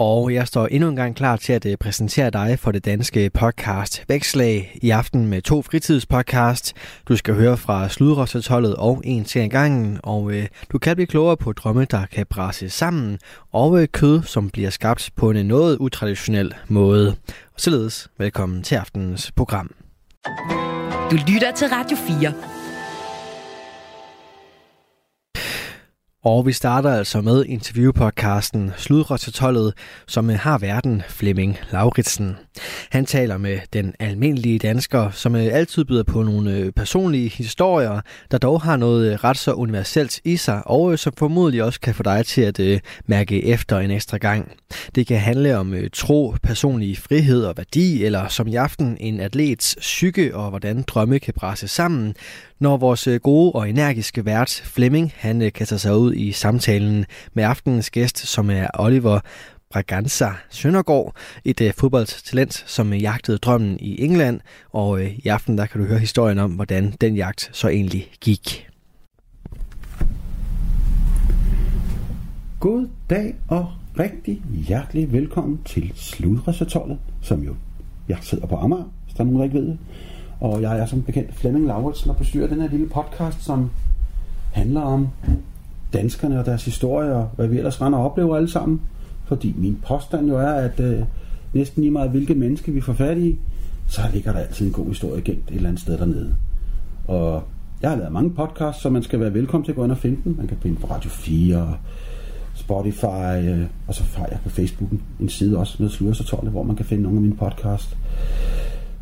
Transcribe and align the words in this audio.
Og 0.00 0.34
jeg 0.34 0.46
står 0.46 0.66
endnu 0.66 0.88
en 0.88 0.96
gang 0.96 1.16
klar 1.16 1.36
til 1.36 1.52
at 1.52 1.66
øh, 1.66 1.76
præsentere 1.76 2.30
dig 2.30 2.58
for 2.58 2.72
det 2.72 2.84
danske 2.84 3.30
podcast 3.30 4.04
Vækslag 4.08 4.78
i 4.82 4.90
aften 4.90 5.26
med 5.26 5.42
to 5.42 5.62
fritidspodcast. 5.62 6.74
Du 7.08 7.16
skal 7.16 7.34
høre 7.34 7.56
fra 7.56 7.88
Sludrøstetholdet 7.88 8.76
og 8.76 9.02
En 9.04 9.24
til 9.24 9.42
en 9.42 9.50
gangen, 9.50 10.00
og 10.02 10.32
øh, 10.32 10.46
du 10.72 10.78
kan 10.78 10.96
blive 10.96 11.06
klogere 11.06 11.36
på 11.36 11.52
drømme, 11.52 11.84
der 11.84 12.06
kan 12.06 12.26
brase 12.26 12.70
sammen, 12.70 13.18
og 13.52 13.82
øh, 13.82 13.88
kød, 13.88 14.22
som 14.22 14.50
bliver 14.50 14.70
skabt 14.70 15.10
på 15.16 15.30
en 15.30 15.46
noget 15.46 15.76
utraditionel 15.76 16.54
måde. 16.68 17.16
Og 17.54 17.60
således 17.60 18.08
velkommen 18.18 18.62
til 18.62 18.74
aftenens 18.74 19.32
program. 19.32 19.70
Du 21.10 21.16
lytter 21.26 21.52
til 21.56 21.68
Radio 21.68 21.96
4. 21.96 22.57
Og 26.24 26.46
vi 26.46 26.52
starter 26.52 26.90
altså 26.90 27.20
med 27.20 27.44
interviewpodcasten 27.44 28.72
Sludrøstetollet, 28.76 29.74
som 30.06 30.28
har 30.28 30.58
verden 30.58 31.02
Flemming 31.08 31.58
Lauritsen. 31.72 32.36
Han 32.90 33.06
taler 33.06 33.36
med 33.36 33.58
den 33.72 33.94
almindelige 33.98 34.58
dansker, 34.58 35.10
som 35.10 35.36
øh, 35.36 35.48
altid 35.52 35.84
byder 35.84 36.02
på 36.02 36.22
nogle 36.22 36.50
øh, 36.50 36.72
personlige 36.72 37.28
historier, 37.28 38.00
der 38.30 38.38
dog 38.38 38.62
har 38.62 38.76
noget 38.76 39.12
øh, 39.12 39.18
ret 39.24 39.38
så 39.38 39.52
universelt 39.52 40.20
i 40.24 40.36
sig, 40.36 40.62
og 40.66 40.98
som 40.98 41.12
formodentlig 41.18 41.62
også 41.62 41.80
kan 41.80 41.94
få 41.94 42.02
dig 42.02 42.26
til 42.26 42.42
at 42.42 42.82
mærke 43.06 43.44
efter 43.44 43.78
en 43.78 43.90
ekstra 43.90 44.16
gang. 44.16 44.52
Det 44.94 45.06
kan 45.06 45.18
handle 45.18 45.58
om 45.58 45.74
tro, 45.92 46.34
personlig 46.42 46.98
frihed 46.98 47.44
og 47.44 47.54
værdi, 47.56 48.04
eller 48.04 48.28
som 48.28 48.46
i 48.46 48.54
aften 48.54 48.96
en 49.00 49.20
atlets 49.20 49.76
psyke 49.80 50.36
og 50.36 50.50
hvordan 50.50 50.82
drømme 50.82 51.18
kan 51.18 51.34
presse 51.34 51.68
sammen, 51.68 52.14
når 52.60 52.76
vores 52.76 53.08
gode 53.22 53.52
og 53.52 53.68
energiske 53.68 54.24
vært 54.24 54.62
Flemming 54.64 55.12
han 55.16 55.50
kaster 55.54 55.76
sig 55.76 55.96
ud 55.96 56.14
i 56.14 56.32
samtalen 56.32 57.06
med 57.34 57.44
aftenens 57.44 57.90
gæst, 57.90 58.18
som 58.18 58.50
er 58.50 58.66
Oliver 58.74 59.20
Braganza 59.70 60.28
Søndergaard, 60.50 61.16
et 61.44 61.60
øh, 61.60 61.72
fodboldtalent, 61.74 62.64
som 62.66 62.92
øh, 62.92 63.02
jagtede 63.02 63.38
drømmen 63.38 63.78
i 63.80 64.04
England, 64.04 64.40
og 64.72 65.00
øh, 65.00 65.18
i 65.18 65.28
aften 65.28 65.58
der 65.58 65.66
kan 65.66 65.80
du 65.80 65.86
høre 65.86 65.98
historien 65.98 66.38
om, 66.38 66.50
hvordan 66.50 66.94
den 67.00 67.16
jagt 67.16 67.50
så 67.52 67.68
egentlig 67.68 68.10
gik. 68.20 68.68
God 72.60 72.88
dag 73.10 73.34
og 73.48 73.72
rigtig 73.98 74.42
hjertelig 74.68 75.12
velkommen 75.12 75.60
til 75.64 75.92
Sludresertollet, 75.94 76.98
som 77.22 77.42
jo 77.42 77.54
jeg 78.08 78.18
sidder 78.20 78.46
på 78.46 78.56
Amager, 78.56 78.84
hvis 79.04 79.14
der 79.14 79.20
er 79.20 79.24
nogen, 79.24 79.38
der 79.38 79.44
ikke 79.44 79.58
ved 79.58 79.66
det. 79.66 79.78
Og 80.40 80.62
jeg 80.62 80.78
er 80.78 80.86
som 80.86 81.02
bekendt 81.02 81.34
Flemming 81.34 81.66
Lauritsen 81.66 82.10
og 82.10 82.16
bestyrer 82.16 82.48
den 82.48 82.60
her 82.60 82.68
lille 82.68 82.88
podcast, 82.88 83.44
som 83.44 83.70
handler 84.52 84.80
om 84.80 85.08
danskerne 85.92 86.38
og 86.38 86.46
deres 86.46 86.64
historie 86.64 87.14
og 87.14 87.30
hvad 87.36 87.46
vi 87.46 87.56
ellers 87.58 87.80
render 87.80 87.98
og 87.98 88.04
oplever 88.04 88.36
alle 88.36 88.50
sammen. 88.50 88.80
Fordi 89.28 89.54
min 89.58 89.78
påstand 89.86 90.28
jo 90.28 90.36
er, 90.36 90.52
at 90.52 90.80
øh, 90.80 91.02
næsten 91.52 91.82
lige 91.82 91.92
meget 91.92 92.10
hvilke 92.10 92.34
menneske 92.34 92.72
vi 92.72 92.80
får 92.80 92.92
fat 92.92 93.18
i, 93.18 93.38
så 93.86 94.00
ligger 94.12 94.32
der 94.32 94.38
altid 94.38 94.66
en 94.66 94.72
god 94.72 94.86
historie 94.86 95.22
gemt 95.22 95.50
et 95.50 95.54
eller 95.54 95.68
andet 95.68 95.82
sted 95.82 95.98
dernede. 95.98 96.34
Og 97.06 97.42
jeg 97.82 97.90
har 97.90 97.96
lavet 97.96 98.12
mange 98.12 98.30
podcasts, 98.30 98.82
så 98.82 98.90
man 98.90 99.02
skal 99.02 99.20
være 99.20 99.34
velkommen 99.34 99.64
til 99.64 99.72
at 99.72 99.76
gå 99.76 99.84
ind 99.84 99.92
og 99.92 99.98
finde 99.98 100.18
dem. 100.24 100.34
Man 100.36 100.46
kan 100.46 100.56
finde 100.62 100.80
på 100.80 100.86
Radio 100.86 101.10
4, 101.10 101.76
Spotify, 102.54 103.48
øh, 103.48 103.66
og 103.86 103.94
så 103.94 104.04
har 104.16 104.26
jeg 104.30 104.38
på 104.42 104.48
Facebooken 104.48 105.02
en 105.20 105.28
side 105.28 105.58
også 105.58 105.82
med 105.82 105.90
Slursertolle, 105.90 106.50
hvor 106.50 106.62
man 106.62 106.76
kan 106.76 106.84
finde 106.84 107.02
nogle 107.02 107.18
af 107.18 107.22
mine 107.22 107.36
podcasts. 107.36 107.96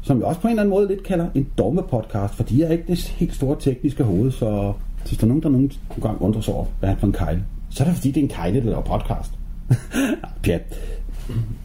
Som 0.02 0.18
jeg 0.18 0.26
også 0.26 0.40
på 0.40 0.48
en 0.48 0.52
eller 0.52 0.62
anden 0.62 0.70
måde 0.70 0.88
lidt 0.88 1.02
kalder 1.02 1.28
en 1.34 1.46
dogme 1.58 1.82
podcast, 1.82 2.34
for 2.34 2.44
jeg 2.50 2.66
er 2.66 2.72
ikke 2.72 2.84
det 2.86 2.98
helt 2.98 3.34
store 3.34 3.56
tekniske 3.60 4.04
hoved, 4.04 4.30
så 4.30 4.72
hvis 5.08 5.18
der 5.18 5.24
er 5.24 5.28
nogen, 5.28 5.42
der 5.42 5.48
nogen 5.48 5.70
gang 6.02 6.22
undrer 6.22 6.40
sig 6.40 6.54
over, 6.54 6.66
hvad 6.78 6.88
han 6.88 6.98
for 6.98 7.06
en 7.06 7.12
kejle, 7.12 7.44
så 7.70 7.84
er 7.84 7.88
det 7.88 7.96
fordi, 7.96 8.08
det 8.08 8.16
er 8.16 8.24
en 8.24 8.28
kejle, 8.28 8.60
der 8.60 8.66
laver 8.66 8.82
podcast. 8.82 9.32
Pjat. 10.42 10.74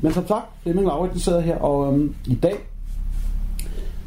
Men 0.02 0.14
som 0.14 0.28
sagt, 0.28 0.46
Flemming 0.64 0.88
Lauritsen 0.88 1.20
sidder 1.20 1.40
her, 1.40 1.56
og 1.56 1.94
øhm, 1.94 2.16
i 2.28 2.36
dag, 2.36 2.56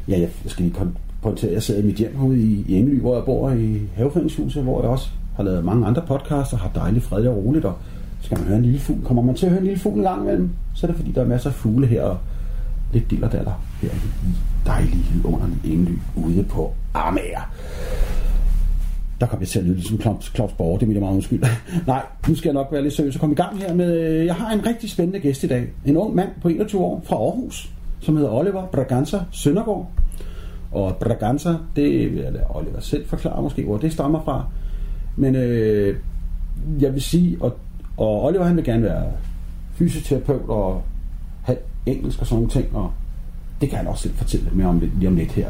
ja, 0.07 0.19
jeg 0.19 0.29
skal 0.45 0.65
lige 0.65 0.75
pointere, 1.21 1.51
jeg 1.53 1.63
sidder 1.63 1.81
i 1.81 1.85
mit 1.85 1.95
hjem 1.95 2.15
herude 2.15 2.39
i, 2.39 2.65
i 2.67 2.75
Engely, 2.75 2.99
hvor 2.99 3.15
jeg 3.15 3.25
bor 3.25 3.51
i 3.51 3.81
haveforeningshuset, 3.95 4.63
hvor 4.63 4.81
jeg 4.81 4.89
også 4.89 5.09
har 5.35 5.43
lavet 5.43 5.65
mange 5.65 5.87
andre 5.87 6.01
podcasts 6.07 6.53
og 6.53 6.59
har 6.59 6.71
dejligt 6.75 7.05
fred 7.05 7.27
og 7.27 7.37
roligt, 7.37 7.65
og 7.65 7.73
skal 8.21 8.37
man 8.37 8.47
høre 8.47 8.57
en 8.57 8.63
lille 8.63 8.79
fugl, 8.79 9.03
kommer 9.03 9.23
man 9.23 9.35
til 9.35 9.45
at 9.45 9.51
høre 9.51 9.59
en 9.59 9.67
lille 9.67 9.79
fugl 9.79 9.97
en 9.97 10.03
gang 10.03 10.21
imellem, 10.21 10.49
så 10.73 10.87
er 10.87 10.91
det 10.91 10.97
fordi, 10.97 11.11
der 11.11 11.21
er 11.21 11.27
masser 11.27 11.49
af 11.49 11.55
fugle 11.55 11.87
her, 11.87 12.03
og 12.03 12.17
lidt 12.93 13.11
dillerdaller 13.11 13.61
her 13.81 13.89
i 13.89 14.29
dejlige 14.65 15.05
en 15.25 15.61
Engely 15.63 15.97
ude 16.15 16.43
på 16.43 16.73
Amager. 16.93 17.51
Der 19.19 19.25
kom 19.25 19.39
jeg 19.39 19.47
til 19.47 19.59
at 19.59 19.65
lyde 19.65 19.75
ligesom 19.75 19.97
Klops, 19.97 20.29
Klops 20.29 20.53
Borg, 20.53 20.79
det 20.79 20.95
er 20.95 20.99
meget 20.99 21.13
undskyld. 21.13 21.43
Nej, 21.87 22.01
nu 22.27 22.35
skal 22.35 22.49
jeg 22.49 22.53
nok 22.53 22.67
være 22.71 22.83
lidt 22.83 22.93
seriøs 22.93 23.15
og 23.15 23.19
komme 23.19 23.33
i 23.33 23.35
gang 23.35 23.59
her 23.59 23.73
med, 23.73 23.99
øh, 23.99 24.25
jeg 24.25 24.35
har 24.35 24.53
en 24.53 24.65
rigtig 24.65 24.89
spændende 24.89 25.19
gæst 25.19 25.43
i 25.43 25.47
dag. 25.47 25.67
En 25.85 25.97
ung 25.97 26.15
mand 26.15 26.29
på 26.41 26.47
21 26.47 26.81
år 26.81 27.03
fra 27.05 27.15
Aarhus, 27.15 27.69
som 27.99 28.15
hedder 28.17 28.31
Oliver 28.31 28.65
Braganza 28.65 29.19
Søndergaard. 29.31 29.91
Og 30.71 30.95
Braganza, 30.95 31.55
det 31.75 32.11
vil 32.11 32.21
jeg 32.21 32.33
lade 32.33 32.45
Oliver 32.49 32.79
selv 32.79 33.07
forklare 33.07 33.41
måske, 33.41 33.63
hvor 33.63 33.77
det 33.77 33.93
stammer 33.93 34.23
fra. 34.23 34.45
Men 35.15 35.35
øh, 35.35 35.95
jeg 36.79 36.93
vil 36.93 37.01
sige, 37.01 37.37
og, 37.39 37.57
og 37.97 38.25
Oliver 38.25 38.43
han 38.43 38.55
vil 38.55 38.63
gerne 38.63 38.83
være 38.83 39.11
fysioterapeut 39.73 40.49
og 40.49 40.81
have 41.41 41.57
engelsk 41.85 42.19
og 42.21 42.27
sådan 42.27 42.35
nogle 42.35 42.49
ting, 42.49 42.75
og 42.75 42.91
det 43.61 43.69
kan 43.69 43.77
han 43.77 43.87
også 43.87 44.03
selv 44.03 44.15
fortælle 44.15 44.49
mere 44.53 44.67
om 44.67 44.79
lidt, 44.79 44.99
lige 44.99 45.09
om 45.09 45.15
lidt 45.15 45.31
her, 45.31 45.49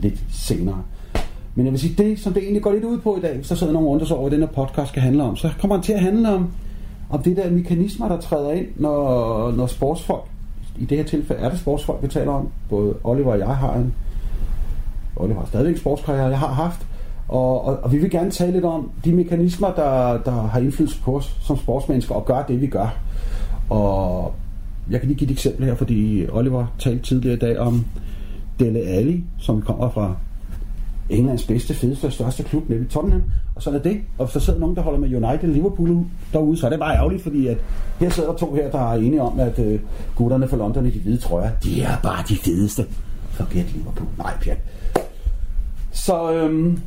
lidt 0.00 0.24
senere. 0.30 0.82
Men 1.54 1.66
jeg 1.66 1.72
vil 1.72 1.80
sige, 1.80 2.02
det 2.02 2.18
som 2.18 2.32
det 2.32 2.42
egentlig 2.42 2.62
går 2.62 2.72
lidt 2.72 2.84
ud 2.84 2.98
på 2.98 3.16
i 3.16 3.20
dag, 3.20 3.36
hvis 3.36 3.48
der 3.48 3.54
sidder 3.54 3.72
nogen 3.72 3.88
rundt 3.88 4.12
over, 4.12 4.28
den 4.28 4.40
her 4.40 4.46
podcast 4.46 4.88
skal 4.88 5.02
handle 5.02 5.22
om, 5.22 5.36
så 5.36 5.50
kommer 5.60 5.76
han 5.76 5.82
til 5.82 5.92
at 5.92 6.00
handle 6.00 6.34
om, 6.34 6.50
om 7.10 7.22
det 7.22 7.36
der 7.36 7.50
mekanismer, 7.50 8.08
der 8.08 8.20
træder 8.20 8.50
ind, 8.50 8.66
når, 8.76 9.52
når 9.52 9.66
sportsfolk, 9.66 10.24
i 10.78 10.84
det 10.84 10.98
her 10.98 11.04
tilfælde 11.04 11.42
er 11.42 11.50
det 11.50 11.58
sportsfolk, 11.58 12.02
vi 12.02 12.08
taler 12.08 12.32
om, 12.32 12.48
både 12.68 12.94
Oliver 13.04 13.32
og 13.32 13.38
jeg 13.38 13.56
har 13.56 13.74
en, 13.74 13.94
Oliver 15.16 15.40
har 15.40 15.46
stadig 15.46 15.70
en 15.70 15.78
sportskarriere, 15.78 16.26
jeg 16.26 16.38
har 16.38 16.52
haft, 16.52 16.86
og, 17.28 17.64
og, 17.64 17.78
og 17.82 17.92
vi 17.92 17.98
vil 17.98 18.10
gerne 18.10 18.30
tale 18.30 18.52
lidt 18.52 18.64
om 18.64 18.90
de 19.04 19.12
mekanismer, 19.12 19.72
der, 19.72 20.18
der 20.22 20.30
har 20.30 20.60
indflydelse 20.60 21.02
på 21.02 21.16
os 21.16 21.36
som 21.40 21.56
sportsmennesker, 21.56 22.14
og 22.14 22.24
gør 22.24 22.42
det, 22.42 22.60
vi 22.60 22.66
gør. 22.66 22.98
Og 23.70 24.32
jeg 24.90 25.00
kan 25.00 25.08
lige 25.08 25.18
give 25.18 25.30
et 25.30 25.32
eksempel 25.32 25.66
her, 25.66 25.74
fordi 25.74 26.26
Oliver 26.32 26.66
talte 26.78 27.02
tidligere 27.02 27.36
i 27.36 27.38
dag 27.38 27.58
om 27.58 27.84
Dele 28.58 28.78
Alli, 28.78 29.24
som 29.38 29.62
kommer 29.62 29.90
fra 29.90 30.14
Englands 31.10 31.44
bedste, 31.46 31.74
fedeste 31.74 32.04
og 32.04 32.12
største 32.12 32.42
klub, 32.42 32.68
nemlig 32.68 32.88
Tottenham. 32.88 33.22
Og 33.54 33.62
så 33.62 33.70
er 33.70 33.78
det. 33.78 34.00
Og 34.18 34.26
hvis 34.26 34.32
der 34.32 34.40
sidder 34.40 34.58
nogen, 34.58 34.76
der 34.76 34.82
holder 34.82 34.98
med 34.98 35.14
United 35.14 35.48
Liverpool 35.48 36.04
derude, 36.32 36.56
så 36.56 36.66
er 36.66 36.70
det 36.70 36.78
bare 36.78 36.96
ærgerligt, 36.96 37.22
fordi 37.22 37.46
at 37.46 37.56
her 38.00 38.10
sidder 38.10 38.34
to 38.34 38.54
her, 38.54 38.70
der 38.70 38.92
er 38.92 38.94
enige 38.94 39.22
om, 39.22 39.40
at 39.40 39.58
øh, 39.58 39.80
gutterne 40.14 40.48
fra 40.48 40.56
London 40.56 40.86
i 40.86 40.90
de 40.90 40.98
hvide 40.98 41.18
trøjer, 41.18 41.50
de 41.64 41.82
er 41.82 41.96
bare 42.02 42.24
de 42.28 42.36
fedeste. 42.36 42.86
Forget 43.30 43.66
Liverpool. 43.74 44.08
Nej, 44.18 44.32
pjat. 44.42 44.58
Så, 45.92 46.32
øhm, 46.32 46.80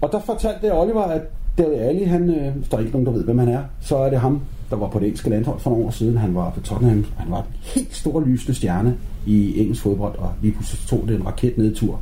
og 0.00 0.08
der 0.12 0.20
fortalte 0.20 0.72
Oliver, 0.72 1.02
at 1.02 1.22
Dele 1.58 1.74
Alli, 1.74 2.04
han, 2.04 2.30
øh, 2.30 2.54
der 2.70 2.76
er 2.76 2.78
ikke 2.78 2.92
nogen, 2.92 3.06
der 3.06 3.12
ved, 3.12 3.24
hvem 3.24 3.38
han 3.38 3.48
er, 3.48 3.62
så 3.80 3.96
er 3.96 4.10
det 4.10 4.20
ham, 4.20 4.40
der 4.70 4.76
var 4.76 4.88
på 4.88 4.98
det 4.98 5.06
engelske 5.06 5.30
landhold 5.30 5.60
for 5.60 5.70
nogle 5.70 5.86
år 5.86 5.90
siden. 5.90 6.16
Han 6.16 6.34
var 6.34 6.50
på 6.50 6.60
Tottenham. 6.60 7.04
Han 7.16 7.30
var 7.30 7.38
en 7.38 7.44
helt 7.60 7.96
stor 7.96 8.20
lysende 8.20 8.54
stjerne 8.54 8.96
i 9.26 9.60
engelsk 9.60 9.82
fodbold, 9.82 10.18
og 10.18 10.32
lige 10.42 10.52
pludselig 10.52 10.88
tog 10.88 11.08
det 11.08 11.16
en 11.16 11.26
raket 11.26 11.58
nedtur. 11.58 11.86
tur. 11.86 12.00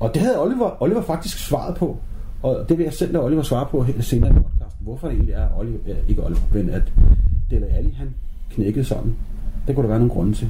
Og 0.00 0.14
det 0.14 0.22
havde 0.22 0.42
Oliver, 0.42 0.82
Oliver 0.82 1.02
faktisk 1.02 1.38
svaret 1.38 1.76
på. 1.76 1.96
Og 2.42 2.64
det 2.68 2.78
vil 2.78 2.84
jeg 2.84 2.92
selv 2.92 3.12
lade 3.12 3.24
Oliver 3.24 3.42
svare 3.42 3.66
på 3.70 3.86
senere 4.00 4.30
i 4.30 4.32
podcasten. 4.32 4.80
Hvorfor 4.80 5.08
det 5.08 5.14
egentlig 5.14 5.34
er 5.34 5.48
Oliver, 5.58 5.78
ja, 5.86 5.94
ikke 6.08 6.24
Oliver, 6.24 6.40
men 6.54 6.70
at 6.70 6.82
Dele 7.50 7.66
Alli, 7.66 7.90
han 7.98 8.14
knækkede 8.50 8.84
sådan. 8.84 9.16
Det 9.66 9.74
kunne 9.74 9.82
der 9.82 9.88
være 9.88 9.98
nogle 9.98 10.14
grunde 10.14 10.32
til. 10.32 10.48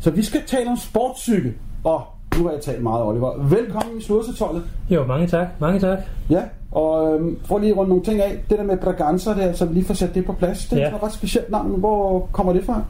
Så 0.00 0.10
vi 0.10 0.22
skal 0.22 0.40
tale 0.46 0.70
om 0.70 0.76
sportscykel. 0.76 1.52
Og 1.84 2.02
nu 2.38 2.44
har 2.44 2.52
jeg 2.52 2.60
talt 2.60 2.82
meget, 2.82 3.04
Oliver. 3.04 3.42
Velkommen 3.42 3.98
i 3.98 4.02
Slursetollet. 4.02 4.62
Jo, 4.90 5.06
mange 5.06 5.26
tak. 5.26 5.46
Mange 5.60 5.80
tak. 5.80 5.98
Ja, 6.30 6.42
og 6.72 7.14
øhm, 7.14 7.38
for 7.44 7.58
lige 7.58 7.72
rundt 7.72 7.88
nogle 7.88 8.04
ting 8.04 8.20
af. 8.20 8.44
Det 8.50 8.58
der 8.58 8.64
med 8.64 8.76
Braganza 8.76 9.30
der, 9.30 9.52
så 9.52 9.66
vi 9.66 9.74
lige 9.74 9.84
får 9.84 9.94
sat 9.94 10.14
det 10.14 10.24
på 10.24 10.32
plads. 10.32 10.66
Det 10.66 10.78
er 10.78 10.88
ja. 10.88 10.96
et 10.96 11.02
ret 11.02 11.12
specielt 11.12 11.50
navn. 11.50 11.80
Hvor 11.80 12.28
kommer 12.32 12.52
det 12.52 12.64
fra? 12.64 12.82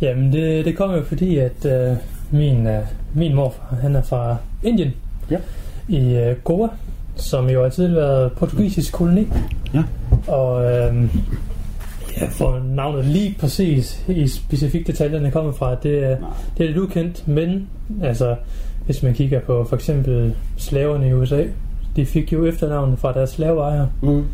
Jamen, 0.00 0.32
det, 0.32 0.64
det 0.64 0.76
kommer 0.76 0.96
jo 0.96 1.02
fordi, 1.02 1.38
at 1.38 1.64
øh, 1.64 1.96
min, 2.30 2.66
øh, 2.66 2.82
min 3.14 3.34
morfar, 3.34 3.76
han 3.82 3.96
er 3.96 4.02
fra 4.02 4.36
Indien. 4.62 4.92
Ja. 5.30 5.38
I 5.88 6.16
øh, 6.16 6.36
Goa, 6.44 6.68
som 7.16 7.50
jo 7.50 7.62
har 7.62 7.68
tidligere 7.68 8.02
været 8.02 8.32
portugisisk 8.32 8.92
koloni. 8.92 9.28
Ja. 9.74 9.82
Og 10.28 10.64
øh, 10.64 11.08
ja, 12.20 12.26
for 12.30 12.62
navnet 12.64 13.04
lige 13.04 13.36
præcis 13.40 14.04
i 14.08 14.28
specifikt 14.28 14.86
detaljerne 14.86 15.30
kommer 15.30 15.52
fra, 15.52 15.74
det, 15.74 16.04
er, 16.04 16.16
det 16.58 16.64
er 16.64 16.68
lidt 16.68 16.78
ukendt, 16.78 17.28
men 17.28 17.68
altså, 18.02 18.36
hvis 18.86 19.02
man 19.02 19.14
kigger 19.14 19.40
på 19.40 19.64
for 19.68 19.76
eksempel 19.76 20.34
slaverne 20.56 21.08
i 21.08 21.12
USA, 21.12 21.44
de 21.96 22.06
fik 22.06 22.32
jo 22.32 22.46
efternavnet 22.46 22.98
fra 22.98 23.12
deres 23.12 23.30
slaveejere. 23.30 23.88
Mm. 24.02 24.24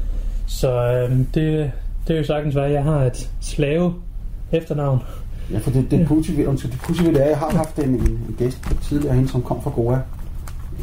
Så 0.46 0.92
øh, 0.92 1.10
det, 1.34 1.70
det 2.08 2.14
er 2.14 2.18
jo 2.18 2.24
sagtens 2.24 2.56
være, 2.56 2.66
at 2.66 2.72
jeg 2.72 2.84
har 2.84 3.04
et 3.04 3.30
slave 3.40 3.94
efternavn. 4.52 5.02
Ja, 5.52 5.58
for 5.58 5.70
det, 5.70 5.90
det, 5.90 6.00
Ja. 6.00 6.06
positive, 6.06 6.48
undskyld, 6.48 6.70
det 6.72 6.80
positive 6.80 7.12
det 7.12 7.20
er, 7.20 7.24
at 7.24 7.30
jeg 7.30 7.38
har 7.38 7.50
haft 7.50 7.78
en, 7.78 7.88
en, 7.88 8.00
en 8.00 8.34
gæst 8.38 8.58
tidligere, 8.82 9.14
hende, 9.14 9.28
som 9.28 9.42
kom 9.42 9.62
fra 9.62 9.70
Goa. 9.70 9.98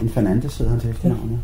En 0.02 0.10
Fernandes 0.10 0.58
hedder 0.58 0.72
han 0.72 0.80
til 0.82 0.90
efternavn, 0.90 1.30
ja. 1.32 1.38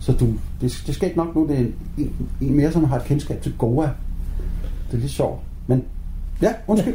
Så 0.00 0.12
du, 0.12 0.26
det, 0.60 0.82
det 0.86 0.94
skal 0.94 1.06
ikke 1.08 1.18
nok 1.18 1.34
nu, 1.34 1.46
det 1.48 1.56
er 1.56 1.60
en, 1.60 1.74
en, 1.98 2.12
en 2.40 2.54
mere, 2.56 2.72
som 2.72 2.84
har 2.84 2.96
et 2.96 3.04
kendskab 3.04 3.42
til 3.42 3.54
Goa. 3.58 3.88
Det 4.90 4.96
er 4.96 5.00
lidt 5.00 5.12
sjovt. 5.12 5.40
Men 5.66 5.84
ja, 6.42 6.52
undskyld. 6.66 6.94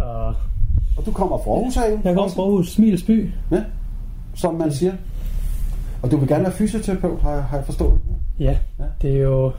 Og 0.00 0.26
Og 0.96 1.06
du 1.06 1.12
kommer 1.12 1.38
fra 1.38 1.50
Aarhus, 1.50 1.76
er 1.76 1.90
jo? 1.90 1.98
jeg 2.04 2.14
kommer 2.14 2.30
fra 2.32 2.42
Aarhus, 2.42 2.72
Smilets 2.72 3.02
by. 3.02 3.30
Ja, 3.50 3.60
som 4.34 4.54
man 4.54 4.72
siger. 4.72 4.92
Og 6.02 6.10
du 6.10 6.16
vil 6.16 6.28
gerne 6.28 6.44
være 6.44 6.52
fysioterapeut, 6.52 7.20
har, 7.22 7.30
jeg- 7.30 7.44
har 7.44 7.56
jeg 7.56 7.66
forstået. 7.66 8.00
Ja, 8.38 8.56
Ja. 8.78 8.84
det 9.02 9.16
er 9.16 9.22
jo 9.22 9.52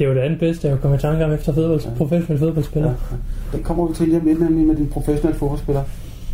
det, 0.00 0.06
er 0.06 0.08
jo 0.08 0.14
det 0.14 0.20
andet 0.20 0.38
bedste, 0.38 0.68
jeg 0.68 0.80
komme 0.80 0.96
i 0.96 1.00
tanke 1.00 1.24
om 1.24 1.32
efter 1.32 1.54
fodbold, 1.54 1.80
Ja. 1.84 1.90
professionel 1.96 2.38
fodboldspiller. 2.38 2.88
Ja, 2.88 2.94
ja. 3.10 3.56
Den 3.56 3.64
kommer 3.64 3.86
vi 3.88 3.94
til 3.94 4.08
lige 4.08 4.18
om 4.20 4.24
lidt, 4.26 4.40
nemlig 4.40 4.66
med 4.66 4.76
din 4.76 4.88
professionelle 4.88 5.38
fodboldspiller. 5.38 5.82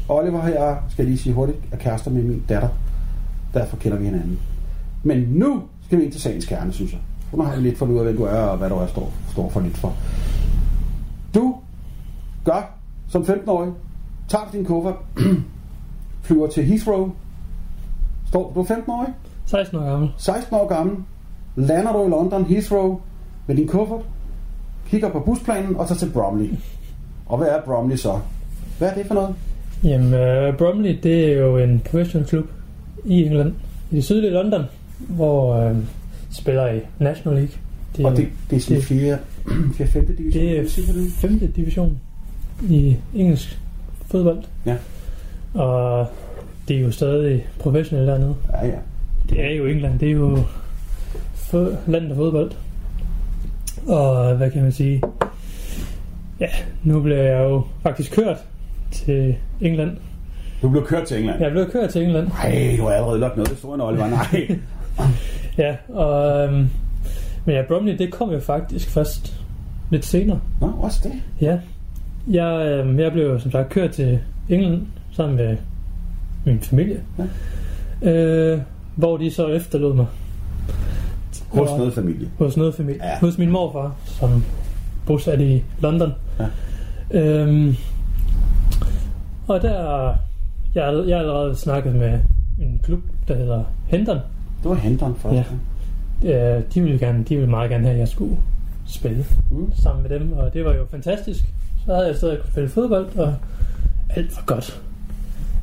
Oliver 0.08 0.46
jeg, 0.46 0.76
skal 0.88 1.02
jeg 1.02 1.06
lige 1.10 1.18
sige 1.18 1.32
hurtigt, 1.32 1.58
er 1.72 1.76
kærester 1.76 2.10
med 2.10 2.22
min 2.22 2.44
datter. 2.48 2.68
Derfor 3.54 3.76
kender 3.76 3.98
vi 3.98 4.04
hinanden. 4.04 4.38
Men 5.02 5.18
nu 5.30 5.62
skal 5.86 5.98
vi 5.98 6.04
ind 6.04 6.12
til 6.12 6.20
sagens 6.20 6.46
kerne, 6.46 6.72
synes 6.72 6.92
jeg. 6.92 7.00
Nu 7.32 7.42
har 7.42 7.56
vi 7.56 7.62
lidt 7.62 7.78
fundet 7.78 7.94
ud 7.94 7.98
af, 7.98 8.04
hvem 8.04 8.16
du 8.16 8.22
er, 8.24 8.40
og 8.40 8.58
hvad 8.58 8.68
du 8.68 8.74
er 8.74 8.86
står, 8.86 9.12
står 9.32 9.48
for 9.50 9.60
lidt 9.60 9.76
for. 9.76 9.92
Du 11.34 11.54
gør 12.44 12.70
som 13.08 13.22
15-årig, 13.22 13.72
tager 14.28 14.44
din 14.52 14.64
kuffert, 14.64 14.94
flyver 16.22 16.46
til 16.46 16.64
Heathrow, 16.64 17.10
står 18.28 18.52
du 18.54 18.60
er 18.60 18.64
15-årig, 18.64 19.08
16 19.46 19.78
år 19.78 19.84
gammel. 19.90 20.10
16 20.16 20.56
år 20.56 20.68
gammel, 20.68 20.96
lander 21.56 21.92
du 21.92 22.06
i 22.06 22.08
London, 22.08 22.44
Heathrow, 22.44 23.00
med 23.46 23.56
din 23.56 23.66
kuffert, 23.68 24.00
kigger 24.90 25.08
på 25.10 25.20
busplanen 25.20 25.76
og 25.76 25.88
tager 25.88 25.98
til 25.98 26.10
Bromley. 26.12 26.48
Og 27.26 27.38
hvad 27.38 27.48
er 27.48 27.60
Bromley 27.64 27.96
så? 27.96 28.18
Hvad 28.78 28.88
er 28.88 28.94
det 28.94 29.06
for 29.06 29.14
noget? 29.14 29.34
Jamen, 29.84 30.06
uh, 30.48 30.56
Bromley, 30.56 30.98
det 31.02 31.32
er 31.32 31.38
jo 31.38 31.56
en 31.58 31.80
professional 31.90 32.28
klub 32.28 32.44
i 33.04 33.24
England, 33.24 33.52
i 33.90 33.96
det 33.96 34.04
sydlige 34.04 34.32
London, 34.32 34.62
hvor 34.98 35.70
uh, 35.70 35.76
spiller 36.30 36.68
i 36.72 36.80
National 36.98 37.38
League. 37.38 37.54
Det 37.96 38.04
er, 38.04 38.08
Og 38.10 38.16
det, 38.16 38.28
det 38.50 38.56
er 38.56 38.60
sådan 38.60 38.76
det- 38.76 38.84
4. 38.84 39.18
4. 39.74 39.86
5. 39.86 40.06
division. 40.16 40.32
det 40.42 40.58
er 40.60 41.10
femte 41.10 41.46
division 41.46 41.98
i 42.70 42.96
engelsk 43.14 43.60
fodbold. 44.06 44.38
Ja. 44.66 44.76
Og 45.54 46.06
det 46.68 46.76
er 46.76 46.80
jo 46.80 46.90
stadig 46.90 47.46
professionelt 47.58 48.08
dernede. 48.08 48.34
Ja, 48.52 48.66
ja. 48.66 48.76
Det 49.30 49.44
er 49.44 49.50
jo 49.56 49.66
England, 49.66 49.98
det 49.98 50.08
er 50.08 50.12
jo 50.12 50.38
landet 51.86 52.10
af 52.10 52.16
fodbold. 52.16 52.50
Og 53.86 54.36
hvad 54.36 54.50
kan 54.50 54.62
man 54.62 54.72
sige? 54.72 55.02
Ja, 56.40 56.48
nu 56.84 57.00
bliver 57.00 57.22
jeg 57.22 57.44
jo 57.44 57.62
faktisk 57.82 58.12
kørt 58.12 58.36
til 58.92 59.36
England. 59.60 59.96
Du 60.62 60.68
blev 60.68 60.86
kørt 60.86 61.06
til 61.06 61.18
England. 61.18 61.42
Jeg 61.42 61.50
blevet 61.50 61.72
kørt 61.72 61.90
til 61.90 62.02
England. 62.02 62.28
Nej, 62.28 62.74
du 62.78 62.82
har 62.82 62.90
allerede 62.90 63.20
lagt 63.20 63.36
noget 63.36 63.50
i 63.50 63.54
historien, 63.54 63.80
Oliver. 63.80 64.06
Nej. 64.08 64.58
Ja, 65.58 65.76
og... 65.88 66.44
Øhm, 66.44 66.68
men 67.44 67.54
ja, 67.54 67.62
Bromley, 67.68 67.98
det 67.98 68.12
kom 68.12 68.30
jo 68.30 68.40
faktisk 68.40 68.90
først 68.90 69.40
lidt 69.90 70.04
senere. 70.04 70.40
Nå, 70.60 70.72
også 70.80 71.00
det. 71.02 71.12
Ja. 71.40 71.58
Jeg, 72.28 72.66
øhm, 72.66 72.98
jeg 72.98 73.12
blev 73.12 73.40
som 73.40 73.50
sagt 73.50 73.70
kørt 73.70 73.90
til 73.90 74.18
England 74.48 74.82
sammen 75.12 75.36
med 75.36 75.56
min 76.44 76.60
familie. 76.60 77.00
Ja. 78.02 78.12
Øh, 78.12 78.60
hvor 78.94 79.16
de 79.16 79.30
så 79.30 79.48
efterlod 79.48 79.94
mig. 79.94 80.06
Hos 81.48 81.70
Og- 81.70 81.78
noget 81.78 81.94
familie. 81.94 82.28
Hos 82.38 82.56
noget 82.56 82.74
familie. 82.74 83.04
Ja. 83.04 83.10
Ja. 83.10 83.18
Hos 83.20 83.38
min 83.38 83.50
morfar, 83.50 83.94
som 84.04 84.44
bosat 85.06 85.40
i 85.40 85.64
London. 85.80 86.12
Ja. 86.40 86.46
Øhm, 87.10 87.76
og 89.48 89.62
der... 89.62 90.08
Jeg, 90.74 91.04
jeg 91.08 91.16
har 91.16 91.20
allerede 91.22 91.54
snakket 91.56 91.94
med 91.94 92.18
en 92.60 92.80
klub, 92.82 93.00
der 93.28 93.36
hedder 93.36 93.64
Hendon. 93.86 94.16
Det 94.62 94.70
var 94.70 94.74
henteren 94.74 95.14
først. 95.14 95.50
Ja. 96.22 96.56
Øh, 96.56 96.62
de 96.74 96.80
ville 96.82 96.98
gerne, 96.98 97.24
de 97.24 97.34
ville 97.36 97.50
meget 97.50 97.70
gerne 97.70 97.84
have, 97.84 97.92
at 97.94 97.98
jeg 98.00 98.08
skulle 98.08 98.36
spille 98.86 99.24
Mm. 99.50 99.72
sammen 99.74 100.02
med 100.02 100.18
dem, 100.20 100.32
og 100.32 100.54
det 100.54 100.64
var 100.64 100.72
jo 100.74 100.86
fantastisk. 100.90 101.44
Så 101.86 101.94
havde 101.94 102.06
jeg 102.06 102.16
stadig 102.16 102.38
kunne 102.40 102.50
spille 102.50 102.68
fodbold, 102.68 103.16
og 103.16 103.34
alt 104.10 104.36
var 104.36 104.42
godt. 104.46 104.80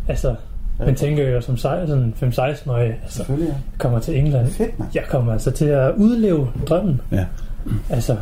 Altså, 0.08 0.36
Ja. 0.80 0.86
man 0.86 0.96
tænker 0.96 1.30
jo 1.30 1.42
som 1.42 1.58
sej- 1.58 1.88
sådan 1.88 2.14
5-16-årig, 2.24 2.88
altså, 3.04 3.18
Selvfølgelig, 3.18 3.48
ja. 3.48 3.54
jeg 3.54 3.62
kommer 3.80 4.00
til 4.00 4.18
England. 4.20 4.48
Fedt, 4.48 4.80
mand. 4.80 4.92
Jeg 4.96 5.04
kommer 5.10 5.34
altså 5.34 5.52
til 5.52 5.66
at 5.66 5.92
udleve 5.98 6.48
drømmen. 6.68 7.02
Ja. 7.12 7.26
Altså, 7.90 8.18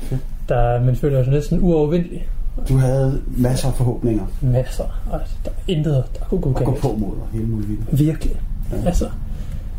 Fedt. 0.00 0.20
der, 0.48 0.80
man 0.84 0.96
føler 0.96 1.24
sig 1.24 1.32
næsten 1.32 1.58
uovervindelig. 1.62 2.28
Du 2.68 2.76
havde 2.76 3.20
masser 3.26 3.68
af 3.68 3.74
forhåbninger 3.74 4.24
Masser. 4.40 4.84
Altså, 5.12 5.34
der 5.44 5.50
er 5.50 5.54
intet, 5.72 6.04
der 6.18 6.24
kunne 6.24 6.40
gå 6.40 6.48
at 6.50 6.54
gå 6.56 6.70
galt. 6.70 6.82
på 6.82 6.94
mod 6.98 7.08
og 7.08 7.28
hele 7.32 7.46
muligt. 7.46 7.98
Virkelig. 7.98 8.36
Ja. 8.72 8.76
Altså, 8.86 9.04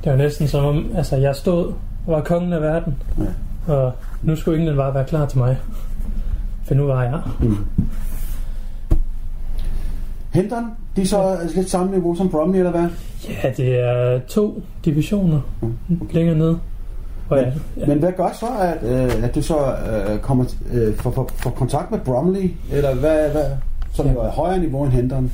det 0.04 0.12
var 0.12 0.18
næsten 0.18 0.48
som 0.48 0.66
om, 0.66 0.86
altså, 0.96 1.16
jeg 1.16 1.36
stod 1.36 1.66
og 1.68 2.14
var 2.14 2.22
kongen 2.22 2.54
af 2.54 2.62
verden. 2.62 2.96
Ja. 3.68 3.74
Og 3.74 3.92
nu 4.24 4.36
skulle 4.36 4.58
England 4.58 4.78
bare 4.78 4.94
være 4.94 5.06
klar 5.06 5.26
til 5.26 5.38
mig. 5.38 5.58
For 6.64 6.74
nu 6.76 6.84
var 6.86 7.04
jeg. 7.04 7.20
Mm. 7.40 7.58
Henteren, 10.34 10.66
de 10.96 11.02
er 11.02 11.06
så 11.06 11.18
altså 11.22 11.56
lidt 11.56 11.70
samme 11.70 11.92
niveau 11.92 12.16
som 12.16 12.30
Bromley, 12.30 12.58
eller 12.60 12.72
hvad? 12.72 12.88
Ja, 13.44 13.50
det 13.58 13.80
er 13.80 14.20
to 14.20 14.64
divisioner 14.86 15.40
Mm, 15.62 15.74
okay. 16.02 16.14
længere 16.16 16.38
ned. 16.38 16.56
Jeg, 17.32 17.54
ja. 17.78 17.86
Men 17.86 18.00
hvad 18.00 18.12
gør 18.18 18.30
så, 18.40 18.46
at, 18.62 18.90
øh, 18.92 19.24
at 19.24 19.36
du 19.36 19.42
så 19.42 19.56
øh, 19.58 20.20
kommer 20.20 20.46
øh, 20.74 20.96
får, 20.96 21.12
får, 21.12 21.30
får 21.36 21.50
kontakt 21.50 21.92
med 21.92 22.00
Bromley, 22.00 22.52
eller 22.72 22.96
hvad, 22.96 23.30
hvad 23.32 23.46
som 23.94 24.06
Ja. 24.06 24.12
er 24.14 24.30
højere 24.32 24.60
niveau 24.60 24.84
end 24.84 24.92
Henteren? 24.94 25.32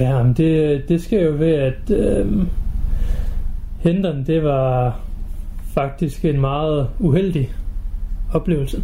Ja, 0.00 0.22
men 0.22 0.32
det, 0.32 0.82
det 0.88 1.02
sker 1.02 1.22
jo 1.22 1.32
ved, 1.38 1.52
at 1.54 1.90
øh, 1.90 2.42
Henteren, 3.78 4.26
det 4.26 4.44
var 4.44 5.00
faktisk 5.74 6.24
en 6.24 6.40
meget 6.40 6.88
uheldig 6.98 7.52
oplevelse. 8.34 8.82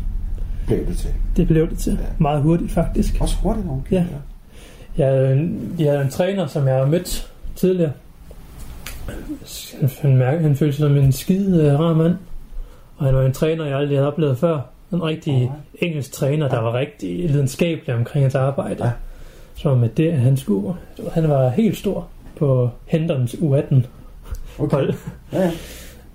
Blev 0.66 0.86
det 0.86 0.96
til. 0.96 1.10
Det 1.36 1.46
blev 1.46 1.70
det 1.70 1.78
til. 1.78 1.92
Ja. 1.92 2.06
Meget 2.18 2.42
hurtigt, 2.42 2.72
faktisk. 2.72 3.16
Også 3.20 3.36
hurtigt, 3.42 3.66
okay. 3.70 3.96
Ja. 3.96 4.04
Jeg 5.00 5.08
havde 5.08 5.32
en, 5.32 5.74
jeg 5.78 5.90
havde 5.90 6.04
en 6.04 6.10
træner, 6.10 6.46
som 6.46 6.66
jeg 6.68 6.74
har 6.76 6.86
mødt 6.86 7.30
tidligere. 7.56 7.92
Han, 10.00 10.16
mærke, 10.16 10.42
han 10.42 10.56
følte 10.56 10.76
sig 10.76 10.82
som 10.82 10.96
en 10.96 11.12
skide 11.12 11.64
øh, 11.66 11.80
rar 11.80 11.94
mand. 11.94 12.14
Og 12.96 13.06
han 13.06 13.14
var 13.14 13.22
en 13.22 13.32
træner, 13.32 13.64
jeg 13.64 13.76
aldrig 13.78 13.98
havde 13.98 14.08
oplevet 14.08 14.38
før. 14.38 14.60
En 14.92 15.02
rigtig 15.02 15.34
Alright. 15.34 15.52
engelsk 15.74 16.12
træner, 16.12 16.48
der 16.48 16.60
var 16.60 16.74
rigtig 16.74 17.30
lidenskabelig 17.30 17.94
omkring 17.94 18.24
hans 18.24 18.34
arbejde. 18.34 18.84
Ja. 18.84 18.90
Så 19.54 19.74
med 19.74 19.88
det, 19.88 20.12
han 20.12 20.36
skulle... 20.36 20.74
Han 21.12 21.28
var 21.28 21.48
helt 21.48 21.76
stor 21.76 22.08
på 22.38 22.70
Henderns 22.86 23.34
U18 23.34 23.74
Okay. 24.58 24.76
hold. 24.76 24.94
Ja, 25.32 25.40
ja. 25.42 25.50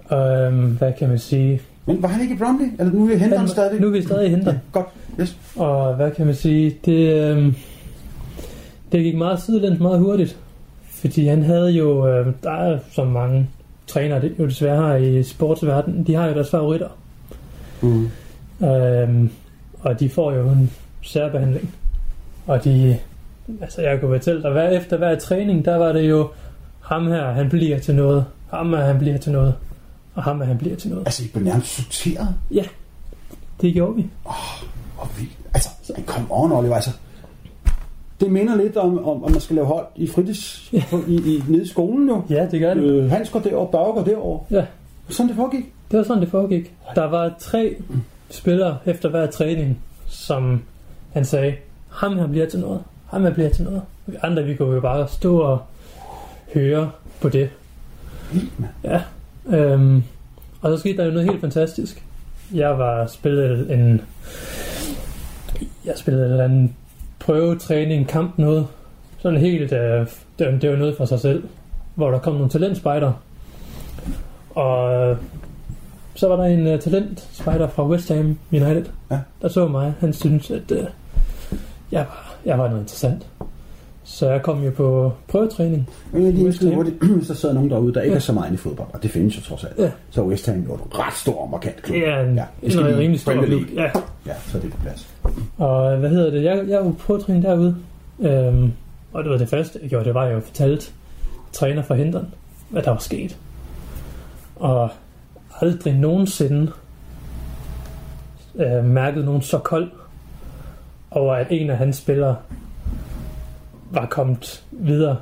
Og 0.06 0.42
øhm, 0.42 0.78
hvad 0.78 0.94
kan 1.00 1.10
man 1.10 1.20
sige? 1.20 1.62
Men 1.86 2.02
var 2.02 2.08
han 2.08 2.22
ikke 2.22 2.34
i 2.34 2.38
Bromley? 2.38 2.66
Eller 2.80 2.94
nu 2.94 3.04
er 3.06 3.10
Henteren 3.18 3.38
Han- 3.38 3.48
stadig? 3.48 3.82
Nu 3.82 3.88
er 3.88 3.92
vi 3.92 4.02
stadig 4.02 4.28
i 4.28 4.30
Hendon. 4.30 4.54
Ja, 4.54 4.60
godt. 4.72 4.86
Yes. 5.22 5.38
Og 5.56 5.96
hvad 5.96 6.12
kan 6.12 6.26
man 6.26 6.36
sige? 6.36 6.76
Det, 6.86 7.14
øhm, 7.30 7.56
det 8.92 9.04
gik 9.04 9.16
meget 9.16 9.42
sidelæns 9.42 9.80
meget 9.80 10.00
hurtigt. 10.00 10.38
Fordi 10.90 11.28
han 11.28 11.44
havde 11.44 11.72
jo, 11.72 12.08
øh, 12.08 12.34
der 12.44 12.52
er 12.52 12.80
så 12.92 13.04
mange 13.04 13.50
trænere, 13.88 14.22
det 14.22 14.32
er 14.32 14.36
jo 14.40 14.46
desværre 14.46 14.82
har 14.82 14.96
i 14.96 15.24
sportsverdenen, 15.24 16.04
de 16.04 16.16
har 16.16 16.28
jo 16.28 16.34
deres 16.34 16.50
favoritter. 16.50 16.90
Mm. 17.82 18.10
Øhm, 18.68 19.32
og 19.80 20.00
de 20.00 20.10
får 20.10 20.32
jo 20.32 20.50
en 20.50 20.72
særbehandling. 21.02 21.74
Og 22.48 22.64
de, 22.64 22.98
altså 23.62 23.82
jeg 23.82 24.00
kunne 24.00 24.18
fortælle 24.18 24.42
dig, 24.42 24.52
hver, 24.52 24.70
efter 24.70 24.98
hver 24.98 25.20
træning, 25.20 25.66
der 25.66 25.76
var 25.76 25.92
det 25.92 26.10
jo, 26.10 26.30
ham 26.80 27.08
her, 27.08 27.32
han 27.32 27.50
bliver 27.50 27.80
til 27.80 27.96
noget. 27.96 28.26
Ham 28.50 28.70
her, 28.70 28.86
han 28.86 28.98
bliver 29.00 29.18
til 29.18 29.32
noget. 29.32 29.54
Og 30.16 30.24
ham 30.24 30.40
her, 30.40 30.48
han 30.48 30.58
bliver 30.58 30.76
til 30.76 30.90
noget. 30.90 31.06
Altså, 31.06 31.24
I 31.24 31.28
blev 31.34 31.44
nærmest 31.44 31.76
sorteret. 31.76 32.36
Det 33.62 33.74
gjorde 33.74 33.96
vi. 33.96 34.06
Og 34.98 35.08
vi, 35.20 35.30
altså, 35.54 35.70
kom 36.06 36.28
on, 36.32 36.52
Oliver, 36.52 36.76
altså. 36.76 36.92
Det 38.20 38.32
minder 38.32 38.56
lidt 38.56 38.78
om, 38.78 39.06
om, 39.06 39.24
om 39.24 39.32
man 39.32 39.40
skal 39.42 39.56
lave 39.56 39.68
hold 39.68 39.86
i 39.96 40.08
fritids, 40.08 40.74
på, 40.90 41.00
i, 41.08 41.16
i, 41.16 41.44
nede 41.48 41.64
i 41.64 41.68
skolen 41.68 42.10
jo. 42.10 42.22
Ja, 42.30 42.48
det 42.52 42.60
gør 42.60 42.74
det. 42.74 42.84
Øh, 42.84 43.10
Hans 43.10 43.30
går 43.30 43.40
derover, 43.40 43.72
Børge 43.72 43.94
går 43.94 44.04
derover. 44.04 44.40
Ja. 44.52 44.66
Sådan 45.10 45.28
det 45.28 45.36
foregik. 45.36 45.66
Det 45.92 45.98
var 45.98 46.04
sådan, 46.04 46.22
det 46.22 46.30
foregik. 46.30 46.74
Der 46.96 47.06
var 47.06 47.36
tre 47.40 47.76
spillere 48.30 48.78
efter 48.86 49.10
hver 49.10 49.26
træning, 49.26 49.80
som 50.08 50.62
han 51.14 51.26
sagde, 51.26 51.54
ham 51.90 52.18
her 52.18 52.28
bliver 52.28 52.46
til 52.46 52.60
noget. 52.60 52.82
Ham 53.06 53.24
her 53.24 53.34
bliver 53.34 53.50
til 53.50 53.64
noget. 53.64 53.82
Og 54.08 54.14
vi 54.14 54.18
andre, 54.24 54.44
vi 54.44 54.56
kunne 54.56 54.76
jo 54.76 54.82
bare 54.82 55.08
stå 55.08 55.40
og 55.40 55.60
høre 56.54 56.92
på 57.22 57.30
det. 57.30 57.50
Ja. 58.84 59.02
Øhm, 59.48 60.04
og 60.62 60.72
så 60.72 60.78
skete 60.78 60.98
der 60.98 61.06
jo 61.06 61.12
noget 61.12 61.30
helt 61.30 61.42
fantastisk. 61.42 62.04
Jeg 62.54 62.80
var 62.80 63.08
spillet 63.08 63.72
en... 63.72 64.02
Jeg 65.86 65.94
spillede 65.96 66.26
en 66.26 66.32
eller 66.32 66.44
anden 66.44 66.76
prøvetræning, 67.20 68.08
kamp 68.08 68.38
noget. 68.38 68.68
Sådan 69.18 69.40
helt... 69.40 69.72
Øh, 69.72 70.08
det, 70.40 70.62
det 70.62 70.70
var 70.70 70.76
noget 70.76 70.98
for 70.98 71.06
sig 71.06 71.20
selv. 71.20 71.44
Hvor 71.96 72.12
der 72.12 72.20
kom 72.20 72.34
nogle 72.34 72.50
talentspejder. 72.50 73.14
Og 74.50 74.94
øh, 74.94 75.18
så 76.16 76.28
var 76.28 76.36
der 76.36 76.44
en 76.44 76.74
uh, 76.74 76.80
talentspejder 76.80 77.68
fra 77.68 77.88
West 77.88 78.10
Ham 78.10 78.38
United. 78.52 78.86
Ja. 79.12 79.20
Der 79.42 79.48
så 79.48 79.68
mig. 79.68 79.94
Han 80.00 80.14
syntes, 80.14 80.52
at... 80.52 80.72
Øh, 80.72 80.84
jeg 81.92 82.00
var, 82.00 82.36
jeg 82.46 82.60
var 82.60 82.68
noget 82.68 82.82
interessant. 82.82 83.28
Så 84.08 84.30
jeg 84.30 84.42
kom 84.44 84.64
jo 84.64 84.72
på 84.72 85.12
prøvetræning. 85.28 85.90
Jeg 86.14 86.22
lige 86.34 86.54
skrive 86.54 86.72
Ham. 86.72 86.76
hurtigt, 86.84 87.04
hvis 87.04 87.28
der 87.28 87.34
sidder 87.34 87.56
nogen 87.56 87.70
derude, 87.70 87.94
der 87.94 88.02
ikke 88.02 88.12
Ja. 88.14 88.16
er 88.16 88.20
så 88.22 88.34
meget 88.34 88.54
i 88.54 88.58
fodbold, 88.58 88.88
og 88.94 89.04
det 89.04 89.12
findes 89.12 89.38
jo 89.38 89.42
trods 89.42 89.64
alt, 89.64 89.80
Ja. 89.80 89.92
så 90.10 90.24
West 90.24 90.46
Ham 90.46 90.56
jo 90.60 90.74
en 90.74 90.80
ret 91.00 91.14
stor 91.14 91.42
og 91.42 91.50
markant 91.50 91.82
klub. 91.82 91.96
En, 91.96 92.02
Ja, 92.04 92.24
ja, 92.34 92.46
det 92.62 92.72
skal 92.72 92.80
en 92.86 92.88
lige- 92.88 93.00
rimelig 93.00 93.20
stor 93.20 93.34
klub. 93.34 93.62
Ja. 93.76 93.84
Ja, 94.26 94.34
så 94.48 94.58
er 94.58 94.62
det 94.62 94.72
på 94.72 94.78
plads. 94.82 95.08
Og 95.58 95.98
hvad 95.98 96.10
hedder 96.10 96.30
det? 96.32 96.44
Jeg, 96.44 96.64
jeg 96.68 96.78
var 96.80 96.84
på 96.92 96.96
prøvetræning 97.00 97.44
derude. 97.44 97.76
Øhm, 98.20 98.74
og 99.14 99.24
det 99.24 99.32
var 99.32 99.38
det 99.38 99.50
første, 99.50 99.80
jeg 99.82 99.90
gjorde, 99.90 100.06
det 100.06 100.14
var, 100.14 100.22
at 100.24 100.34
jeg 100.34 100.44
fortalte 100.44 100.92
træner 101.54 101.82
for 101.82 101.96
hinderen, 101.96 102.28
hvad 102.70 102.84
der 102.84 102.92
var 102.92 102.98
sket. 103.00 103.38
Og 104.56 104.90
aldrig 105.62 105.94
nogensinde 105.96 106.72
øh, 108.56 108.86
mærket 108.86 109.26
nogen 109.26 109.42
så 109.42 109.58
kold 109.58 109.92
over, 111.12 111.34
at 111.36 111.48
en 111.50 111.70
af 111.70 111.78
hans 111.78 111.96
spillere 111.98 112.36
var 113.96 114.06
kommet 114.06 114.64
videre. 114.72 115.18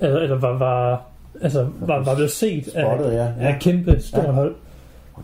Eller, 0.00 0.18
eller 0.20 0.36
var, 0.38 0.58
var, 0.58 1.02
altså, 1.42 1.68
var, 1.80 2.04
var 2.04 2.14
blevet 2.14 2.30
set 2.30 2.68
af, 2.74 2.84
Spottet, 2.96 3.12
ja. 3.16 3.28
af 3.40 3.54
et 3.54 3.60
kæmpe 3.62 4.00
stort 4.00 4.24
Ja. 4.24 4.30
hold. 4.30 4.54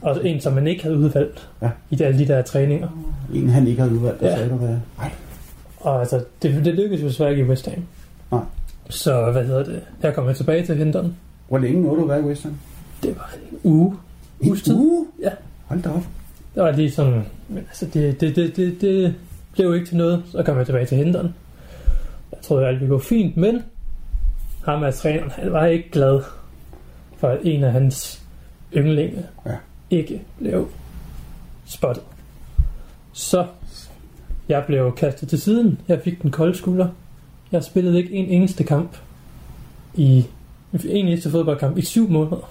Og 0.02 0.26
en, 0.28 0.40
som 0.40 0.52
man 0.52 0.66
ikke 0.66 0.82
havde 0.82 0.96
udvalgt 0.96 1.48
Ja. 1.62 1.70
i 1.90 2.02
alle 2.02 2.18
de 2.18 2.28
der 2.28 2.42
træninger. 2.42 2.88
En, 3.34 3.48
han 3.48 3.66
ikke 3.66 3.80
havde 3.82 3.94
udvalgt, 3.94 4.20
der 4.20 4.28
Ja. 4.28 4.36
sagde 4.36 4.50
du 4.50 4.54
hvad? 4.56 4.76
Ej, 5.00 5.10
Og 5.80 6.00
altså, 6.00 6.24
det, 6.42 6.64
det 6.64 6.74
lykkedes 6.74 7.02
jo 7.02 7.06
desværre 7.08 7.30
ikke 7.30 7.42
i 7.42 7.46
West 7.46 7.68
Ham. 7.68 7.82
Nej. 8.32 8.40
Så 8.88 9.30
hvad 9.30 9.44
hedder 9.44 9.64
det? 9.64 9.80
Her 10.02 10.12
kommer 10.12 10.30
jeg 10.30 10.36
tilbage 10.36 10.66
til 10.66 10.76
Hinderen. 10.76 11.16
Hvor 11.48 11.58
længe 11.58 11.82
nåede 11.82 11.96
du 11.96 12.02
at 12.02 12.08
være 12.08 12.20
i 12.20 12.22
West 12.22 12.42
Ham? 12.42 12.54
Det 13.02 13.16
var 13.16 13.34
en 13.52 13.58
uge. 13.64 13.96
En 14.40 14.48
Uges 14.48 14.62
tid. 14.62 14.74
uge? 14.74 15.06
Ja. 15.22 15.30
Hold 15.66 15.82
da 15.82 15.88
op. 15.88 16.02
Det 16.54 16.62
var 16.62 16.70
lige 16.70 16.90
sådan, 16.90 17.24
men 17.48 17.58
altså, 17.58 17.86
det, 17.94 18.20
det, 18.20 18.36
det, 18.36 18.56
det, 18.56 18.80
det 18.80 19.14
blev 19.52 19.66
jo 19.66 19.72
ikke 19.72 19.86
til 19.86 19.96
noget. 19.96 20.22
Så 20.32 20.42
kom 20.42 20.56
jeg 20.58 20.66
tilbage 20.66 20.86
til 20.86 20.96
Hinderen. 20.98 21.34
Jeg 22.32 22.40
troede, 22.42 22.66
alt 22.66 22.80
ville 22.80 22.94
gå 22.94 22.98
fint, 22.98 23.36
men 23.36 23.62
ham 24.64 24.82
af 24.82 24.94
træneren, 24.94 25.30
han 25.30 25.52
var 25.52 25.66
ikke 25.66 25.90
glad 25.90 26.20
for, 27.16 27.28
at 27.28 27.38
en 27.42 27.64
af 27.64 27.72
hans 27.72 28.22
yndlinge 28.76 29.26
Ja. 29.46 29.50
ikke 29.90 30.22
blev 30.38 30.68
spottet. 31.64 32.02
Så 33.12 33.46
jeg 34.48 34.64
blev 34.66 34.94
kastet 34.94 35.28
til 35.28 35.40
siden. 35.40 35.80
Jeg 35.88 36.00
fik 36.04 36.22
den 36.22 36.30
kolde 36.30 36.54
skulder. 36.58 36.88
Jeg 37.52 37.64
spillede 37.64 37.98
ikke 37.98 38.12
en 38.12 38.26
eneste 38.26 38.64
kamp 38.64 38.96
i 39.94 40.26
en 40.72 40.80
eneste 41.06 41.30
fodboldkamp 41.30 41.78
i 41.78 41.82
syv 41.82 42.08
måneder. 42.10 42.50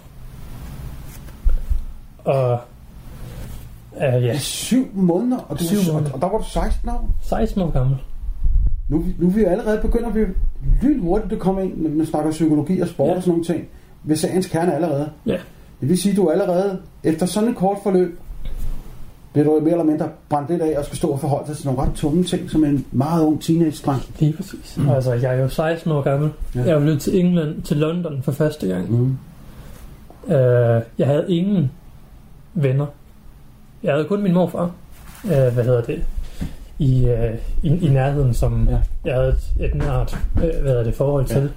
Og 2.17 2.59
uh, 3.91 4.01
ja, 4.01 4.33
I 4.33 4.37
syv 4.37 4.89
måneder, 4.93 5.37
og, 5.37 5.59
du 5.59 5.63
Syv 5.63 5.77
var, 5.77 5.93
måneder. 5.93 6.09
og, 6.11 6.15
og 6.15 6.21
der 6.21 6.29
var 6.29 6.37
du 6.37 6.43
16 6.43 6.89
år. 6.89 7.11
16 7.21 7.61
år 7.61 7.71
gammel. 7.71 7.97
Nu, 8.91 8.97
vi- 8.99 9.15
nu 9.19 9.27
er 9.27 9.31
vi 9.31 9.43
allerede 9.43 9.79
begyndt 9.81 10.05
at 10.07 10.13
blive 10.13 10.27
lynhurtigt, 10.81 11.31
du 11.31 11.37
kommer 11.37 11.61
ind, 11.61 11.81
når 11.81 11.89
man 11.89 12.05
snakker 12.05 12.31
psykologi 12.31 12.79
og 12.79 12.87
sport 12.87 13.07
Ja. 13.09 13.15
og 13.15 13.21
sådan 13.21 13.31
nogle 13.31 13.43
ting, 13.45 13.67
ved 14.03 14.15
sagens 14.15 14.47
kerne 14.47 14.75
allerede. 14.75 15.09
Ja. 15.25 15.37
Det 15.81 15.89
vil 15.89 15.97
sige, 15.97 16.11
at 16.11 16.17
du 16.17 16.29
allerede, 16.29 16.77
efter 17.03 17.25
sådan 17.25 17.49
et 17.49 17.55
kort 17.55 17.77
forløb, 17.83 18.19
bliver 19.33 19.45
du 19.45 19.59
mere 19.59 19.71
eller 19.71 19.83
mindre 19.83 20.09
brændt 20.29 20.49
lidt 20.49 20.61
af 20.61 20.77
og 20.79 20.85
skal 20.85 20.97
stå 20.97 21.07
og 21.07 21.19
forholde 21.19 21.47
dig 21.47 21.57
til 21.57 21.65
nogle 21.67 21.81
ret 21.81 21.93
tunge 21.95 22.23
ting, 22.23 22.49
som 22.49 22.63
en 22.63 22.85
meget 22.91 23.23
ung 23.25 23.41
teenage-dreng. 23.41 24.01
Lige 24.19 24.33
præcis. 24.33 24.77
Mm. 24.77 24.89
Altså, 24.89 25.13
jeg 25.13 25.35
er 25.35 25.41
jo 25.41 25.49
16 25.49 25.91
år 25.91 26.01
gammel. 26.01 26.31
Ja. 26.55 26.61
Jeg 26.63 26.81
blevet 26.81 27.01
til 27.01 27.19
England, 27.19 27.61
til 27.61 27.77
London 27.77 28.21
for 28.23 28.31
første 28.31 28.67
gang. 28.67 28.91
Mm. 28.91 29.17
Uh, 30.23 30.31
jeg 30.97 31.07
havde 31.07 31.25
ingen 31.27 31.71
venner. 32.53 32.85
Jeg 33.83 33.93
havde 33.93 34.05
kun 34.05 34.21
min 34.23 34.33
morfar. 34.33 34.71
Uh, 35.23 35.29
hvad 35.29 35.63
hedder 35.63 35.81
det? 35.81 36.03
I, 36.81 37.05
uh, 37.05 37.35
i, 37.71 37.85
i 37.87 37.89
nærheden, 37.89 38.33
som 38.33 38.67
Ja. 38.69 38.71
ja. 38.75 38.79
jeg 39.05 39.13
havde 39.15 39.29
et, 39.59 39.65
et 39.65 39.75
nært 39.75 40.17
uh, 40.35 40.41
hvad 40.41 40.51
hedder 40.51 40.83
det, 40.83 40.93
forhold 40.95 41.25
Ja. 41.29 41.33
til. 41.33 41.49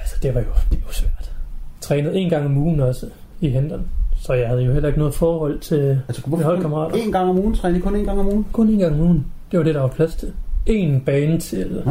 Altså, 0.00 0.16
det 0.22 0.34
var 0.34 0.40
jo, 0.40 0.46
det 0.70 0.78
var 0.86 0.92
svært. 0.92 1.32
Trænede 1.80 2.18
en 2.18 2.30
gang 2.30 2.46
om 2.46 2.56
ugen 2.56 2.80
også 2.80 3.06
i 3.40 3.50
hænderne. 3.50 3.82
Så 4.16 4.32
jeg 4.32 4.48
havde 4.48 4.62
jo 4.62 4.72
heller 4.72 4.88
ikke 4.88 4.98
noget 4.98 5.14
forhold 5.14 5.58
til 5.58 6.00
Altså, 6.08 6.22
mine 6.26 6.42
holdkammerater. 6.44 6.96
en 6.96 7.12
gang 7.12 7.30
om 7.30 7.38
ugen 7.38 7.54
træne, 7.54 7.80
kun 7.80 7.96
en 7.96 8.04
gang 8.04 8.20
om 8.20 8.26
ugen? 8.26 8.46
Kun 8.52 8.68
en 8.68 8.78
gang 8.78 8.94
om 8.94 9.00
ugen. 9.00 9.26
Det 9.50 9.58
var 9.58 9.64
det, 9.64 9.74
der 9.74 9.80
var 9.80 9.88
plads 9.88 10.14
til. 10.14 10.32
En 10.66 11.00
bane 11.00 11.38
til. 11.38 11.82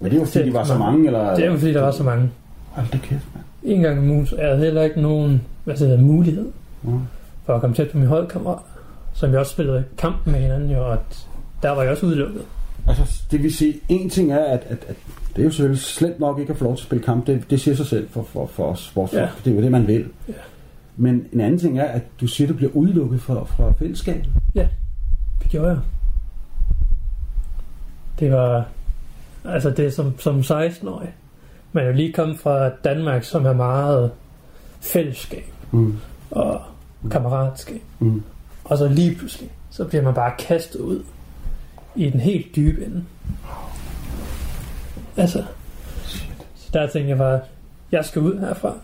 Men 0.00 0.10
det 0.10 0.20
var 0.20 0.26
fordi, 0.26 0.44
de 0.46 0.52
var 0.54 0.64
så 0.64 0.78
mange, 0.78 1.06
eller? 1.06 1.34
Det 1.34 1.44
er 1.44 1.50
jo 1.50 1.58
fordi, 1.58 1.72
der 1.72 1.80
var 1.82 1.90
så 1.90 2.02
mange. 2.02 2.30
Hold 2.70 2.86
da 2.92 2.98
kæft, 2.98 3.24
mand. 3.34 3.44
En 3.62 3.80
gang 3.82 3.98
om 3.98 4.10
ugen, 4.10 4.26
så 4.26 4.36
jeg 4.36 4.46
havde 4.48 4.58
heller 4.64 4.82
ikke 4.82 5.02
nogen 5.02 5.42
hvad 5.64 5.76
siger, 5.76 6.00
mulighed 6.00 6.46
Ja. 6.84 6.90
for 7.46 7.54
at 7.54 7.60
komme 7.60 7.76
tæt 7.76 7.90
på 7.90 7.98
min 7.98 8.06
holdkammerat, 8.06 8.58
som 9.14 9.30
jeg 9.30 9.38
også 9.38 9.52
spillede 9.52 9.84
kamp 9.98 10.26
med 10.26 10.40
hinanden, 10.40 10.70
jo, 10.70 10.90
og 10.90 10.98
der 11.62 11.70
var 11.70 11.82
jeg 11.82 11.90
også 11.92 12.06
udelukket. 12.06 12.42
Altså, 12.88 13.22
det 13.30 13.42
vil 13.42 13.54
sige, 13.54 13.74
en 13.88 14.10
ting 14.10 14.32
er, 14.32 14.44
at, 14.44 14.60
at, 14.68 14.78
at 14.88 14.96
det 15.36 15.40
er 15.42 15.44
jo 15.44 15.50
selvfølgelig 15.50 15.82
slemt 15.82 16.20
nok 16.20 16.38
ikke 16.38 16.52
at 16.52 16.58
få 16.58 16.64
lov 16.64 16.76
til 16.76 16.82
at 16.82 16.86
spille 16.86 17.04
kamp. 17.04 17.26
Det, 17.26 17.50
det 17.50 17.60
siger 17.60 17.74
sig 17.74 17.86
selv 17.86 18.08
for, 18.10 18.22
for, 18.22 18.46
for 18.46 18.64
os 18.64 18.80
sportsfolk. 18.80 19.22
Ja. 19.22 19.26
Ja. 19.26 19.30
Det 19.44 19.50
er 19.50 19.54
jo 19.56 19.62
det, 19.62 19.70
man 19.72 19.86
vil. 19.86 20.06
Ja. 20.28 20.32
Men 20.96 21.26
en 21.32 21.40
anden 21.40 21.58
ting 21.60 21.78
er, 21.78 21.84
at 21.84 22.02
du 22.20 22.26
siger, 22.26 22.46
at 22.48 22.52
du 22.52 22.56
bliver 22.56 22.72
udelukket 22.72 23.20
fra, 23.20 23.44
fra 23.44 23.72
fællesskabet. 23.78 24.28
Det 24.54 24.68
gjorde 25.48 25.68
jeg. 25.68 25.78
Det 28.18 28.32
var, 28.32 28.66
altså 29.44 29.70
det 29.70 29.86
er 29.86 29.90
som, 29.90 30.18
som 30.18 30.38
16-årig. 30.40 31.14
Man 31.72 31.86
er 31.86 31.92
lige 31.92 32.12
kommet 32.12 32.38
fra 32.38 32.68
Danmark, 32.68 33.24
som 33.24 33.46
er 33.46 33.52
meget 33.52 34.10
fællesskab 34.80 35.44
Mm. 35.70 35.96
og 36.30 36.60
kammeratskab. 37.10 37.80
Mm. 37.98 38.22
Og 38.64 38.78
så 38.78 38.88
lige 38.88 39.14
pludselig, 39.14 39.50
så 39.70 39.84
bliver 39.84 40.02
man 40.04 40.14
bare 40.14 40.32
kastet 40.38 40.80
ud 40.80 41.02
i 41.96 42.10
den 42.10 42.20
helt 42.20 42.56
dybe 42.56 42.84
ende. 42.84 43.04
Altså, 45.16 45.44
så 46.54 46.68
der 46.72 46.86
tænkte 46.86 47.08
jeg 47.10 47.18
bare, 47.18 47.40
jeg 47.92 48.04
skal 48.04 48.22
ud 48.22 48.38
herfra. 48.38 48.74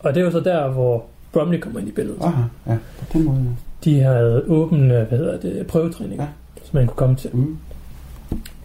Og 0.00 0.14
det 0.14 0.24
var 0.24 0.30
så 0.30 0.40
der, 0.40 0.68
hvor 0.68 1.04
Bromley 1.32 1.58
kommer 1.60 1.80
ind 1.80 1.88
i 1.88 1.92
billedet. 1.92 2.18
Aha, 2.22 2.42
ja, 2.66 2.76
på 2.98 3.04
den 3.12 3.24
måde. 3.24 3.38
Ja. 3.38 3.90
De 3.90 4.00
havde 4.00 4.44
åben, 4.48 4.90
øh, 4.90 5.08
hvad 5.08 5.18
hedder 5.18 5.40
det, 5.40 5.66
prøvetræning, 5.66 6.20
Ja. 6.20 6.26
som 6.64 6.76
man 6.76 6.86
kunne 6.86 6.96
komme 6.96 7.16
til. 7.16 7.30
Mm. 7.36 7.58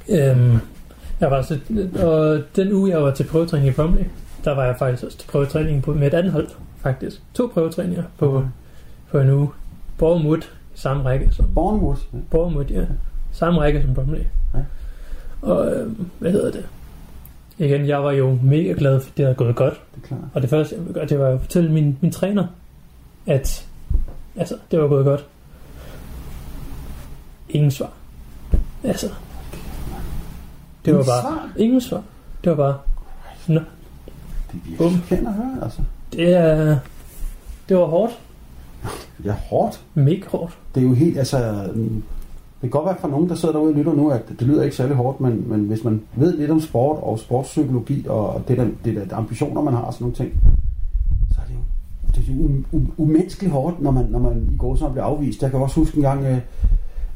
Øhm, 0.09 0.57
jeg 1.19 1.31
var 1.31 1.41
så, 1.41 1.59
og 2.03 2.41
den 2.55 2.73
uge, 2.73 2.89
jeg 2.89 3.03
var 3.03 3.11
til 3.11 3.23
prøvetræning 3.23 3.69
i 3.69 3.71
Bromley, 3.71 4.03
der 4.45 4.51
var 4.55 4.65
jeg 4.65 4.75
faktisk 4.79 5.03
også 5.03 5.17
til 5.17 5.27
prøvetræning 5.27 5.83
på, 5.83 5.93
med 5.93 6.07
et 6.07 6.13
andet 6.13 6.31
hold, 6.31 6.47
faktisk. 6.81 7.21
To 7.33 7.47
prøvetræninger 7.53 8.03
på, 8.17 8.45
på 9.11 9.19
en 9.19 9.29
uge. 9.29 9.49
Bournemouth 9.97 10.47
i 10.75 10.77
samme 10.79 11.03
række 11.03 11.29
som 11.31 11.45
Bournemouth. 11.53 12.01
Ja. 12.13 12.17
Bournemouth, 12.31 12.71
ja. 12.71 12.85
Samme 13.31 13.59
række 13.59 13.81
som 13.81 13.93
Bromley. 13.93 14.23
Ja. 14.53 14.59
Og 15.41 15.75
øhm, 15.75 16.09
hvad 16.19 16.31
hedder 16.31 16.51
det? 16.51 16.65
Igen, 17.57 17.87
jeg 17.87 18.03
var 18.03 18.11
jo 18.11 18.39
mega 18.43 18.73
glad, 18.77 19.01
for 19.01 19.11
det 19.17 19.25
havde 19.25 19.35
gået 19.35 19.55
godt. 19.55 19.81
Det 19.95 20.03
er 20.03 20.07
klart. 20.07 20.21
Og 20.33 20.41
det 20.41 20.49
første, 20.49 20.75
jeg 20.75 20.81
ville 20.83 20.93
gøre, 20.93 21.05
det 21.05 21.19
var 21.19 21.27
at 21.27 21.41
fortælle 21.41 21.71
min, 21.71 21.97
min 22.01 22.11
træner, 22.11 22.47
at 23.25 23.65
altså, 24.35 24.55
det 24.71 24.79
var 24.81 24.87
gået 24.87 25.05
godt. 25.05 25.25
Ingen 27.49 27.71
svar. 27.71 27.91
Altså, 28.83 29.09
det 30.85 30.93
var 30.93 31.03
bare 31.03 31.21
svar? 31.21 31.49
ingen 31.57 31.81
svar. 31.81 32.03
Det 32.43 32.49
var 32.49 32.55
bare, 32.55 32.77
nå, 33.47 33.59
Det 34.51 34.61
er 34.79 34.89
virkelig 34.89 35.27
at 35.27 35.33
høre, 35.33 35.63
altså. 35.63 35.81
det 36.13 36.33
er, 36.33 36.79
det 37.69 37.77
var 37.77 37.85
hårdt. 37.85 38.19
Er 39.27 39.33
hårdt. 39.33 39.81
Mega 39.93 40.25
hårdt. 40.27 40.57
Det 40.75 40.83
er 40.83 40.87
jo 40.87 40.93
helt, 40.93 41.17
altså... 41.17 41.69
Det 42.61 42.71
kan 42.71 42.79
godt 42.79 42.85
være 42.85 42.97
for 42.99 43.07
nogen, 43.07 43.29
der 43.29 43.35
sidder 43.35 43.53
derude 43.53 43.71
og 43.71 43.77
lytter 43.77 43.93
nu, 43.93 44.09
at 44.09 44.21
det 44.39 44.47
lyder 44.47 44.63
ikke 44.63 44.75
særlig 44.75 44.95
hårdt, 44.95 45.21
men, 45.21 45.45
men 45.47 45.59
hvis 45.59 45.83
man 45.83 46.01
ved 46.15 46.37
lidt 46.37 46.51
om 46.51 46.61
sport 46.61 46.97
og 47.01 47.19
sportspsykologi 47.19 48.05
og 48.09 48.41
det 48.47 48.57
der, 48.57 48.67
det 48.85 48.95
der 48.95 49.15
ambitioner, 49.15 49.61
man 49.61 49.73
har 49.73 49.81
og 49.81 49.93
sådan 49.93 50.03
nogle 50.03 50.15
ting, 50.15 50.31
så 51.31 51.41
er 51.41 51.45
det 51.47 51.53
jo, 51.53 51.59
det 52.15 52.29
er 52.29 52.35
jo 52.35 52.45
um, 52.45 52.65
um, 52.71 52.93
umenneskeligt 52.97 53.53
hårdt, 53.53 53.81
når 53.81 53.91
man, 53.91 54.05
når 54.05 54.19
man 54.19 54.49
i 54.53 54.57
går 54.57 54.75
så 54.75 54.89
bliver 54.89 55.03
afvist. 55.03 55.41
Jeg 55.41 55.51
kan 55.51 55.59
også 55.59 55.79
huske 55.79 55.97
en 55.97 56.03
gang, 56.03 56.25
øh, 56.25 56.37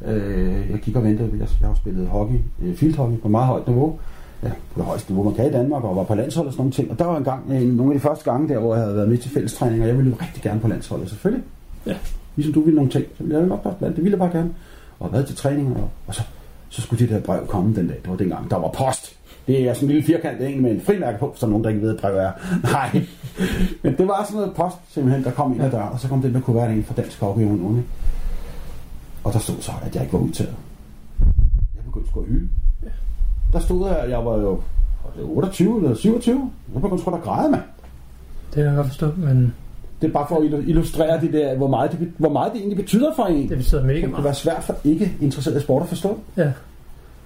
øh, 0.06 0.72
jeg 0.72 0.80
gik 0.80 0.96
og 0.96 1.03
ventede, 1.03 1.30
jeg, 1.39 1.48
jeg 1.62 1.68
har 1.68 1.75
spillet 1.75 2.08
hockey, 2.08 2.39
øh, 2.62 2.75
fieldhockey 2.75 3.18
på 3.18 3.27
meget 3.27 3.48
højt 3.48 3.68
niveau, 3.68 4.00
ja, 4.44 4.50
på 4.50 4.80
det 4.80 4.84
højeste 4.84 5.12
niveau, 5.12 5.24
man 5.24 5.34
kan 5.34 5.48
i 5.48 5.51
Danmark, 5.51 5.84
og 5.84 5.96
var 5.96 6.03
på 6.03 6.15
landsholdet 6.15 6.48
og 6.48 6.53
sådan 6.53 6.62
nogle 6.62 6.74
ting. 6.74 6.91
Og 6.91 7.00
der 7.00 7.06
var 7.06 7.18
en 7.18 7.24
gang, 7.24 7.51
øh, 7.51 7.62
nogle 7.62 7.94
af 7.94 8.00
de 8.00 8.03
første 8.03 8.32
gange 8.32 8.50
der, 8.50 8.60
hvor 8.60 8.75
jeg 8.75 8.84
havde 8.84 8.96
været 8.96 9.10
med 9.10 9.18
til 9.18 9.32
fællestræning, 9.32 9.82
og 9.82 9.88
jeg 9.88 9.98
ville 9.98 10.12
jo 10.12 10.18
rigtig 10.22 10.44
gerne 10.44 10.60
på 10.60 10.68
landsholdet, 10.68 11.10
selvfølgelig. 11.10 11.44
Ja. 11.86 11.96
Ligesom 12.36 12.54
du 12.54 12.62
ville 12.62 12.76
nogle 12.76 12.92
ting, 12.92 13.06
så 13.18 13.24
jeg 13.30 13.42
nok 13.42 13.64
bare 13.64 13.76
blandt, 13.80 13.96
det 13.96 14.04
ville 14.04 14.20
jeg 14.20 14.30
bare 14.30 14.40
gerne. 14.40 14.54
Og 15.00 15.14
været 15.14 15.28
til 15.28 15.36
træning, 15.36 15.76
og, 15.78 15.90
og 16.08 16.16
så, 16.16 16.22
så 16.70 16.82
skulle 16.82 17.00
det 17.00 17.10
der 17.10 17.20
brev 17.22 17.48
komme 17.48 17.76
den 17.76 17.88
dag. 17.88 17.98
Det 18.02 18.10
var 18.10 18.18
dengang, 18.18 18.52
der 18.52 18.58
var 18.58 18.68
post. 18.68 19.18
Det 19.48 19.68
er 19.68 19.74
sådan 19.74 19.90
en 19.90 19.94
lille 19.94 20.08
firkant 20.08 20.42
egentlig 20.42 20.62
med 20.62 20.72
en 20.72 20.82
frimærke 20.82 21.20
på, 21.20 21.34
så 21.36 21.48
nogen, 21.48 21.64
der 21.64 21.70
ikke 21.70 21.82
ved, 21.82 21.96
at 21.96 22.02
brev 22.02 22.16
er. 22.16 22.32
Nej. 22.74 23.06
Men 23.82 23.98
det 23.98 24.08
var 24.08 24.24
sådan 24.24 24.38
noget 24.42 24.56
post, 24.56 24.76
simpelthen, 24.90 25.24
der 25.24 25.32
kom 25.32 25.54
ind 25.54 25.62
ad 25.62 25.72
døren, 25.72 25.94
og 25.94 26.00
så 26.00 26.08
kom 26.08 26.22
den 26.22 26.34
der 26.34 26.42
kuvert 26.42 26.72
ind 26.72 26.84
fra 26.84 26.94
Dansk 26.94 27.20
Hockey 27.20 27.44
Union. 27.44 27.78
ikke? 27.78 27.90
Og 29.24 29.34
der 29.34 29.40
stod 29.40 29.56
så, 29.60 29.72
at 29.86 29.96
jeg 29.96 30.04
ikke 30.04 30.14
var 30.14 30.20
udtaget. 30.20 30.56
Jeg 31.76 31.84
begyndte 31.86 32.10
sgu 32.10 32.20
at 32.20 32.28
hylde. 32.28 32.50
Der 33.54 33.60
stod 33.60 33.90
jeg, 33.90 34.10
jeg 34.10 34.26
var 34.26 34.38
jo 34.38 34.62
det 35.16 35.24
28 35.24 35.78
eller 35.78 35.96
27. 35.96 36.52
Jeg 36.74 36.82
begyndte 36.82 37.02
sgu 37.02 37.12
da 37.12 37.16
at 37.18 37.24
græde, 37.24 37.52
mand. 37.52 37.62
Det 38.48 38.56
kan 38.56 38.66
jeg 38.66 38.76
godt 38.76 38.88
forstå, 38.88 39.12
men 39.18 39.54
det 40.01 40.08
er 40.08 40.12
bare 40.12 40.25
for 40.29 40.36
at 40.38 40.43
illustrere 40.67 41.22
det 41.22 41.34
der, 41.34 41.55
hvor 41.58 41.67
meget 41.67 41.91
det, 41.91 42.12
hvor 42.17 42.29
meget 42.29 42.51
det 42.53 42.60
egentlig 42.60 42.77
betyder 42.77 43.13
for 43.15 43.24
en. 43.25 43.50
Det 43.50 43.58
betyder 43.58 43.84
mega 43.84 44.01
Det 44.01 44.10
meget. 44.10 44.24
være 44.24 44.34
svært 44.34 44.63
for 44.63 44.75
ikke 44.84 45.12
interesseret 45.22 45.58
i 45.58 45.60
sport 45.60 45.81
at 45.81 45.88
forstå. 45.89 46.20
Ja. 46.38 46.51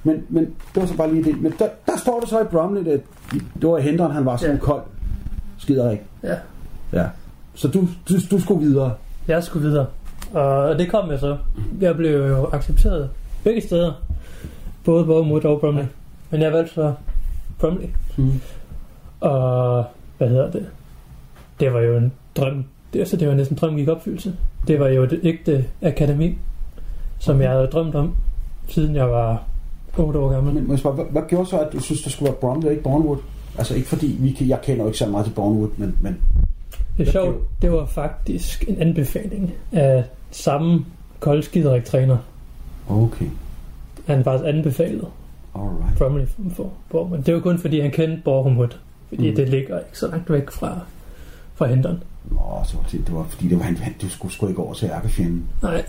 Men, 0.04 0.24
men 0.30 0.44
det 0.46 0.82
var 0.82 0.86
så 0.86 0.98
bare 0.98 1.14
lige 1.14 1.24
det. 1.24 1.42
Men 1.42 1.54
der, 1.60 1.68
der 1.86 1.98
står 1.98 2.20
det 2.20 2.30
så 2.30 2.40
i 2.42 2.44
Bromley, 2.44 2.88
at 2.88 3.00
det 3.62 3.70
var 3.70 3.78
Hendren, 3.80 4.12
han 4.12 4.26
var 4.26 4.38
sådan 4.38 4.52
Ja. 4.56 4.60
ja. 4.60 4.66
kold 4.66 4.82
skider 5.58 5.92
ikke. 5.92 6.04
Ja. 6.24 6.36
Ja. 6.94 7.06
Så 7.54 7.68
du, 7.68 7.80
du, 8.10 8.14
du 8.32 8.40
skulle 8.42 8.66
videre. 8.66 8.94
Jeg 9.28 9.44
skulle 9.44 9.68
videre. 9.68 9.86
Og 10.34 10.80
det 10.80 10.90
kom 10.92 11.12
jeg 11.12 11.20
så. 11.20 11.38
Jeg 11.82 11.96
blev 11.96 12.28
jo 12.28 12.50
accepteret 12.54 13.10
begge 13.44 13.62
steder. 13.62 13.92
Både 14.86 15.06
Bournemouth 15.06 15.46
og 15.46 15.60
Bromley. 15.60 15.84
Men 16.30 16.42
jeg 16.42 16.54
valgte 16.54 16.74
så 16.74 16.94
Bromley. 17.60 17.88
Mm. 18.18 18.32
Og 19.20 19.86
hvad 20.18 20.28
hedder 20.30 20.52
det? 20.52 20.66
Det 21.60 21.74
var 21.74 21.80
jo 21.80 21.98
en 21.98 22.12
drøm. 22.36 22.66
Det, 22.94 23.00
altså, 23.00 23.18
det 23.18 23.28
var 23.28 23.34
næsten 23.34 23.56
en 23.56 23.60
drøm 23.60 23.76
gik 23.76 23.88
opfyldelse. 23.88 24.36
Det 24.68 24.80
var 24.80 24.88
jo 24.88 25.04
et 25.04 25.20
ægte 25.24 25.66
akademi, 25.82 26.38
som 27.20 27.42
jeg 27.42 27.50
havde 27.50 27.68
drømt 27.68 27.96
om, 27.96 28.16
siden 28.68 28.96
jeg 28.96 29.10
var 29.10 29.44
8 29.98 30.20
år 30.20 30.30
gammel. 30.30 30.54
Men, 30.54 30.68
men 30.68 30.78
spørge, 30.78 30.96
hvad, 30.96 31.06
hvad, 31.12 31.22
gjorde 31.30 31.50
så, 31.50 31.60
at 31.60 31.74
du 31.74 31.80
synes, 31.80 32.02
der 32.02 32.10
skulle 32.10 32.30
være 32.30 32.40
Bromley 32.40 32.66
og 32.66 32.72
ikke 32.72 32.84
Bournemouth? 32.84 33.22
Altså 33.58 33.76
ikke 33.76 33.88
fordi, 33.88 34.18
vi 34.20 34.32
kan, 34.32 34.48
jeg 34.48 34.62
kender 34.64 34.84
jo 34.84 34.88
ikke 34.88 34.98
så 34.98 35.06
meget 35.06 35.26
til 35.26 35.34
Bournemouth, 35.34 35.80
men, 35.80 35.98
men 36.02 36.18
Det 36.98 37.08
er 37.08 37.12
sjovt, 37.12 37.38
det 37.62 37.72
var 37.72 37.86
faktisk 37.86 38.66
en 38.68 38.78
anbefaling 38.82 39.54
af 39.72 40.04
samme 40.32 40.86
Kold 41.20 41.44
Skiderik 41.44 41.86
træner. 41.86 42.18
okay. 42.90 43.26
Han 44.06 44.24
faktisk 44.24 44.50
anbefalet 44.50 45.08
Alright. 45.56 45.98
Bromley 45.98 46.26
for 46.56 46.74
Borg, 46.90 47.10
men 47.12 47.22
det 47.22 47.34
var 47.34 47.40
kun 47.40 47.58
fordi 47.58 47.80
han 47.80 47.92
kendte 47.92 48.22
Borgumhut. 48.24 48.80
Fordi 49.10 49.30
mm. 49.30 49.36
det 49.36 49.50
ligger 49.50 49.80
ikke 49.80 50.00
så 50.00 50.08
langt 50.08 50.32
væk 50.32 50.52
fra, 50.52 50.80
fra 51.56 51.66
Henteren. 51.66 52.04
Nå, 52.32 52.62
så 52.66 52.78
var 52.78 52.84
det, 52.92 53.08
det 53.08 53.16
var 53.16 53.24
fordi, 53.24 53.48
det 53.48 53.58
var 53.58 53.64
han, 53.64 53.78
han 53.78 53.94
du 54.02 54.10
skulle 54.10 54.34
sgu 54.34 54.48
ikke 54.48 54.62
over 54.62 54.74
til 54.74 54.90
ærkefjenden. 54.90 55.46
Nej, 55.62 55.86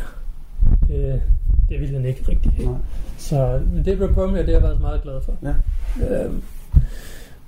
det, 0.89 1.23
det 1.69 1.81
ville 1.81 1.97
han 1.97 2.05
ikke 2.05 2.25
rigtig 2.29 2.53
have. 2.53 2.71
Nej. 2.71 2.79
Så 3.19 3.61
men 3.73 3.85
det 3.85 3.97
blev 3.97 4.15
Bromley, 4.15 4.41
og 4.41 4.47
det 4.47 4.55
er 4.55 4.59
jeg 4.59 4.63
faktisk 4.63 4.81
meget 4.81 5.03
glad 5.03 5.21
for. 5.23 5.33
Ja. 5.43 6.25
Øhm, 6.25 6.43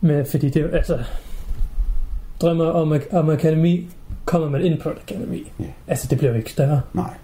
men 0.01 0.27
fordi 0.27 0.51
det 0.51 0.71
altså 0.73 0.99
drømmer 2.41 2.65
om, 2.65 3.01
om 3.13 3.31
akademi, 3.31 3.91
kommer 4.25 4.51
man 4.51 4.63
ind 4.63 4.81
på 4.81 4.89
et 4.89 4.97
akademi. 5.03 5.53
Ja. 5.61 5.65
Altså 5.87 6.07
det 6.11 6.19
bliver 6.19 6.31
jo 6.31 6.39
ikke 6.39 6.53
større. 6.53 6.81
Nej. 6.93 7.15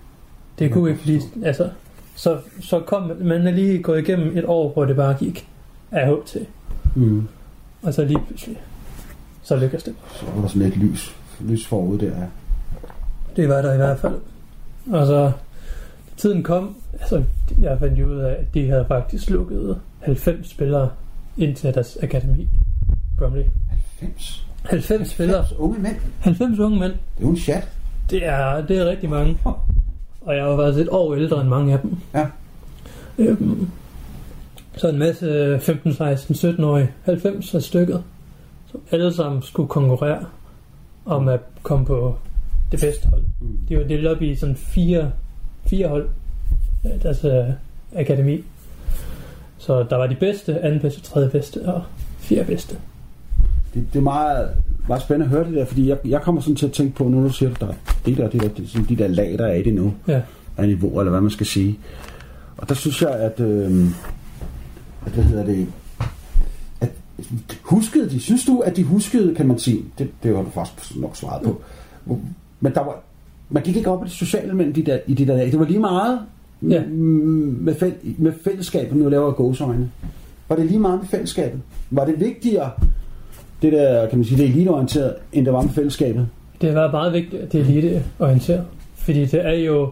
Det 0.59 0.73
kunne 0.73 0.91
ikke 0.91 1.03
blive, 1.03 1.21
altså, 1.45 1.71
så, 2.15 2.39
så 2.61 2.81
kom 2.81 3.13
man, 3.21 3.47
er 3.47 3.51
lige 3.51 3.83
gået 3.83 4.09
igennem 4.09 4.39
et 4.39 4.45
år, 4.45 4.73
hvor 4.73 4.85
det 4.85 4.97
bare 4.97 5.15
gik 5.15 5.49
af 5.91 6.17
til. 6.27 6.47
Mm. 6.95 7.29
Og 7.83 7.95
så 7.95 8.05
lige 8.05 8.19
pludselig, 8.27 8.57
så 9.45 9.57
lykkedes 9.57 9.85
det. 9.85 9.95
Så 10.15 10.27
var 10.35 10.41
der 10.41 10.49
sådan 10.49 10.63
lidt 10.63 10.77
lys, 10.77 11.17
lys 11.41 11.67
forud 11.67 11.99
der. 11.99 12.07
ja. 12.07 12.27
Det 13.37 13.49
var 13.49 13.63
der 13.63 13.73
i 13.73 13.77
hvert 13.77 13.99
fald. 13.99 14.15
Og 14.93 15.07
så 15.07 15.33
tiden 16.17 16.43
kom, 16.43 16.77
altså 16.93 17.23
jeg 17.61 17.79
fandt 17.79 18.01
ud 18.01 18.19
af, 18.19 18.31
at 18.31 18.55
de 18.55 18.69
havde 18.69 18.85
faktisk 18.89 19.31
lukket 19.31 19.81
90 20.01 20.51
spillere 20.51 20.91
ind 21.37 21.57
til 21.57 21.75
deres 21.75 21.99
akademi. 22.03 22.49
Bromley. 23.19 23.45
90. 24.01 24.47
90 24.65 25.09
spillere. 25.09 25.37
90 25.37 25.59
unge 25.59 25.81
mænd. 25.81 25.97
90 26.21 26.59
unge 26.59 26.81
mænd. 26.81 26.93
Det 26.93 27.19
er 27.19 27.23
jo 27.23 27.31
en 27.31 27.37
chat. 27.37 27.69
Det 28.11 28.27
er, 28.27 28.67
det 28.67 28.79
er 28.79 28.85
rigtig 28.91 29.11
mange. 29.11 29.39
Og 30.21 30.37
jeg 30.37 30.45
var 30.45 30.57
faktisk 30.57 30.83
et 30.83 30.89
år 30.91 31.15
ældre 31.15 31.41
end 31.41 31.49
mange 31.49 31.73
af 31.73 31.79
dem. 31.81 31.97
Ja. 32.15 32.27
Øhm, 33.19 33.71
så 34.77 34.89
en 34.89 34.99
masse 34.99 35.59
15, 35.61 35.93
16, 35.95 36.35
17-årige, 36.35 36.91
90 37.05 37.55
af 37.55 37.63
stykket, 37.63 38.03
alle 38.90 39.14
sammen 39.14 39.43
skulle 39.43 39.69
konkurrere 39.69 40.25
om 41.04 41.28
at 41.28 41.40
komme 41.62 41.87
på 41.87 42.16
det 42.73 42.81
bedste 42.81 43.09
hold. 43.09 43.23
Mm. 43.40 43.59
De 43.69 43.76
var 43.78 43.85
delt 43.85 44.07
op 44.07 44.23
i 44.23 44.35
sådan 44.35 44.57
fire, 44.57 45.11
fire 45.66 45.88
hold, 45.88 46.09
øh, 46.85 47.02
deres 47.02 47.25
øh, 47.25 47.45
akademi. 47.97 48.45
Så 49.59 49.83
der 49.90 49.97
var 49.97 50.07
de 50.07 50.14
bedste, 50.14 50.61
anden 50.61 50.81
bedste, 50.81 51.01
tredje 51.01 51.31
bedste 51.31 51.68
og 51.75 51.83
fjerde 52.18 52.44
bedste. 52.46 52.77
Det, 53.75 53.87
det 53.92 53.99
er 53.99 54.03
meget, 54.03 54.51
meget 54.88 55.03
spændende 55.03 55.25
at 55.27 55.31
høre 55.31 55.44
det 55.49 55.55
der, 55.55 55.64
fordi 55.64 55.88
jeg, 55.88 55.99
jeg 56.05 56.22
kommer 56.22 56.40
sådan 56.40 56.57
til 56.57 56.66
at 56.66 56.72
tænke 56.72 56.94
på, 56.96 57.05
nu 57.05 57.20
når 57.20 57.29
du 57.29 57.33
siger, 57.35 57.55
der 57.55 57.66
er 57.68 57.72
det 58.07 58.16
der, 58.16 58.29
det 58.29 58.42
der, 58.42 58.49
det, 58.49 58.68
sådan 58.68 58.87
de 58.88 58.96
der 58.96 59.09
lag, 59.09 59.38
der 59.38 59.46
er 59.46 59.55
i 59.55 59.62
det 59.62 59.75
nu, 59.75 59.94
Ja. 60.09 60.20
af 60.57 60.68
niveau, 60.68 61.01
eller 61.01 61.11
hvad 61.11 61.20
man 61.20 61.31
skal 61.31 61.46
sige. 61.46 61.79
Og 62.57 62.68
der 62.68 62.75
synes 62.75 63.03
jeg, 63.03 63.11
at, 63.11 63.40
øh, 63.40 63.87
at 65.07 65.12
hvad 65.12 65.25
hedder 65.25 65.44
det, 65.44 65.66
huskede 67.62 68.11
de, 68.11 68.20
synes 68.20 68.44
du, 68.44 68.59
at 68.61 68.77
de 68.77 68.83
huskede, 68.85 69.35
kan 69.35 69.47
man 69.49 69.59
sige, 69.59 69.83
det, 69.99 70.09
det 70.23 70.37
har 70.37 70.42
du 70.42 70.51
faktisk 70.51 70.97
nok 70.97 71.16
svaret 71.16 71.42
på, 71.42 71.61
men 72.61 72.75
der 72.75 72.81
var, 72.81 73.03
man 73.51 73.62
gik 73.62 73.77
ikke 73.77 73.90
op 73.90 74.03
i 74.03 74.05
det 74.05 74.12
sociale 74.12 74.55
mellem 74.55 74.75
de 74.75 74.83
der, 74.83 74.99
i 75.07 75.14
de 75.14 75.27
der 75.27 75.37
lag. 75.37 75.47
Det 75.51 75.59
var 75.59 75.64
lige 75.66 75.79
meget 75.81 76.18
Ja. 76.70 76.83
med, 76.87 77.75
fæl, 77.75 77.92
med 78.18 78.33
fællesskabet, 78.44 78.97
nu 78.97 79.09
laver 79.09 79.27
jeg 79.27 79.35
gåsøjne. 79.35 79.90
Var 80.49 80.57
det 80.57 80.66
lige 80.66 80.79
meget 80.79 80.99
med 81.01 81.09
fællesskabet? 81.09 81.61
Var 81.90 82.05
det 82.05 82.20
vigtigere, 82.20 82.70
det 83.62 83.73
der, 83.73 84.07
kan 84.09 84.18
man 84.18 84.25
sige, 84.25 84.38
det 84.38 84.44
eliteorienteret, 84.51 85.14
end 85.33 85.44
det 85.44 85.53
var 85.55 85.62
med 85.62 85.70
fællesskabet? 85.70 86.29
Det 86.61 86.75
var 86.75 86.90
meget 86.90 87.12
vigtigt, 87.12 87.42
at 87.42 87.53
det 87.53 87.61
er 87.61 87.64
eliteorienteret. 87.64 88.64
Fordi 88.94 89.20
det 89.27 89.47
er 89.47 89.53
jo 89.53 89.90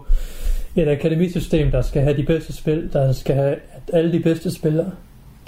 et 0.77 0.89
akademisystem, 0.89 1.71
der 1.71 1.83
skal 1.83 2.03
have 2.03 2.17
de 2.17 2.23
bedste 2.23 2.53
spil, 2.53 2.91
der 2.93 3.13
skal 3.13 3.35
have, 3.35 3.53
at 3.53 3.91
alle 3.93 4.13
de 4.13 4.21
bedste 4.21 4.51
spillere, 4.51 4.91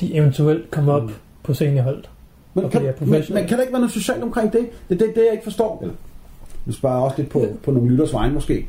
de 0.01 0.15
eventuelt 0.15 0.71
kommer 0.71 0.93
op 0.93 1.03
Mm. 1.03 1.11
På 1.45 1.55
seniorholdet. 1.55 2.11
Men 2.55 2.71
kan, 2.71 2.83
men, 3.01 3.09
men 3.11 3.23
kan 3.47 3.57
der 3.57 3.61
ikke 3.61 3.73
være 3.73 3.81
noget 3.81 3.91
socialt 3.93 4.23
omkring 4.23 4.53
det? 4.53 4.61
Det 4.89 4.95
er 5.03 5.07
det, 5.07 5.15
det, 5.15 5.23
jeg 5.25 5.33
ikke 5.33 5.45
forstår. 5.45 5.79
Eller, 5.83 5.95
nu 6.67 6.73
spørger 6.73 6.97
jeg 6.97 7.05
også 7.05 7.17
lidt 7.19 7.29
på, 7.31 7.47
på 7.65 7.71
nogle 7.71 7.91
lytters 7.91 8.13
vegne 8.13 8.35
måske. 8.35 8.67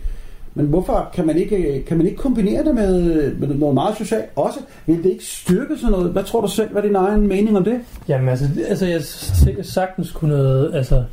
Men 0.57 0.65
hvorfor 0.65 1.09
kan 1.13 1.27
man 1.27 1.38
ikke, 1.38 1.83
kan 1.88 1.97
man 1.97 2.05
ikke 2.05 2.17
kombinere 2.17 2.63
det 2.63 2.75
med, 2.75 3.33
med 3.35 3.47
noget 3.47 3.73
meget 3.73 3.97
socialt 3.97 4.25
også? 4.35 4.59
Vil 4.85 5.03
det 5.03 5.09
ikke 5.11 5.25
styrke 5.25 5.77
sådan 5.77 5.91
noget? 5.91 6.11
Hvad 6.11 6.23
tror 6.23 6.41
du 6.41 6.47
selv? 6.47 6.71
Hvad 6.71 6.81
er 6.83 6.88
din 6.88 6.95
egen 6.95 7.27
mening 7.27 7.57
om 7.57 7.63
det? 7.63 7.79
Jamen 8.07 8.29
altså, 8.29 8.45
altså 8.67 8.85
jeg 8.85 9.01
s- 9.03 9.43
sagtens 9.61 10.11
kunne 10.11 10.38
noget, 10.38 10.75
altså 10.75 11.03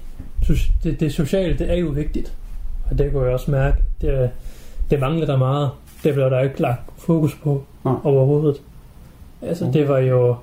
det, 0.84 1.00
det 1.00 1.12
sociale, 1.12 1.58
det 1.58 1.70
er 1.70 1.76
jo 1.76 1.86
vigtigt. 1.88 2.32
Og 2.90 2.98
det 2.98 3.12
kunne 3.12 3.24
jeg 3.24 3.32
også 3.32 3.50
mærke, 3.50 3.76
det, 4.00 4.30
det 4.90 5.00
mangler 5.00 5.26
der 5.26 5.36
meget. 5.38 5.70
Det 6.04 6.14
blev 6.14 6.30
der 6.30 6.40
ikke 6.40 6.60
lagt 6.62 6.80
fokus 6.98 7.34
på 7.34 7.62
Nej. 7.84 7.94
overhovedet. 8.04 8.60
Altså 9.42 9.64
Okay. 9.64 9.78
det 9.78 9.88
var 9.88 9.98
jo 9.98 10.36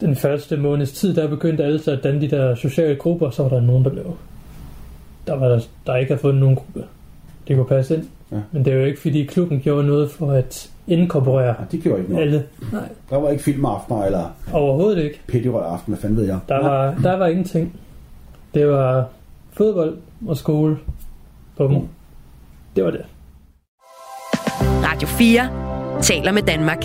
den 0.00 0.16
første 0.16 0.56
måneds 0.56 0.92
tid, 0.92 1.14
der 1.14 1.28
begyndte 1.28 1.64
alle 1.64 1.78
så 1.82 1.90
at 1.90 2.04
danne 2.04 2.20
de 2.20 2.30
der 2.30 2.54
sociale 2.54 2.96
grupper, 2.96 3.30
så 3.30 3.42
var 3.42 3.48
der 3.50 3.60
nogen, 3.60 3.84
der 3.84 3.90
blev 3.90 4.16
der 5.26 5.36
var 5.36 5.48
der, 5.48 5.60
der 5.86 5.96
ikke 5.96 6.10
havde 6.12 6.20
fundet 6.20 6.40
nogen 6.40 6.56
gruppe. 6.56 6.84
Det 7.48 7.56
kunne 7.56 7.66
passe 7.66 7.94
ind. 7.96 8.04
Ja. 8.32 8.36
Men 8.52 8.64
det 8.64 8.72
er 8.72 8.76
jo 8.76 8.84
ikke, 8.84 9.00
fordi 9.00 9.24
klubben 9.24 9.60
gjorde 9.60 9.86
noget 9.86 10.10
for 10.10 10.32
at 10.32 10.70
inkorporere 10.86 11.46
Ja, 11.46 11.54
de 11.72 11.78
gjorde 11.78 11.98
ikke 12.00 12.12
noget. 12.12 12.26
alle. 12.26 12.44
Nej, 12.72 12.88
Der 13.10 13.16
var 13.16 13.28
ikke 13.30 13.42
filmaftener 13.42 14.04
eller 14.04 14.36
overhovedet 14.52 15.02
ikke. 15.04 15.20
pettirøg 15.28 15.66
aften, 15.72 15.92
hvad 15.94 16.00
fanden 16.00 16.18
ved 16.18 16.26
jeg. 16.26 16.38
Der 16.48 16.62
var, 16.62 16.94
der 17.02 17.16
var 17.16 17.26
ingenting. 17.26 17.80
Det 18.54 18.68
var 18.68 19.08
fodbold 19.52 19.96
og 20.26 20.36
skole. 20.36 20.78
Bum. 21.56 21.70
Mm. 21.72 21.88
Det 22.76 22.84
var 22.84 22.90
det. 22.90 23.04
Radio 24.84 25.08
4 25.08 25.48
taler 26.02 26.32
med 26.32 26.42
Danmark. 26.42 26.84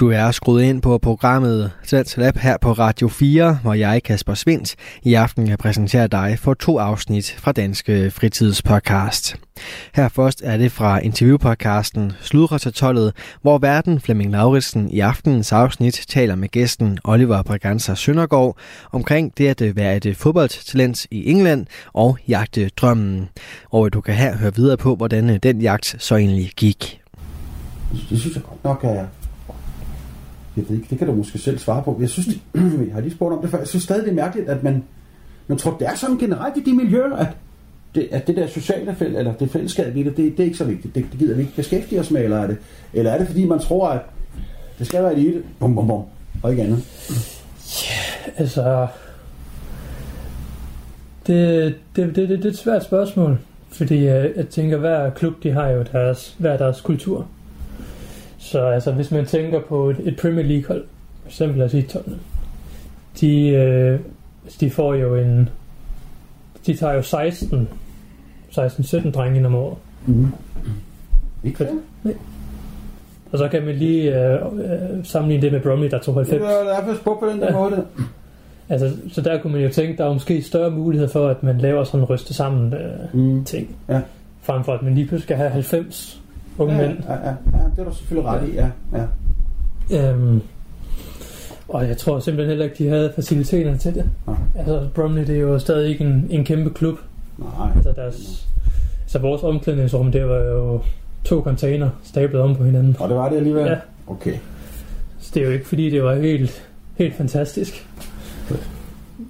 Du 0.00 0.10
er 0.10 0.30
skruet 0.30 0.62
ind 0.62 0.82
på 0.82 0.98
programmet 0.98 1.70
Salts 1.82 2.16
Lab 2.16 2.36
her 2.36 2.56
på 2.60 2.72
Radio 2.72 3.08
4, 3.08 3.58
hvor 3.62 3.74
jeg, 3.74 4.02
Kasper 4.02 4.34
Svindt, 4.34 4.74
i 5.02 5.14
aften 5.14 5.46
kan 5.46 5.58
præsentere 5.58 6.06
dig 6.06 6.38
for 6.38 6.54
to 6.54 6.78
afsnit 6.78 7.36
fra 7.38 7.52
Danske 7.52 8.10
Fritidspodcast. 8.10 9.36
Her 9.94 10.08
først 10.08 10.42
er 10.44 10.56
det 10.56 10.72
fra 10.72 10.98
interviewpodcasten 10.98 12.12
Sludretollet, 12.20 13.12
hvor 13.42 13.58
verden 13.58 14.00
Flemming 14.00 14.30
Lauritsen 14.30 14.90
i 14.90 15.00
aftenens 15.00 15.52
afsnit 15.52 16.04
taler 16.08 16.34
med 16.34 16.48
gæsten 16.48 16.98
Oliver 17.04 17.42
Braganza 17.42 17.94
Søndergaard 17.94 18.56
omkring 18.92 19.38
det 19.38 19.48
at 19.48 19.60
øh, 19.60 19.76
være 19.76 19.96
et 19.96 20.06
øh, 20.06 20.14
fodboldtalent 20.14 21.06
i 21.10 21.30
England 21.30 21.66
og 21.92 22.18
jagte 22.28 22.68
drømmen. 22.68 23.28
Og 23.70 23.92
du 23.92 24.00
kan 24.00 24.14
her 24.14 24.36
høre 24.36 24.54
videre 24.54 24.76
på, 24.76 24.96
hvordan 24.96 25.30
øh, 25.30 25.36
den 25.42 25.60
jagt 25.60 25.96
så 25.98 26.16
egentlig 26.16 26.50
gik. 26.56 27.00
Det 28.10 28.20
synes 28.20 28.34
jeg 28.34 28.42
godt 28.42 28.64
nok 28.64 28.84
er... 28.84 29.19
Jeg 30.56 30.64
ved 30.68 30.76
ikke, 30.76 30.86
det 30.90 30.98
kan 30.98 31.06
du 31.06 31.14
måske 31.14 31.38
selv 31.38 31.58
svare 31.58 31.82
på. 31.82 31.98
Jeg 32.00 32.08
synes, 32.08 32.26
det, 32.26 32.40
jeg 32.86 32.94
har 32.94 33.00
lige 33.00 33.14
spurgt 33.14 33.34
om 33.34 33.42
det 33.42 33.50
før. 33.50 33.58
Jeg 33.58 33.68
synes 33.68 33.82
stadig, 33.84 34.04
det 34.04 34.10
er 34.10 34.14
mærkeligt, 34.14 34.48
at 34.48 34.62
man... 34.62 34.84
Man 35.46 35.58
tror, 35.58 35.76
det 35.78 35.88
er 35.88 35.94
sådan 35.94 36.18
generelt 36.18 36.56
i 36.56 36.60
de 36.60 36.76
miljøer, 36.76 37.16
at 37.16 37.28
det, 37.94 38.08
at 38.10 38.26
det 38.26 38.36
der 38.36 38.46
sociale 38.46 38.94
fæld, 38.94 39.16
eller 39.16 39.32
det 39.32 39.50
fællesskab 39.50 39.96
i 39.96 40.02
det, 40.02 40.16
det, 40.16 40.32
det 40.32 40.40
er 40.40 40.44
ikke 40.44 40.58
så 40.58 40.64
vigtigt. 40.64 40.94
Det, 40.94 41.06
det 41.10 41.18
gider 41.18 41.34
vi 41.34 41.40
ikke 41.42 41.56
beskæftige 41.56 42.00
os 42.00 42.10
med, 42.10 42.24
eller 42.24 42.38
er 42.38 42.46
det? 42.46 42.56
Eller 42.92 43.10
er 43.10 43.18
det, 43.18 43.26
fordi 43.26 43.44
man 43.44 43.58
tror, 43.58 43.88
at 43.88 44.00
det 44.78 44.86
skal 44.86 45.02
være 45.02 45.14
elite, 45.14 45.42
bum, 45.58 45.74
bum, 45.74 45.86
bum, 45.86 46.02
og 46.42 46.50
ikke 46.50 46.62
andet? 46.62 46.84
Altså... 48.36 48.86
Det, 51.26 51.74
det, 51.96 52.16
det, 52.16 52.28
det, 52.28 52.38
det 52.38 52.44
er 52.44 52.50
et 52.50 52.58
svært 52.58 52.84
spørgsmål. 52.84 53.38
Fordi 53.72 53.96
øh, 53.96 54.36
jeg 54.36 54.48
tænker, 54.50 54.76
hver 54.76 55.10
klub, 55.10 55.42
de 55.42 55.50
har 55.50 55.68
jo 55.68 55.84
deres, 55.92 56.36
hver 56.38 56.56
deres 56.56 56.80
kultur. 56.80 57.26
Så 58.40 58.60
altså, 58.66 58.92
hvis 58.92 59.10
man 59.10 59.26
tænker 59.26 59.60
på 59.60 59.90
et, 59.90 59.96
et 60.04 60.16
Premier 60.16 60.44
League 60.46 60.64
hold, 60.68 60.84
for 61.22 61.28
eksempel 61.28 61.62
at 61.62 61.70
sige 61.70 61.82
Tottenham, 61.82 62.20
de, 63.20 63.48
øh, 63.48 64.00
de 64.60 64.70
får 64.70 64.94
jo 64.94 65.16
en... 65.16 65.48
De 66.66 66.74
tager 66.76 66.92
jo 66.94 67.02
16, 67.02 67.68
16-17 68.52 69.10
drenge 69.10 69.36
ind 69.38 69.46
om 69.46 69.54
året. 69.54 69.76
Mm. 70.06 70.26
Ikke 71.44 71.58
fedt. 71.58 71.70
Og 73.32 73.38
så 73.38 73.48
kan 73.48 73.64
man 73.64 73.74
lige 73.74 74.24
øh, 74.24 74.34
øh, 74.34 75.04
sammenligne 75.04 75.42
det 75.42 75.52
med 75.52 75.60
Bromley, 75.60 75.90
der 75.90 75.98
tog 75.98 76.14
Det 76.14 76.26
90. 76.28 76.52
er 76.52 76.64
derfor 76.80 76.94
spurgt 77.00 77.20
på 77.20 77.26
den 77.26 77.40
der 77.40 77.46
Ja. 77.46 77.52
måde. 77.58 77.84
Altså, 78.68 78.90
så 79.12 79.20
der 79.20 79.40
kunne 79.42 79.52
man 79.52 79.62
jo 79.62 79.68
tænke, 79.68 79.98
der 79.98 80.04
er 80.08 80.12
måske 80.12 80.42
større 80.42 80.70
mulighed 80.70 81.08
for, 81.08 81.28
at 81.28 81.42
man 81.42 81.58
laver 81.58 81.84
sådan 81.84 82.00
en 82.00 82.04
ryste 82.04 82.34
sammen 82.34 82.74
øh, 82.74 83.14
Mm. 83.14 83.44
ting. 83.44 83.76
Ja. 83.88 84.00
Frem 84.42 84.64
for, 84.64 84.72
at 84.74 84.82
man 84.82 84.94
lige 84.94 85.06
pludselig 85.06 85.22
skal 85.22 85.36
have 85.36 85.50
90 85.50 86.19
unge 86.60 86.74
Ja, 86.76 86.88
mænd. 86.88 86.98
ja, 87.08 87.12
ja, 87.12 87.28
ja, 87.28 87.64
det 87.76 87.78
er 87.78 87.84
du 87.84 87.94
selvfølgelig 87.94 88.30
ret 88.30 88.48
i, 88.48 88.52
ja. 88.54 88.68
ja. 88.92 90.10
Øhm, 90.10 90.40
og 91.68 91.88
jeg 91.88 91.96
tror 91.96 92.18
simpelthen 92.20 92.48
heller 92.48 92.64
ikke, 92.64 92.84
de 92.84 92.88
havde 92.88 93.12
faciliteterne 93.14 93.78
til 93.78 93.94
det. 93.94 94.04
Nej. 94.26 94.36
Altså, 94.56 94.88
Bromley, 94.94 95.26
det 95.26 95.36
er 95.36 95.40
jo 95.40 95.58
stadig 95.58 95.88
ikke 95.90 96.04
en, 96.04 96.26
en 96.30 96.44
kæmpe 96.44 96.70
klub. 96.70 96.98
Nej. 97.38 97.48
Altså, 97.76 97.92
deres, 97.96 98.48
altså 99.02 99.18
vores 99.18 99.42
omklædningsrum, 99.42 100.12
det 100.12 100.28
var 100.28 100.36
jo 100.38 100.80
to 101.24 101.42
container 101.42 101.90
stablet 102.04 102.40
om 102.42 102.56
på 102.56 102.64
hinanden. 102.64 102.96
Og 103.00 103.08
det 103.08 103.16
var 103.16 103.28
det 103.28 103.36
alligevel? 103.36 103.66
Ja. 103.66 103.76
Okay. 104.06 104.34
Så 105.20 105.30
det 105.34 105.42
er 105.42 105.46
jo 105.46 105.52
ikke, 105.52 105.66
fordi 105.68 105.90
det 105.90 106.02
var 106.02 106.14
helt, 106.14 106.68
helt 106.94 107.14
fantastisk. 107.14 107.86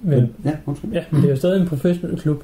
Men, 0.03 0.29
Ja, 0.45 0.51
undskyld. 0.65 0.91
ja, 0.91 1.03
men 1.11 1.21
det 1.21 1.27
er 1.27 1.31
jo 1.31 1.37
stadig 1.37 1.61
en 1.61 1.67
professionel 1.67 2.19
klub. 2.21 2.43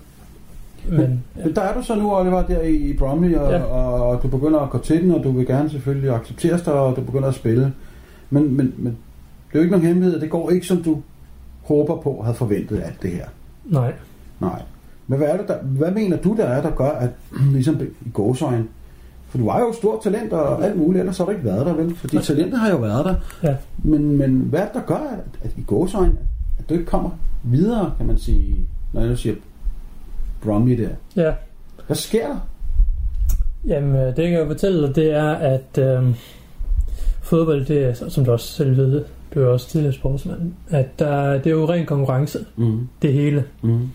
Men, 0.89 1.23
ja, 1.37 1.49
der 1.55 1.61
er 1.61 1.73
du 1.73 1.81
så 1.83 1.95
nu, 1.95 2.15
Oliver, 2.15 2.45
der 2.45 2.61
i, 2.61 2.75
i 2.75 2.97
Bromley, 2.97 3.35
og, 3.35 3.51
Ja. 3.51 3.63
og 3.63 4.23
du 4.23 4.27
begynder 4.27 4.59
at 4.59 4.69
gå 4.69 4.77
til 4.77 5.01
den, 5.03 5.11
og 5.11 5.23
du 5.23 5.31
vil 5.31 5.45
gerne 5.47 5.69
selvfølgelig 5.69 6.09
accepteres 6.15 6.61
dig, 6.61 6.73
og 6.73 6.95
du 6.95 7.01
begynder 7.01 7.27
at 7.27 7.35
spille. 7.35 7.73
Men, 8.29 8.57
men, 8.57 8.73
men 8.77 8.97
det 9.47 9.53
er 9.53 9.59
jo 9.59 9.59
ikke 9.59 9.71
nogen 9.71 9.87
hemmelighed, 9.87 10.19
det 10.21 10.29
går 10.29 10.49
ikke, 10.49 10.65
som 10.67 10.83
du 10.83 11.01
håber 11.63 11.95
på 12.01 12.21
havde 12.23 12.35
forventet 12.35 12.81
alt 12.85 13.01
det 13.01 13.11
her. 13.11 13.25
nej. 13.65 13.93
Nej. 14.39 14.61
Men 15.07 15.17
hvad, 15.17 15.27
er 15.27 15.37
det, 15.37 15.47
der, 15.47 15.57
hvad 15.63 15.91
mener 15.91 16.17
du, 16.17 16.35
der 16.37 16.43
er, 16.45 16.61
der 16.61 16.71
gør, 16.71 16.89
at 16.89 17.09
ligesom 17.53 17.81
i 18.05 18.09
gåsøjen, 18.09 18.69
for 19.29 19.37
du 19.37 19.45
var 19.45 19.59
jo 19.59 19.69
et 19.69 19.75
stort 19.75 20.01
talent 20.03 20.33
og 20.33 20.65
alt 20.65 20.77
muligt, 20.77 20.99
ellers 20.99 21.17
har 21.17 21.25
du 21.25 21.31
ikke 21.31 21.43
været 21.43 21.65
der, 21.65 21.73
vel? 21.73 21.95
Fordi 21.95 22.17
talentet 22.21 22.59
har 22.59 22.69
jo 22.69 22.77
været 22.77 23.05
der. 23.05 23.15
Ja. 23.43 23.55
Men, 23.83 24.17
men 24.17 24.31
hvad 24.49 24.59
er 24.59 24.65
det, 24.65 24.73
der 24.73 24.81
gør, 24.81 24.95
at, 24.95 25.19
at 25.43 25.51
i 25.57 25.63
gåsøjen, 25.67 26.17
at 26.59 26.69
du 26.69 26.73
ikke 26.73 26.85
kommer 26.85 27.09
videre, 27.43 27.91
kan 27.97 28.05
man 28.05 28.17
sige, 28.17 28.55
når 28.93 29.01
jeg 29.01 29.09
nu 29.09 29.15
siger 29.15 29.35
Bromley 30.47 30.77
der? 30.77 30.89
Ja, 31.23 31.33
Hvad 31.87 31.95
sker 31.95 32.27
der? 32.27 32.39
jamen 33.67 33.95
øh, 33.95 34.07
det 34.07 34.15
kan 34.15 34.31
jeg 34.31 34.39
jo 34.39 34.45
fortælle 34.47 34.87
dig, 34.87 34.95
det 34.95 35.11
er, 35.13 35.31
at 35.31 35.77
øh, 35.79 36.15
fodbold, 37.21 37.65
det 37.65 37.83
er, 37.83 37.93
som 38.09 38.25
du 38.25 38.31
også 38.31 38.47
selv 38.53 38.77
ved, 38.77 39.03
du 39.35 39.41
er 39.41 39.47
også 39.47 39.69
tidligere 39.69 39.93
sportsmand, 39.93 40.53
at 40.69 40.99
der, 40.99 41.33
det 41.33 41.47
er 41.47 41.51
jo 41.51 41.65
ren 41.69 41.85
konkurrence, 41.85 42.39
Mm. 42.55 42.87
det 43.01 43.13
hele. 43.13 43.43
Mm. 43.61 43.89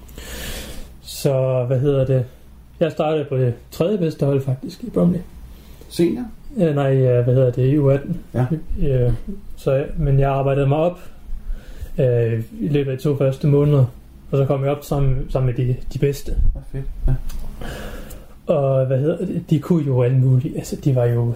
Så 1.02 1.64
hvad 1.66 1.80
hedder 1.80 2.04
det? 2.06 2.24
Jeg 2.80 2.92
startede 2.92 3.24
på 3.28 3.36
det 3.36 3.54
tredje 3.70 3.98
bedste 3.98 4.26
hold 4.26 4.40
faktisk 4.40 4.84
i 4.84 4.90
Bromley. 4.90 5.20
Senior? 5.88 6.24
Ja, 6.58 6.72
nej, 6.72 6.94
hvad 7.22 7.34
hedder 7.34 7.50
det? 7.50 7.62
I 7.66 7.78
U18. 7.78 8.12
Ja. 8.34 8.46
Øh, 8.88 9.12
så, 9.56 9.84
men 9.98 10.20
jeg 10.20 10.30
arbejdede 10.30 10.66
mig 10.66 10.78
op 10.78 10.98
øh, 11.98 12.42
i 12.60 12.68
løbet 12.68 12.90
af 12.92 12.96
de 12.98 13.02
to 13.02 13.16
første 13.16 13.46
måneder. 13.46 13.84
Og 14.32 14.38
så 14.38 14.44
kom 14.44 14.62
jeg 14.62 14.70
op 14.70 14.84
sammen, 14.84 15.30
sammen 15.30 15.54
med 15.56 15.66
de, 15.66 15.76
de 15.94 15.98
bedste. 15.98 16.32
Ja, 16.54 16.78
fedt. 16.78 16.86
Ja. 17.08 17.12
Og 18.54 18.86
hvad 18.86 18.98
hedder 18.98 19.16
det? 19.16 19.42
De 19.50 19.58
kunne 19.58 19.84
jo 19.86 20.02
alt 20.02 20.20
muligt. 20.20 20.56
Altså, 20.56 20.76
de 20.84 20.94
var 20.96 21.04
jo 21.04 21.34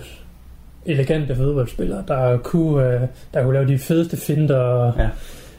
elegante 0.87 1.37
fodboldspillere, 1.37 2.04
der 2.09 2.37
kunne, 2.38 2.94
øh, 2.94 3.00
der 3.35 3.42
kunne 3.42 3.52
lave 3.54 3.68
de 3.68 3.78
fedeste 3.78 4.16
finter. 4.16 4.56
Og, 4.56 4.92
Ja. 4.98 5.09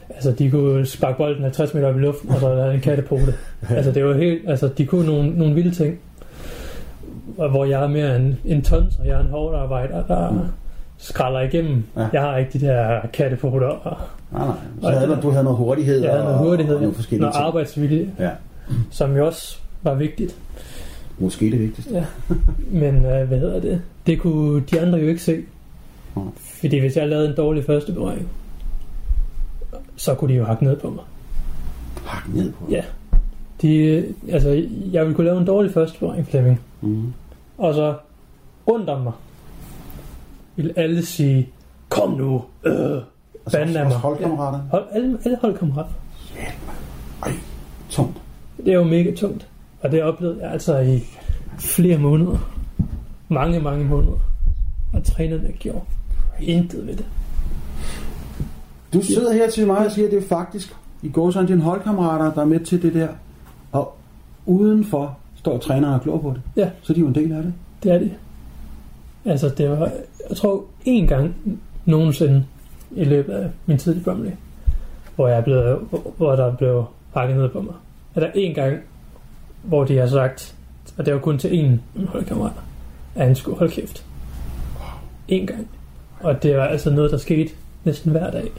Altså, 0.09 0.31
de 0.31 0.51
kunne 0.51 0.85
sparke 0.85 1.17
bolden 1.17 1.41
50 1.43 1.73
meter 1.73 1.87
op 1.87 1.95
i 1.97 1.99
luften, 1.99 2.29
og 2.29 2.39
så 2.39 2.55
havde 2.55 2.73
en 2.73 2.79
kattepote. 2.81 3.33
altså, 3.69 3.91
det 3.91 4.05
var 4.05 4.13
helt, 4.13 4.49
altså, 4.49 4.67
de 4.67 4.85
kunne 4.85 5.05
nogle, 5.05 5.29
nogle 5.29 5.53
vilde 5.55 5.71
ting. 5.71 5.99
Og 7.37 7.49
hvor 7.49 7.65
jeg 7.65 7.83
er 7.83 7.87
mere 7.87 8.15
en, 8.15 8.37
en 8.45 8.61
tons, 8.61 8.95
og 8.99 9.07
jeg 9.07 9.13
er 9.13 9.19
en 9.19 9.29
hårdt 9.29 9.55
arbejder, 9.55 10.03
der 10.03 10.31
Mm. 10.31 10.39
Skralder 10.97 11.39
igennem. 11.41 11.83
Ja. 11.95 12.01
Ja. 12.01 12.07
Jeg 12.13 12.21
har 12.21 12.37
ikke 12.37 12.59
de 12.59 12.65
der 12.65 13.01
kattepoter, 13.13 13.67
og 13.67 13.97
Nej, 14.31 14.45
nej. 14.47 14.55
Så 14.81 14.87
Og 14.87 14.93
havde 14.93 15.11
det- 15.11 15.23
du, 15.23 15.29
havde 15.29 15.43
noget 15.43 15.57
hurtighed 15.57 16.01
jeg 16.01 16.11
havde 16.11 16.23
noget 16.23 16.37
og, 16.39 16.45
hurtighed, 16.45 16.75
og 16.75 16.81
nogle 16.81 16.95
forskellige 16.95 17.21
noget 17.21 17.35
ting. 17.35 17.45
arbejdsvilje, 17.45 18.09
Ja. 18.19 18.29
som 18.91 19.17
jo 19.17 19.25
også 19.25 19.57
var 19.83 19.93
vigtigt. 19.93 20.35
Måske 21.19 21.51
det 21.51 21.59
vigtigste. 21.59 22.07
Men 22.71 22.95
øh, 23.05 23.27
hvad 23.27 23.39
hedder 23.39 23.59
det? 23.59 23.81
Det 24.07 24.19
kunne 24.19 24.61
de 24.71 24.81
andre 24.81 24.99
jo 24.99 25.07
ikke 25.07 25.23
se. 25.23 25.43
Fordi 26.59 26.79
hvis 26.79 26.97
jeg 26.97 27.07
lavede 27.09 27.29
en 27.29 27.35
dårlig 27.35 27.65
første 27.65 27.91
berøring, 27.93 28.27
så 29.95 30.15
kunne 30.15 30.33
de 30.33 30.37
jo 30.37 30.45
hakke 30.45 30.63
ned 30.63 30.75
på 30.77 30.89
mig. 30.89 31.03
Hak 32.05 32.27
ned 32.35 32.51
på. 32.51 32.67
Ja. 32.71 32.81
De, 33.61 34.03
altså, 34.31 34.49
jeg 34.91 35.01
ville 35.03 35.15
kunne 35.15 35.25
lave 35.27 35.39
en 35.39 35.45
dårlig 35.45 35.71
første 35.73 35.99
berøring, 35.99 36.27
Flemming. 36.27 36.61
Mm. 36.81 37.13
Og 37.57 37.73
så 37.73 37.93
rundt 38.67 38.89
om 38.89 39.01
mig 39.01 39.13
ville 40.57 40.79
alle 40.79 41.05
sige, 41.05 41.49
kom 41.89 42.11
nu, 42.11 42.43
øh, 42.63 43.01
Banden 43.51 43.75
af 43.77 43.85
mig. 43.85 43.95
holdkammerater. 43.95 44.59
hold, 44.71 44.83
alle, 44.91 45.17
alle 45.25 45.37
holdkammerater. 45.41 45.89
Ej, 47.23 47.31
tungt. 47.89 48.17
Det 48.57 48.67
er 48.67 48.73
jo 48.73 48.83
mega 48.83 49.15
tungt. 49.15 49.47
Og 49.81 49.91
det 49.91 50.03
oplevede 50.03 50.39
jeg 50.41 50.51
altså 50.51 50.77
i 50.79 50.99
flere 51.59 51.97
måneder. 51.97 52.37
Mange, 53.29 53.59
mange 53.59 53.85
måneder. 53.85 54.17
Og 54.93 55.03
trænerne 55.03 55.51
gjorde 55.59 55.81
intet 56.41 56.87
ved 56.87 56.95
det. 56.95 57.05
Du 58.93 59.01
sidder 59.01 59.33
her 59.33 59.49
til 59.49 59.67
mig 59.67 59.77
og 59.77 59.91
siger, 59.91 60.05
at 60.07 60.11
det 60.11 60.23
er 60.23 60.27
faktisk 60.27 60.75
i 61.03 61.09
går 61.09 61.31
sådan 61.31 61.47
dine 61.47 61.61
holdkammerater, 61.61 62.33
der 62.33 62.41
er 62.41 62.45
med 62.45 62.59
til 62.59 62.81
det 62.81 62.93
der. 62.93 63.07
Og 63.71 63.97
udenfor 64.45 65.17
står 65.35 65.57
træneren 65.57 65.93
og 65.93 66.01
glor 66.01 66.17
på 66.17 66.29
det. 66.29 66.41
Ja. 66.55 66.69
Så 66.81 66.93
er 66.93 66.95
de 66.95 66.99
jo 67.01 67.07
en 67.07 67.15
del 67.15 67.31
af 67.31 67.43
det. 67.43 67.53
Det 67.83 67.91
er 67.91 67.99
det. 67.99 68.11
Altså, 69.27 69.49
det 69.49 69.69
var, 69.69 69.91
jeg 70.29 70.37
tror, 70.37 70.63
en 70.85 71.07
gang 71.07 71.35
nogensinde 71.85 72.45
i 72.91 73.03
løbet 73.03 73.33
af 73.33 73.49
min 73.65 73.77
tid 73.77 73.95
i 73.95 73.99
Bromley, 74.03 74.31
hvor, 75.15 75.27
jeg 75.27 75.37
er 75.37 75.41
blevet, 75.43 75.79
hvor- 76.17 76.35
der 76.35 76.55
blev 76.55 76.85
hakket 77.13 77.37
ned 77.37 77.49
på 77.49 77.61
mig. 77.61 77.73
Er 78.15 78.19
der 78.19 78.31
en 78.35 78.55
gang, 78.55 78.77
hvor 79.63 79.83
de 79.83 79.97
har 79.97 80.07
sagt, 80.07 80.55
og 80.97 81.05
det 81.05 81.13
var 81.13 81.19
kun 81.19 81.37
til 81.37 81.59
en 81.59 81.81
holdkammerat, 82.07 82.51
at 83.15 83.25
han 83.25 83.35
skulle 83.35 83.57
holde 83.57 83.71
kæft. 83.73 84.05
En 85.27 85.47
gang. 85.47 85.67
Og 86.19 86.43
det 86.43 86.57
var 86.57 86.65
altså 86.65 86.89
noget, 86.89 87.11
der 87.11 87.17
skete 87.17 87.49
næsten 87.83 88.11
hver 88.11 88.31
dag. 88.31 88.51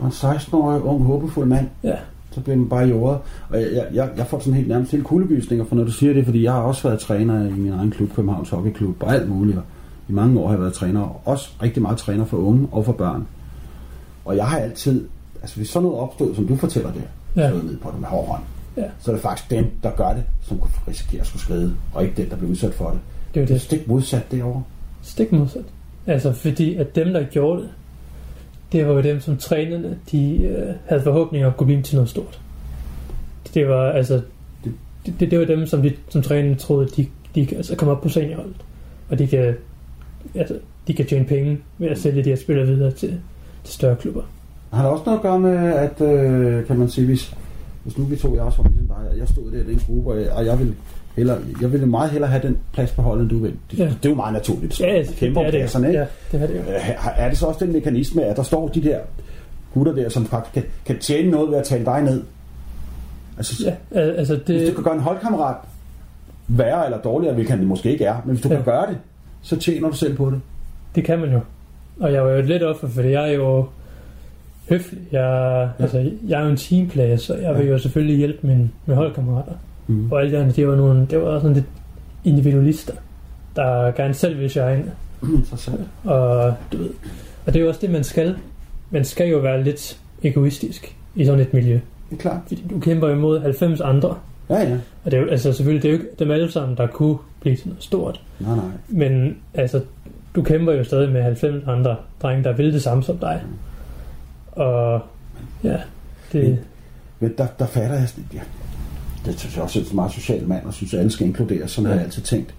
En 0.00 0.06
16-årig, 0.08 0.82
ung, 0.82 1.04
håbefuld 1.04 1.46
mand, 1.46 1.68
Ja, 1.84 1.96
så 2.30 2.40
bliver 2.40 2.56
man 2.56 2.68
bare 2.68 2.84
jordet. 2.88 3.18
Og 3.48 3.60
jeg, 3.60 3.86
jeg, 3.94 4.10
jeg 4.16 4.26
får 4.26 4.38
sådan 4.38 4.54
helt 4.54 4.68
nærmest 4.68 4.92
helt 4.92 5.04
kuldegysninger, 5.04 5.64
for 5.64 5.76
når 5.76 5.84
du 5.84 5.90
siger 5.90 6.12
det, 6.12 6.24
fordi 6.24 6.42
jeg 6.42 6.52
har 6.52 6.60
også 6.60 6.82
været 6.88 7.00
træner 7.00 7.46
i 7.48 7.52
min 7.52 7.72
egen 7.72 7.90
klub, 7.90 8.14
Københavns 8.14 8.50
Hockeyklub, 8.50 9.02
og 9.02 9.14
alt 9.14 9.28
muligt. 9.28 9.58
I 10.08 10.12
mange 10.12 10.40
år 10.40 10.46
har 10.46 10.54
jeg 10.54 10.60
været 10.60 10.72
træner, 10.74 11.00
og 11.00 11.20
også 11.24 11.50
rigtig 11.62 11.82
meget 11.82 11.98
træner 11.98 12.24
for 12.24 12.36
unge 12.36 12.68
og 12.72 12.84
for 12.84 12.92
børn. 12.92 13.26
Og 14.24 14.36
jeg 14.36 14.46
har 14.46 14.58
altid, 14.58 15.04
altså 15.42 15.56
hvis 15.56 15.68
sådan 15.68 15.84
noget 15.88 16.00
opstod, 16.00 16.34
som 16.34 16.46
du 16.46 16.56
fortæller 16.56 16.90
der, 16.92 17.42
Ja. 17.42 17.50
ned 17.50 17.76
på 17.76 17.90
det 17.92 18.00
med 18.00 18.08
hård 18.08 18.26
hånd, 18.28 18.42
Ja. 18.76 18.84
så 19.00 19.10
er 19.10 19.14
det 19.14 19.22
faktisk 19.22 19.50
dem, 19.50 19.66
der 19.82 19.90
gør 19.90 20.12
det, 20.12 20.22
som 20.42 20.58
kunne 20.58 20.70
risikere 20.88 21.20
at 21.20 21.26
skulle 21.26 21.42
skride, 21.42 21.72
og 21.94 22.02
ikke 22.04 22.22
den, 22.22 22.30
der 22.30 22.36
bliver 22.36 22.50
udsat 22.50 22.74
for 22.74 22.90
det. 22.90 22.98
det 23.34 23.40
er 23.40 23.40
jo 23.40 23.46
Det 23.46 23.50
er 23.50 23.54
det. 23.54 23.62
stik 23.62 23.88
modsat 23.88 24.32
derovre. 24.32 24.62
Stik 25.02 25.32
modsat. 25.32 25.64
Altså, 26.06 26.32
fordi 26.32 26.74
at 26.74 26.94
dem, 26.96 27.12
der 27.12 27.22
gjorde 27.24 27.60
det, 27.62 27.68
det 28.72 28.86
var 28.86 28.92
jo 28.92 29.00
dem, 29.00 29.20
som 29.20 29.36
trænerne, 29.36 29.98
de 30.12 30.42
øh, 30.42 30.74
havde 30.86 31.02
forhåbninger 31.02 31.46
om 31.46 31.52
at 31.52 31.56
kunne 31.56 31.66
blive 31.66 31.82
til 31.82 31.96
noget 31.96 32.10
stort. 32.10 32.40
Det 33.54 33.68
var 33.68 33.90
altså, 33.90 34.20
det, 34.64 34.74
det, 35.20 35.30
det 35.30 35.38
var 35.38 35.44
dem, 35.44 35.66
som, 35.66 35.82
de, 35.82 35.92
som 36.08 36.22
trænerne 36.22 36.54
troede, 36.54 36.88
de, 36.96 37.06
de 37.34 37.46
kan 37.46 37.56
altså 37.56 37.76
komme 37.76 37.92
op 37.92 38.02
på 38.02 38.08
seniorholdet. 38.08 38.56
Og 39.08 39.18
de 39.18 39.26
kan, 39.26 39.54
altså, 40.34 40.58
de 40.86 40.94
kan 40.94 41.06
tjene 41.06 41.24
penge 41.24 41.58
ved 41.78 41.88
at 41.88 41.98
sælge 41.98 42.24
de 42.24 42.28
her 42.28 42.36
spillere 42.36 42.66
videre 42.66 42.90
til, 42.90 43.20
til 43.64 43.74
større 43.74 43.96
klubber. 43.96 44.22
Har 44.72 44.82
det 44.82 44.92
også 44.92 45.04
noget 45.06 45.18
at 45.18 45.22
gøre 45.22 45.38
med, 45.38 45.56
at, 45.56 46.00
øh, 46.00 46.66
kan 46.66 46.78
man 46.78 46.88
sige, 46.88 47.06
hvis, 47.06 47.34
hvis 47.84 47.98
nu 47.98 48.04
vi 48.04 48.16
to, 48.16 48.34
jeg 48.34 48.42
også 48.42 48.62
var 48.62 48.68
ligesom 48.68 48.86
dig, 48.86 49.10
og 49.10 49.18
jeg 49.18 49.28
stod 49.28 49.50
der 49.52 49.58
i 49.58 49.64
den 49.64 49.80
gruppe, 49.86 50.10
og 50.10 50.20
jeg, 50.20 50.32
og 50.32 50.46
jeg 50.46 50.58
ville 50.58 50.74
hellere, 51.16 51.38
jeg 51.60 51.72
ville 51.72 51.86
meget 51.86 52.10
hellere 52.10 52.30
have 52.30 52.42
den 52.42 52.58
plads 52.72 52.90
på 52.92 53.02
holdet, 53.02 53.22
end 53.22 53.30
du 53.30 53.38
vil. 53.38 53.52
Det, 53.70 53.78
Ja. 53.78 53.84
ja. 53.84 53.90
det 53.90 54.04
er 54.04 54.08
jo 54.10 54.14
meget 54.14 54.32
naturligt. 54.32 54.80
Ja, 54.80 55.04
Kæmper 55.18 55.40
det 55.40 55.46
er 55.46 55.50
det 55.50 55.60
pladserne, 55.60 55.86
ikke? 55.88 55.98
Ja, 55.98 56.06
det 56.32 56.42
er 56.42 56.46
det 56.46 56.54
jo. 56.54 56.60
Øh, 56.60 57.18
Er 57.18 57.28
det 57.28 57.38
så 57.38 57.46
også 57.46 57.64
den 57.64 57.72
mekanisme, 57.72 58.24
at 58.24 58.36
der 58.36 58.42
står 58.42 58.68
de 58.68 58.82
der 58.82 58.98
gutter 59.74 59.92
der, 59.94 60.08
som 60.08 60.24
faktisk 60.26 60.54
kan, 60.54 60.62
kan 60.86 60.98
tjene 60.98 61.30
noget 61.30 61.50
ved 61.50 61.58
at 61.58 61.64
tale 61.64 61.84
dig 61.84 62.02
ned? 62.02 62.22
Altså, 63.36 63.64
Ja, 63.92 64.00
al- 64.00 64.10
altså 64.16 64.34
hvis 64.34 64.44
det, 64.46 64.68
du 64.68 64.74
kan 64.74 64.84
gøre 64.84 64.94
en 64.94 65.00
holdkammerat 65.00 65.56
værre 66.48 66.84
eller 66.84 66.98
dårligere, 66.98 67.34
hvilket 67.34 67.56
han 67.56 67.66
måske 67.66 67.92
ikke 67.92 68.04
er, 68.04 68.16
men 68.24 68.34
hvis 68.34 68.42
du 68.42 68.48
Ja. 68.48 68.54
kan 68.54 68.64
gøre 68.64 68.86
det, 68.86 68.96
så 69.42 69.56
tjener 69.56 69.88
du 69.88 69.96
selv 69.96 70.16
på 70.16 70.30
det. 70.30 70.40
Det 70.94 71.04
kan 71.04 71.18
man 71.18 71.32
jo. 71.32 71.40
Og 72.00 72.12
jeg 72.12 72.24
var 72.24 72.30
jo 72.30 72.42
lidt 72.42 72.62
offer, 72.62 72.88
fordi 72.88 73.08
jeg 73.08 73.28
er 73.30 73.32
jo 73.34 73.66
høflig. 74.70 75.00
Jeg, 75.12 75.20
ja. 75.78 75.82
altså, 75.82 76.10
jeg 76.28 76.40
er 76.40 76.44
jo 76.44 76.50
en 76.50 76.56
teamplayer, 76.56 77.16
så 77.16 77.34
jeg 77.34 77.58
vil 77.58 77.66
jo 77.66 77.78
selvfølgelig 77.78 78.16
hjælpe 78.16 78.46
mine, 78.46 78.70
mine 78.86 78.96
holdkammerater. 78.96 79.52
Mm. 79.90 80.12
Og 80.12 80.20
alle 80.20 80.32
de 80.32 80.38
andre, 80.38 80.52
det 80.52 80.68
var, 80.68 80.76
nogle, 80.76 81.06
det 81.10 81.22
var 81.22 81.40
sådan 81.40 81.54
lidt 81.54 81.66
individualister, 82.24 82.94
der 83.56 83.92
gerne 83.92 84.14
selv 84.14 84.38
vil 84.38 84.50
shine. 84.50 84.84
Interessant. 85.22 85.80
Og, 86.04 86.54
du 86.72 86.76
ved, 86.76 86.90
og 87.46 87.52
det 87.52 87.56
er 87.56 87.60
jo 87.60 87.68
også 87.68 87.80
det, 87.80 87.90
man 87.90 88.04
skal. 88.04 88.36
Man 88.90 89.04
skal 89.04 89.28
jo 89.28 89.38
være 89.38 89.64
lidt 89.64 90.00
egoistisk 90.22 90.96
i 91.14 91.24
sådan 91.24 91.40
et 91.40 91.54
miljø. 91.54 91.80
Det 92.10 92.16
er 92.16 92.20
klart. 92.20 92.40
Fordi 92.46 92.66
du 92.70 92.80
kæmper 92.80 93.08
imod 93.08 93.40
90 93.40 93.80
andre. 93.80 94.14
Ja, 94.50 94.62
ja. 94.62 94.78
Og 95.04 95.10
det 95.10 95.14
er 95.16 95.20
jo, 95.20 95.28
altså 95.28 95.52
selvfølgelig, 95.52 95.82
det 95.82 95.88
er 95.88 95.92
jo 95.92 95.98
ikke 95.98 96.14
dem 96.18 96.30
alle 96.30 96.52
sammen, 96.52 96.76
der 96.76 96.86
kunne 96.86 97.18
blive 97.40 97.56
til 97.56 97.68
noget 97.68 97.82
stort. 97.82 98.20
Nej, 98.40 98.56
nej. 98.56 98.64
Men 98.88 99.36
altså, 99.54 99.80
du 100.34 100.42
kæmper 100.42 100.72
jo 100.72 100.84
stadig 100.84 101.12
med 101.12 101.22
90 101.22 101.64
andre 101.66 101.96
drenge, 102.22 102.44
der 102.44 102.52
vil 102.52 102.72
det 102.72 102.82
samme 102.82 103.02
som 103.02 103.18
dig. 103.18 103.42
Og 104.52 105.00
ja, 105.64 105.76
det, 106.32 106.58
Men 107.20 107.34
der, 107.38 107.46
der 107.58 107.66
fatter 107.66 107.98
jeg 107.98 108.08
sådan, 108.08 108.24
ja, 108.34 108.40
det 109.24 109.38
synes 109.38 109.56
jeg 109.56 109.64
også 109.64 109.78
er 109.78 109.82
en 109.82 109.94
meget 109.94 110.12
social 110.12 110.46
mand, 110.48 110.66
og 110.66 110.74
synes, 110.74 110.94
at 110.94 111.00
alle 111.00 111.10
skal 111.10 111.26
inkluderes, 111.26 111.70
sådan 111.70 111.86
ja. 111.86 111.92
har 111.92 112.00
jeg 112.00 112.04
altid 112.04 112.22
tænkt. 112.22 112.54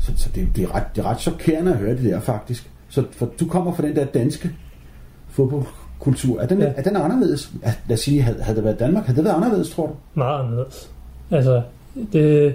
Så, 0.00 0.12
så 0.16 0.28
det, 0.34 0.48
det, 0.56 0.64
er 0.64 0.74
ret, 0.74 0.84
det 0.96 1.04
er 1.04 1.06
ret 1.06 1.20
chokerende 1.20 1.72
at 1.72 1.78
høre 1.78 1.96
det 1.96 2.04
der, 2.04 2.20
faktisk. 2.20 2.70
Så 2.88 3.04
for 3.12 3.30
du 3.40 3.46
kommer 3.46 3.74
fra 3.74 3.82
den 3.82 3.96
der 3.96 4.04
danske 4.04 4.50
fodboldkultur. 5.28 6.40
Er 6.40 6.46
den, 6.46 6.58
ja. 6.58 6.72
Er 6.76 6.82
den 6.82 6.96
anderledes? 6.96 7.52
Ja, 7.62 7.74
lad 7.88 7.94
os 7.94 8.00
sige, 8.00 8.22
havde, 8.22 8.42
havde 8.42 8.56
det 8.56 8.64
været 8.64 8.78
Danmark, 8.78 9.04
havde 9.04 9.16
det 9.16 9.24
været 9.24 9.34
anderledes, 9.34 9.70
tror 9.70 9.86
du? 9.86 9.92
meget 10.14 10.44
anderledes. 10.44 10.90
Altså, 11.30 11.62
det, 12.12 12.54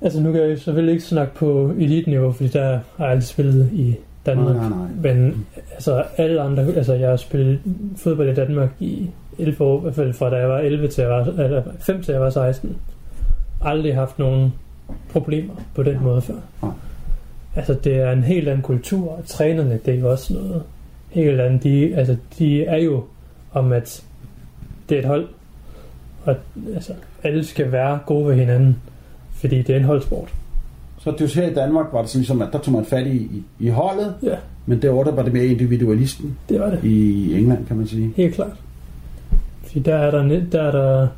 altså 0.00 0.20
nu 0.20 0.32
kan 0.32 0.40
jeg 0.40 0.58
selvfølgelig 0.58 0.92
ikke 0.92 1.04
snakke 1.04 1.34
på 1.34 1.72
eliteniveau, 1.78 2.32
fordi 2.32 2.48
der 2.48 2.64
har 2.64 3.04
jeg 3.04 3.10
aldrig 3.10 3.24
spillet 3.24 3.70
i 3.72 3.96
Danmark. 4.26 4.56
Nej, 4.56 4.68
nej, 4.68 4.78
nej. 4.78 5.14
Men 5.14 5.46
altså 5.72 6.04
alle 6.16 6.40
andre, 6.40 6.62
altså 6.62 6.94
jeg 6.94 7.08
har 7.08 7.16
spillet 7.16 7.60
fodbold 7.96 8.28
i 8.28 8.34
Danmark 8.34 8.70
i 8.80 9.10
11 9.38 9.64
år, 9.64 9.78
i 9.78 9.82
hvert 9.82 9.94
fald 9.94 10.12
fra 10.12 10.30
da 10.30 10.36
jeg 10.36 10.48
var 10.48 10.58
11 10.58 10.88
til 10.88 11.02
jeg 11.02 11.10
var, 11.10 11.24
eller 11.24 11.62
5 11.80 12.02
til 12.02 12.12
jeg 12.12 12.20
var 12.20 12.30
16. 12.30 12.76
Aldrig 13.62 13.94
haft 13.94 14.18
nogen 14.18 14.52
problemer 15.10 15.54
på 15.74 15.82
den 15.82 16.02
måde 16.02 16.22
før. 16.22 16.34
Altså 17.56 17.74
det 17.84 17.96
er 17.96 18.12
en 18.12 18.22
helt 18.22 18.48
anden 18.48 18.62
kultur, 18.62 19.10
og 19.10 19.22
trænerne, 19.26 19.80
det 19.86 19.94
er 19.94 19.98
jo 19.98 20.10
også 20.10 20.34
noget 20.34 20.62
helt 21.10 21.40
andet. 21.40 21.62
De, 21.62 21.96
altså, 21.96 22.16
de 22.38 22.64
er 22.64 22.76
jo 22.76 23.04
om, 23.52 23.72
at 23.72 24.04
det 24.88 24.94
er 24.94 24.98
et 24.98 25.06
hold, 25.08 25.28
og 26.24 26.36
altså, 26.74 26.92
alle 27.22 27.44
skal 27.44 27.72
være 27.72 27.98
gode 28.06 28.26
ved 28.28 28.34
hinanden, 28.34 28.76
fordi 29.30 29.62
det 29.62 29.70
er 29.70 29.76
en 29.76 29.84
holdsport. 29.84 30.34
Så 30.98 31.14
det 31.18 31.34
her 31.34 31.50
i 31.50 31.54
Danmark 31.54 31.86
var 31.92 32.00
det 32.00 32.10
sådan 32.10 32.20
ligesom, 32.20 32.42
at 32.42 32.48
der 32.52 32.58
tog 32.58 32.74
man 32.74 32.84
fat 32.84 33.06
i, 33.06 33.16
i, 33.16 33.42
i 33.58 33.68
holdet, 33.68 34.14
Ja, 34.22 34.36
men 34.66 34.82
derovre 34.82 35.10
der 35.10 35.16
var 35.16 35.22
det 35.22 35.32
mere 35.32 35.46
individualisten 35.46 36.38
det 36.48 36.60
var 36.60 36.70
det. 36.70 36.84
i 36.84 37.38
England, 37.38 37.66
kan 37.66 37.76
man 37.76 37.86
sige. 37.86 38.12
Helt 38.16 38.34
klart. 38.34 38.52
Fordi 39.74 39.84
der 39.84 39.94
er 39.94 40.10
der, 40.10 40.40
der 40.52 40.62
er 40.62 40.70
der, 40.70 41.08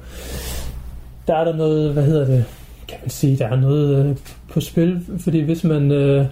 der 1.26 1.34
er 1.34 1.44
der 1.44 1.56
noget, 1.56 1.92
hvad 1.92 2.04
hedder 2.04 2.26
det, 2.26 2.44
kan 2.88 2.98
man 3.02 3.10
sige, 3.10 3.36
der 3.36 3.46
er 3.46 3.56
noget 3.56 4.06
øh, 4.06 4.16
på 4.48 4.60
spil, 4.60 5.06
fordi 5.18 5.40
hvis 5.40 5.64
man, 5.64 5.90
øh, 5.90 6.26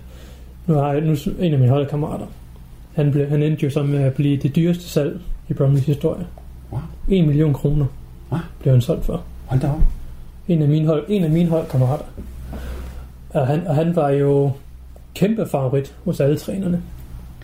nu 0.67 0.75
har 0.75 0.93
jeg, 0.93 1.01
nu, 1.01 1.17
en 1.41 1.53
af 1.53 1.59
mine 1.59 1.71
holdkammerater, 1.71 2.27
han, 2.95 3.11
blev, 3.11 3.29
han 3.29 3.43
endte 3.43 3.65
jo 3.65 3.71
så 3.71 3.83
med 3.83 3.99
at 3.99 4.15
blive 4.15 4.37
det 4.37 4.57
dyreste 4.57 4.85
salg 4.85 5.21
i 5.49 5.53
Bromleys 5.53 5.87
historie. 5.87 6.27
Wow. 6.73 6.81
1 7.09 7.27
million 7.27 7.53
kroner 7.53 7.87
Hvad? 8.29 8.39
blev 8.61 8.73
han 8.73 8.81
solgt 8.81 9.05
for. 9.05 9.25
Hold 9.47 9.61
da 9.61 9.69
op. 9.69 9.81
En 10.49 10.63
af 10.63 10.69
mine, 10.69 10.87
hold, 10.87 11.05
en 11.09 11.25
af 11.25 11.31
mine 11.31 11.51
holdkammerater. 11.51 12.05
Og 13.31 13.47
han, 13.47 13.67
og 13.67 13.75
han 13.75 13.97
var 13.97 14.11
jo 14.11 14.51
kæmpe 15.15 15.47
favorit 15.47 15.95
hos 16.05 16.21
alle 16.21 16.39
trænerne. 16.39 16.83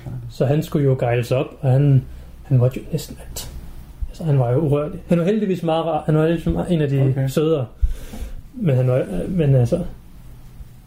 Klart. 0.03 0.15
Så 0.31 0.47
han 0.47 0.63
skulle 0.63 0.85
jo 0.85 0.97
gejles 1.01 1.33
op, 1.33 1.47
og 1.61 1.71
han, 1.71 2.05
han 2.43 2.59
måtte 2.59 2.81
jo 2.81 2.85
næsten 2.93 3.17
alt. 3.29 3.50
Altså, 4.21 4.33
han 4.33 4.39
var 4.39 4.51
jo 4.51 4.59
urørlig. 4.59 5.01
Han 5.07 5.19
var 5.19 5.25
heldigvis 5.25 5.63
meget 5.63 5.85
rar. 5.85 6.03
Han 6.07 6.15
var 6.17 6.21
heldigvis 6.23 6.47
meget- 6.47 6.73
en 6.73 6.81
af 6.81 6.89
de 6.89 7.01
Okay. 7.11 7.29
sødere. 7.29 7.67
Men, 8.55 8.77
han 8.77 8.89
var, 8.89 9.03
men 9.29 9.55
altså, 9.55 9.79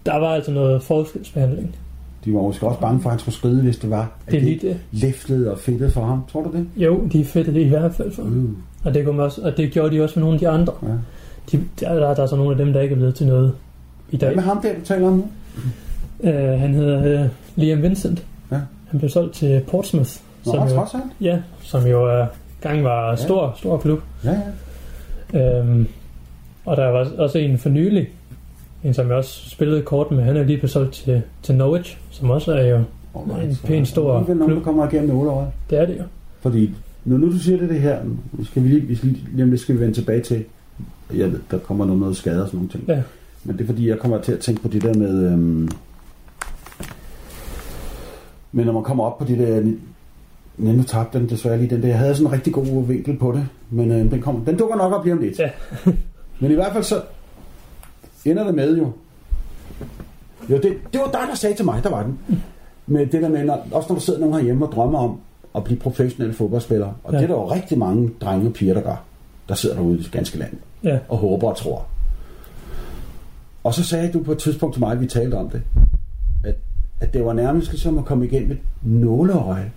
der 0.06 0.17
var 0.17 0.28
altså 0.28 0.52
noget 0.52 0.84
forskelsbehandling. 0.84 1.76
De 2.26 2.34
var 2.34 2.41
måske 2.41 2.67
også 2.67 2.80
bange 2.80 3.02
for, 3.02 3.10
at 3.10 3.12
han 3.13 3.19
skulle 3.19 3.36
skride, 3.36 3.62
hvis 3.62 3.78
det 3.78 3.89
var, 3.89 4.12
at 4.28 4.32
Det 4.32 4.38
er 4.39 4.43
lige 4.43 4.60
det. 4.67 4.78
læflede 4.91 5.52
og 5.52 5.60
fedtet 5.60 5.93
for 5.93 6.06
ham. 6.06 6.24
Tror 6.32 6.41
du 6.43 6.52
det? 6.58 6.67
Jo, 6.78 7.08
de 7.13 7.26
fedtede 7.26 7.62
i 7.62 7.67
hvert 7.69 7.93
fald 7.96 8.12
for. 8.12 8.24
Uh, 8.24 8.50
Og 8.84 8.93
det, 8.93 9.06
kunne 9.06 9.24
også, 9.24 9.41
og 9.41 9.58
det 9.58 9.72
gjorde 9.72 9.96
de 9.96 10.04
også 10.04 10.19
med 10.19 10.22
nogle 10.24 10.36
af 10.36 10.39
de 10.39 10.50
andre. 10.50 10.74
ja. 10.84 10.88
De, 11.52 11.63
der, 11.80 11.93
der, 12.00 12.13
der 12.13 12.24
er 12.24 12.28
så 12.28 12.36
nogle 12.36 12.52
af 12.52 12.58
dem, 12.58 12.74
der 12.74 12.82
ikke 12.82 12.93
er 12.93 12.98
blevet 12.98 13.15
til 13.15 13.28
noget 13.28 13.54
i 14.12 14.17
Hvad 14.17 14.28
dag. 14.28 14.36
med 14.36 14.43
ham 14.43 14.62
der, 14.62 14.74
du 14.74 14.86
taler 14.86 15.08
om 15.08 15.13
nu? 15.13 15.26
Uh, 16.19 16.60
han 16.60 16.74
hedder 16.74 17.24
uh, 17.24 17.30
Liam 17.56 17.82
Vincent. 17.82 18.26
Ja. 18.52 18.60
Han 18.88 19.00
blev 19.00 19.10
solgt 19.10 19.34
til 19.36 19.62
Portsmouth. 19.67 20.10
Nå, 20.46 20.52
som 20.52 20.67
jo, 20.69 20.86
ja, 21.22 21.39
som 21.62 21.86
jo 21.88 22.06
er 22.06 22.26
gang 22.63 22.84
var 22.84 23.10
Ja. 23.10 23.15
stor, 23.15 23.54
stor 23.58 23.78
klub. 23.78 23.99
Ja, 24.23 24.39
ja. 25.34 25.60
Øhm, 25.60 25.88
og 26.65 26.78
der 26.78 26.86
var 26.88 27.08
også 27.17 27.38
en 27.38 27.58
for 27.58 27.69
nylig, 27.69 28.10
en 28.84 28.93
som 28.93 29.08
jeg 29.08 29.15
også 29.15 29.49
spillede 29.49 29.82
kort 29.82 30.12
med, 30.12 30.23
han 30.23 30.38
er 30.38 30.43
lige 30.43 30.58
blevet 30.58 30.71
solgt 30.71 30.93
til, 30.93 31.21
til 31.43 31.56
Norwich, 31.56 31.97
som 32.12 32.30
også 32.30 32.52
er 32.54 32.65
jo, 32.67 32.80
Alright, 33.15 33.49
En 33.49 33.58
pæn 33.67 33.86
stor 33.86 34.13
alligevel 34.13 34.38
nogen, 34.38 34.49
der 34.52 34.56
klub. 34.56 34.63
kommer 34.63 34.88
igennem 34.91 35.10
nåleøjet. 35.15 35.47
det 35.69 35.80
er 35.80 35.86
det 35.86 35.97
jo. 35.97 36.04
Fordi, 36.41 36.69
når 37.06 37.17
nu 37.17 37.32
du 37.32 37.38
siger 37.39 37.58
det, 37.58 37.69
det 37.69 37.82
her, 37.82 37.97
skal 38.43 38.63
vi 38.63 38.67
lige, 38.67 38.82
vi 38.82 38.95
skal 38.95 39.10
lige, 39.34 39.43
om 39.43 39.49
lidt 39.49 39.62
skal 39.62 39.76
vi 39.76 39.80
vende 39.82 39.93
tilbage 39.93 40.21
til, 40.21 40.43
jeg 41.15 41.32
ved, 41.32 41.39
der 41.52 41.58
kommer 41.58 41.86
noget, 41.86 41.99
noget 42.02 42.17
skade 42.17 42.41
og 42.41 42.47
sådan 42.47 42.58
nogle 42.58 42.69
ting. 42.69 42.84
Ja. 42.88 43.02
Men 43.43 43.58
det 43.58 43.62
er 43.63 43.65
fordi, 43.65 43.89
jeg 43.89 43.99
kommer 43.99 44.21
til 44.21 44.32
at 44.32 44.39
tænke 44.39 44.62
på 44.62 44.67
det 44.67 44.82
der 44.82 44.93
med, 44.93 45.32
øhm, 45.32 45.69
men 48.52 48.65
når 48.65 48.73
man 48.73 48.84
kommer 48.84 49.04
op 49.04 49.17
på 49.17 49.26
det 49.26 49.38
der, 49.39 49.71
Nej, 50.58 50.74
nu 50.74 50.84
tabte 50.84 51.20
den 51.20 51.30
desværre 51.30 51.58
lige 51.58 51.70
den 51.70 51.82
der. 51.82 51.88
Jeg 51.88 51.98
havde 51.98 52.16
sådan 52.16 52.28
en 52.28 52.34
rigtig 52.34 52.54
god 52.54 52.88
vinkel 52.88 53.18
på 53.18 53.32
det, 53.32 53.48
men 53.70 53.92
øh, 53.92 54.12
den, 54.12 54.22
kommer, 54.22 54.46
den 54.46 54.58
dukker 54.58 54.76
nok 54.76 54.94
op 54.94 55.04
lige 55.04 55.13
om 55.13 55.20
lidt. 55.20 55.39
Ja. 55.39 55.50
men 56.39 56.52
i 56.52 56.54
hvert 56.54 56.74
fald 56.74 56.84
så 56.84 57.02
ender 58.26 58.44
det 58.44 58.56
med 58.56 58.78
jo, 58.78 58.92
jo 60.50 60.58
det, 60.58 60.78
det 60.94 61.02
var 61.02 61.12
dig, 61.12 61.22
der 61.30 61.36
sagde 61.36 61.56
til 61.56 61.66
mig, 61.66 61.84
der 61.84 61.89
var 61.89 62.04
den, 62.04 62.20
med 62.88 63.06
det 63.06 63.22
der 63.22 63.30
med, 63.30 63.44
når, 63.44 63.68
også 63.72 63.89
når 63.89 63.96
der 63.96 64.02
sidder 64.02 64.20
nogen 64.20 64.36
herhjemme 64.36 64.66
og 64.66 64.72
drømmer 64.72 65.00
om 65.00 65.20
at 65.56 65.63
blive 65.63 65.80
professionelle 65.80 66.34
fodboldspillere, 66.34 66.94
og. 67.04 67.13
Ja. 67.13 67.18
det 67.18 67.24
er 67.24 67.28
der 67.28 67.36
jo 67.36 67.52
rigtig 67.52 67.78
mange 67.78 68.12
drenge 68.22 68.48
og 68.48 68.54
piger, 68.54 68.74
der 68.74 68.82
gør, 68.82 69.04
der 69.50 69.56
sidder 69.56 69.76
derude 69.76 70.00
i 70.00 70.02
det 70.02 70.12
ganske 70.12 70.38
land 70.38 70.54
Ja, 70.84 71.00
og 71.10 71.18
håber 71.18 71.50
og 71.50 71.58
tror. 71.58 71.86
Og 73.63 73.74
så 73.74 73.84
sagde 73.84 74.12
du 74.12 74.24
på 74.24 74.32
et 74.32 74.38
tidspunkt 74.38 74.74
til 74.74 74.80
mig, 74.80 74.92
at 74.92 75.02
vi 75.02 75.08
talte 75.08 75.36
om 75.36 75.50
det, 75.50 75.62
at, 76.44 76.56
at 77.00 77.13
det 77.13 77.26
var 77.26 77.34
nærmest 77.34 77.72
ligesom 77.72 77.98
at 77.98 78.06
komme 78.06 78.26
igennem 78.26 78.52
et 78.52 78.60
nåleøje 78.82 79.72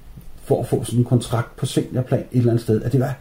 for 0.47 0.61
at 0.61 0.67
få 0.67 0.85
sådan 0.85 1.01
en 1.01 1.05
kontrakt 1.05 1.57
på 1.57 1.67
seniorplan 1.67 2.21
et 2.21 2.27
eller 2.39 2.51
andet 2.51 2.63
sted. 2.63 2.83
At 2.83 2.93
det 2.93 3.01
var 3.01 3.19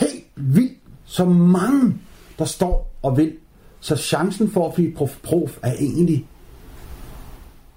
helt 0.00 0.24
vildt, 0.36 0.78
så 1.04 1.24
mange, 1.24 1.94
der 2.38 2.44
står 2.44 2.90
og 3.02 3.16
vil. 3.16 3.32
Så 3.80 3.96
chancen 3.96 4.50
for 4.50 4.68
at 4.68 4.74
blive 4.74 4.92
prof, 4.92 5.16
prof 5.22 5.58
er 5.62 5.72
egentlig 5.72 6.26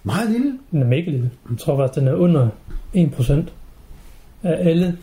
meget 0.04 0.32
lille. 0.32 0.58
den 0.72 0.82
er 0.82 0.88
mega 0.88 1.12
lille. 1.12 1.32
Jeg 1.50 1.58
tror 1.58 1.78
faktisk, 1.78 2.00
den 2.00 2.08
er 2.08 2.14
under 2.14 2.50
1% 2.96 3.34
af 4.44 4.70
alle, 4.70 4.98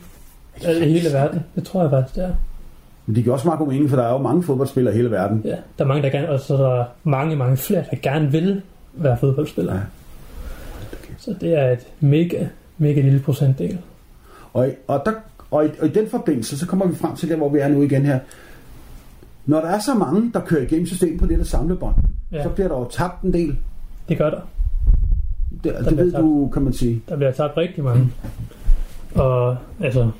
alle 0.64 0.88
i 0.88 0.92
hele 0.92 1.12
verden. 1.12 1.40
Det 1.54 1.64
tror 1.64 1.82
jeg 1.82 1.90
faktisk, 1.90 2.16
det 2.16 2.24
er. 2.24 2.34
Men 3.06 3.16
det 3.16 3.24
giver 3.24 3.34
også 3.34 3.46
meget 3.46 3.58
god 3.58 3.68
mening, 3.68 3.90
for 3.90 3.96
der 3.96 4.04
er 4.04 4.12
jo 4.12 4.18
mange 4.18 4.42
fodboldspillere 4.42 4.94
i 4.94 4.96
hele 4.96 5.10
verden. 5.10 5.42
Ja, 5.44 5.56
der 5.78 5.84
er 5.84 5.88
mange, 5.88 6.02
der 6.02 6.10
gerne, 6.10 6.28
og 6.30 6.40
så 6.40 6.54
er 6.54 6.58
der 6.58 6.84
mange, 7.04 7.36
mange 7.36 7.56
flere, 7.56 7.84
der 7.90 7.96
gerne 8.02 8.32
vil 8.32 8.62
være 8.92 9.18
fodboldspillere. 9.18 9.74
Ja. 9.74 9.80
Ja. 9.80 9.86
Så 11.18 11.34
det 11.40 11.58
er 11.58 11.70
et 11.70 11.86
mega, 12.00 12.46
mega 12.82 13.00
lille 13.00 13.20
procentdel. 13.20 13.78
Og, 14.52 14.68
og, 14.86 15.02
der, 15.06 15.12
og, 15.50 15.66
i, 15.66 15.68
og 15.80 15.86
i 15.86 15.90
den 15.90 16.08
forbindelse, 16.08 16.58
så 16.58 16.66
kommer 16.66 16.86
vi 16.86 16.94
frem 16.94 17.16
til 17.16 17.28
der, 17.28 17.36
hvor 17.36 17.48
vi 17.48 17.58
er 17.58 17.68
nu 17.68 17.82
igen 17.82 18.06
her. 18.06 18.18
Når 19.46 19.60
der 19.60 19.68
er 19.68 19.78
så 19.78 19.94
mange, 19.94 20.30
der 20.34 20.40
kører 20.40 20.62
igennem 20.62 20.86
systemet 20.86 21.20
på 21.20 21.26
det 21.26 21.38
der 21.38 21.44
samlebånd, 21.44 21.94
ja. 22.32 22.42
Så 22.42 22.48
bliver 22.48 22.68
der 22.68 22.78
jo 22.78 22.88
tabt 22.90 23.22
en 23.22 23.32
del. 23.32 23.56
Det 24.08 24.18
gør 24.18 24.30
der. 24.30 24.40
Det, 25.64 25.74
det 25.74 25.86
bliver 25.86 26.04
ved 26.04 26.12
tabt. 26.12 26.22
du, 26.22 26.50
kan 26.52 26.62
man 26.62 26.72
sige. 26.72 27.02
Der 27.08 27.16
bliver 27.16 27.32
tabt 27.32 27.56
rigtig 27.56 27.84
mange. 27.84 28.12
Og 29.14 29.56
altså, 29.80 30.10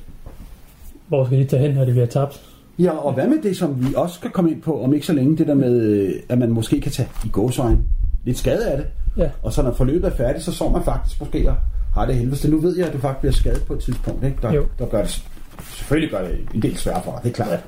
hvor 1.09 1.25
skal 1.25 1.39
de 1.39 1.45
tage 1.45 1.63
hen, 1.63 1.75
når 1.75 1.85
de 1.85 1.91
bliver 1.91 2.07
tabt? 2.07 2.41
Ja, 2.79 2.91
og 2.91 3.13
hvad 3.13 3.27
med 3.29 3.43
det, 3.43 3.57
som 3.57 3.89
vi 3.89 3.95
også 3.97 4.15
skal 4.15 4.31
komme 4.31 4.51
ind 4.51 4.63
på 4.63 4.85
om 4.85 4.95
ikke 4.95 5.07
så 5.07 5.13
længe, 5.13 5.37
det 5.37 5.47
der 5.47 5.55
med, 5.55 5.81
øh, 5.81 6.13
at 6.29 6.39
man 6.39 6.51
måske 6.51 6.81
kan 6.81 6.93
tage 6.93 7.09
i 7.25 7.29
gåsøjne 7.29 7.79
lidt 8.25 8.39
skade 8.39 8.71
af 8.71 8.77
det, 8.77 8.87
Ja, 9.17 9.31
og 9.43 9.53
så 9.53 9.63
når 9.63 9.73
forløbet 9.73 10.05
er 10.05 10.17
færdigt, 10.17 10.45
så 10.45 10.53
så 10.53 10.69
man 10.69 10.83
faktisk 10.83 11.21
måske 11.21 11.51
har 11.95 12.07
det 12.07 12.15
helvede. 12.15 12.51
Nu 12.51 12.61
ved 12.61 12.77
jeg, 12.77 12.87
at 12.87 12.93
du 12.93 12.99
faktisk 12.99 13.21
bliver 13.21 13.33
skadet 13.33 13.63
på 13.67 13.75
et 13.75 13.81
tidspunkt, 13.81 14.25
ikke? 14.25 14.37
Der, 14.43 14.53
Jo. 14.53 14.67
der 14.79 14.87
gør 14.87 15.03
det, 15.03 15.23
selvfølgelig 15.65 16.11
gør 16.11 16.23
det 16.29 16.39
en 16.55 16.63
del 16.63 16.77
svært 16.77 17.05
for 17.05 17.13
dig, 17.13 17.21
det 17.23 17.31
er 17.41 17.45
klart. 17.45 17.61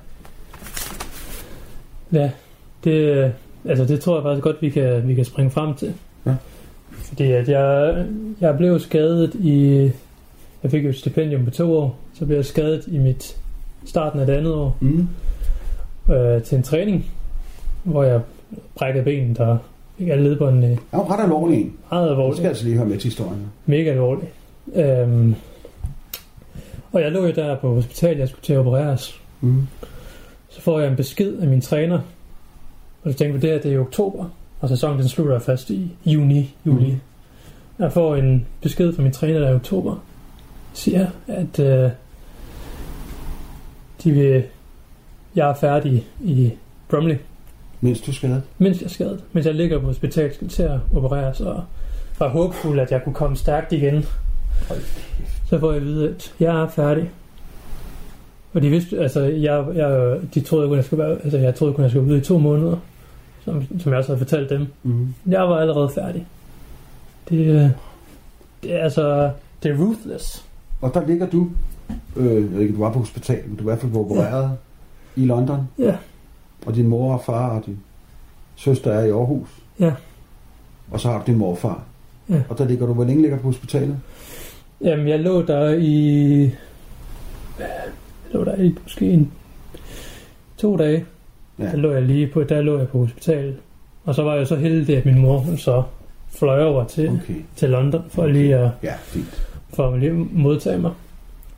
Ja. 2.13 2.21
ja 2.21 2.31
det, 2.85 3.33
altså 3.69 3.85
det 3.85 4.01
tror 4.01 4.17
jeg 4.17 4.23
faktisk 4.23 4.43
godt, 4.45 4.57
vi 4.63 4.71
kan, 4.71 5.09
vi 5.09 5.15
kan 5.15 5.25
springe 5.25 5.51
frem 5.51 5.75
til. 5.75 5.95
Ja. 6.27 6.35
Fordi 6.91 7.33
at 7.33 7.49
jeg, 7.49 8.05
jeg 8.41 8.57
blev 8.57 8.81
skadet 8.81 9.35
i... 9.35 9.91
Jeg 10.63 10.71
fik 10.71 10.85
jo 10.85 10.89
et 10.89 10.97
stipendium 10.97 11.45
på 11.45 11.51
to 11.51 11.77
år. 11.77 11.99
Så 12.15 12.27
blev 12.27 12.37
jeg 12.37 12.45
skadet 12.45 12.85
i 12.87 12.99
mit 12.99 13.37
starten 13.87 14.21
af 14.21 14.27
det 14.27 14.33
andet 14.35 14.55
år 14.55 14.77
Mm. 14.81 15.09
øh, 16.15 16.43
til 16.43 16.57
en 16.57 16.63
træning, 16.63 17.07
hvor 17.83 18.03
jeg 18.05 18.21
brækkede 18.75 19.05
benet 19.05 19.41
og 19.41 19.59
fik 19.99 20.09
alle 20.09 20.25
ledbåndene 20.25 20.67
er 20.67 20.77
jo 20.99 21.03
ret 21.03 21.23
alvorligt 21.23 21.61
en. 21.61 21.75
meget 21.91 22.05
Det 22.05 22.11
alvorligt. 22.11 22.37
skal 22.37 22.49
altså 22.49 22.65
lige 22.65 22.77
høre 22.77 22.87
med 22.87 22.99
til 22.99 23.05
historien. 23.11 23.47
Mega 23.67 23.91
alvorligt. 23.91 24.31
Øhm, 24.75 25.35
og 26.93 27.01
jeg 27.01 27.13
lå 27.13 27.27
jo 27.27 27.33
der 27.33 27.57
på 27.57 27.75
hospitalet, 27.75 28.19
jeg 28.19 28.29
skulle 28.29 28.43
til 28.43 28.53
at 28.53 28.59
opereres. 28.59 29.21
Mm. 29.41 29.67
Så 30.49 30.61
får 30.61 30.81
jeg 30.81 30.91
en 30.91 30.97
besked 30.97 31.39
af 31.39 31.49
min 31.49 31.61
træner. 31.61 31.99
Og 33.03 33.13
så 33.13 33.19
tænker 33.19 33.35
vi, 33.35 33.41
det 33.41 33.51
her 33.51 33.59
det 33.59 33.71
er 33.71 33.75
i 33.75 33.79
oktober. 33.79 34.25
Og 34.61 34.69
sæsonen 34.69 34.99
den 34.99 35.09
slutter 35.09 35.39
først 35.39 35.71
i 35.71 35.91
juni, 36.07 36.55
juli. 36.67 36.91
Mm. 36.91 36.99
Jeg 37.79 37.93
får 37.93 38.17
en 38.17 38.47
besked 38.61 38.93
fra 38.95 39.03
min 39.03 39.13
træner 39.13 39.39
der 39.41 39.51
i 39.51 39.55
oktober. 39.55 39.97
Siger, 40.73 41.07
at 41.27 41.59
øh, 41.59 41.91
de 44.05 44.11
vil, 44.13 44.43
jeg 45.37 45.51
er 45.51 45.55
færdig 45.55 46.07
i 46.21 46.53
Bromley, 46.89 47.17
Mens 47.85 48.01
du 48.01 48.11
er 48.11 48.15
skadet? 48.15 48.43
mens 48.59 48.81
jeg 48.81 48.85
er 48.85 48.91
skadet. 48.91 49.21
Mens 49.33 49.47
jeg 49.47 49.55
ligger 49.55 49.81
på 49.81 49.87
hospital, 49.87 50.35
skal 50.35 50.49
til 50.49 50.63
at 50.63 50.79
opereres, 50.95 51.41
og 51.41 51.65
var 52.19 52.29
håbefuld, 52.29 52.81
at 52.81 52.91
jeg 52.91 53.05
kunne 53.05 53.15
komme 53.15 53.37
stærkt 53.37 53.73
igen. 53.73 54.05
Så 55.47 55.59
får 55.59 55.73
jeg 55.73 55.81
at 55.81 55.87
vide, 55.87 56.09
at 56.09 56.35
jeg 56.41 56.63
er 56.63 56.69
færdig. 56.69 57.11
Og 58.55 58.63
de 58.63 58.71
vidste, 58.71 58.99
altså, 58.99 59.21
jeg, 59.21 59.67
jeg, 59.75 60.19
de 60.35 60.41
troede 60.41 60.69
kun, 60.69 60.77
jeg 60.77 60.85
skulle 60.85 61.05
være, 61.05 61.13
altså, 61.25 61.39
jeg 61.39 61.55
troede 61.55 61.75
kun, 61.75 61.83
jeg 61.83 61.91
skulle 61.91 62.11
ude 62.11 62.19
i 62.19 62.21
to 62.21 62.39
måneder, 62.39 62.77
som, 63.45 63.63
som 63.81 63.93
jeg 63.93 63.99
også 63.99 64.15
havde 64.15 64.19
fortalt 64.19 64.51
dem. 64.51 64.67
Mm. 64.83 65.15
Jeg 65.27 65.43
var 65.43 65.57
allerede 65.57 65.89
færdig. 65.95 66.27
Det, 67.29 67.47
øh, 67.47 67.71
det 68.63 68.75
er 68.75 68.79
altså, 68.79 69.31
det 69.63 69.71
er 69.71 69.79
ruthless. 69.79 70.45
Og 70.81 70.95
der 70.95 71.07
ligger 71.07 71.27
du, 71.31 71.49
øh, 72.17 72.35
jeg 72.35 72.53
ved 72.53 72.61
ikke, 72.61 72.75
du 72.75 72.79
var 72.79 72.93
på 72.93 72.99
hospital, 72.99 73.43
men 73.47 73.57
du 73.57 73.61
er 73.61 73.65
i 73.65 73.71
hvert 73.71 73.81
fald 73.81 73.93
på 73.93 74.01
opereret 74.01 74.51
ja. 75.17 75.23
i 75.23 75.27
London. 75.27 75.69
Ja. 75.79 75.97
Og 76.67 76.75
din 76.75 76.89
mor 76.89 77.13
og 77.15 77.25
far 77.25 77.49
og 77.59 77.67
din 77.67 77.79
søster 78.57 78.93
er 78.93 79.05
i 79.05 79.11
Aarhus. 79.11 79.49
Ja. 79.81 79.93
Og 80.91 81.01
så 81.01 81.09
har 81.09 81.19
du 81.19 81.23
din 81.27 81.37
morfar. 81.39 81.83
Ja. 82.29 82.43
Og 82.49 82.59
der 82.59 82.65
ligger 82.65 82.87
du, 82.87 82.93
hvor 82.95 83.05
længe 83.05 83.23
ligger 83.23 83.37
du 83.37 83.43
på 83.43 83.49
hospitalet? 83.49 83.97
Jamen, 84.81 85.09
jeg 85.09 85.21
lå 85.21 85.43
der 85.43 85.75
i... 85.79 86.43
Jeg 87.59 87.69
lå 88.33 88.45
der 88.45 88.57
i 88.57 88.75
måske 88.83 89.11
en, 89.11 89.33
to 90.57 90.77
dage. 90.77 91.05
Ja. 91.59 91.65
Der 91.65 91.77
lå 91.77 91.93
jeg 91.93 92.03
lige 92.03 92.27
på, 92.27 92.43
der 92.43 92.61
lå 92.61 92.79
jeg 92.79 92.89
på 92.89 92.99
hospitalet. 92.99 93.57
Og 94.05 94.15
så 94.15 94.23
var 94.23 94.35
jeg 94.35 94.47
så 94.47 94.57
heldig, 94.57 94.97
at 94.97 95.07
min 95.07 95.19
mor 95.19 95.39
hun 95.39 95.59
så 95.59 95.83
fløj 96.29 96.65
over 96.65 96.85
til, 96.85 97.09
okay. 97.09 97.19
Okay. 97.23 97.35
til 97.57 97.71
London 97.71 98.03
for 98.09 98.27
lige 98.27 98.57
at, 98.57 98.71
Ja, 98.83 98.95
fint. 99.03 99.47
for 99.75 99.91
at 99.91 100.01
lige 100.01 100.13
modtage 100.33 100.79
mig. 100.79 100.93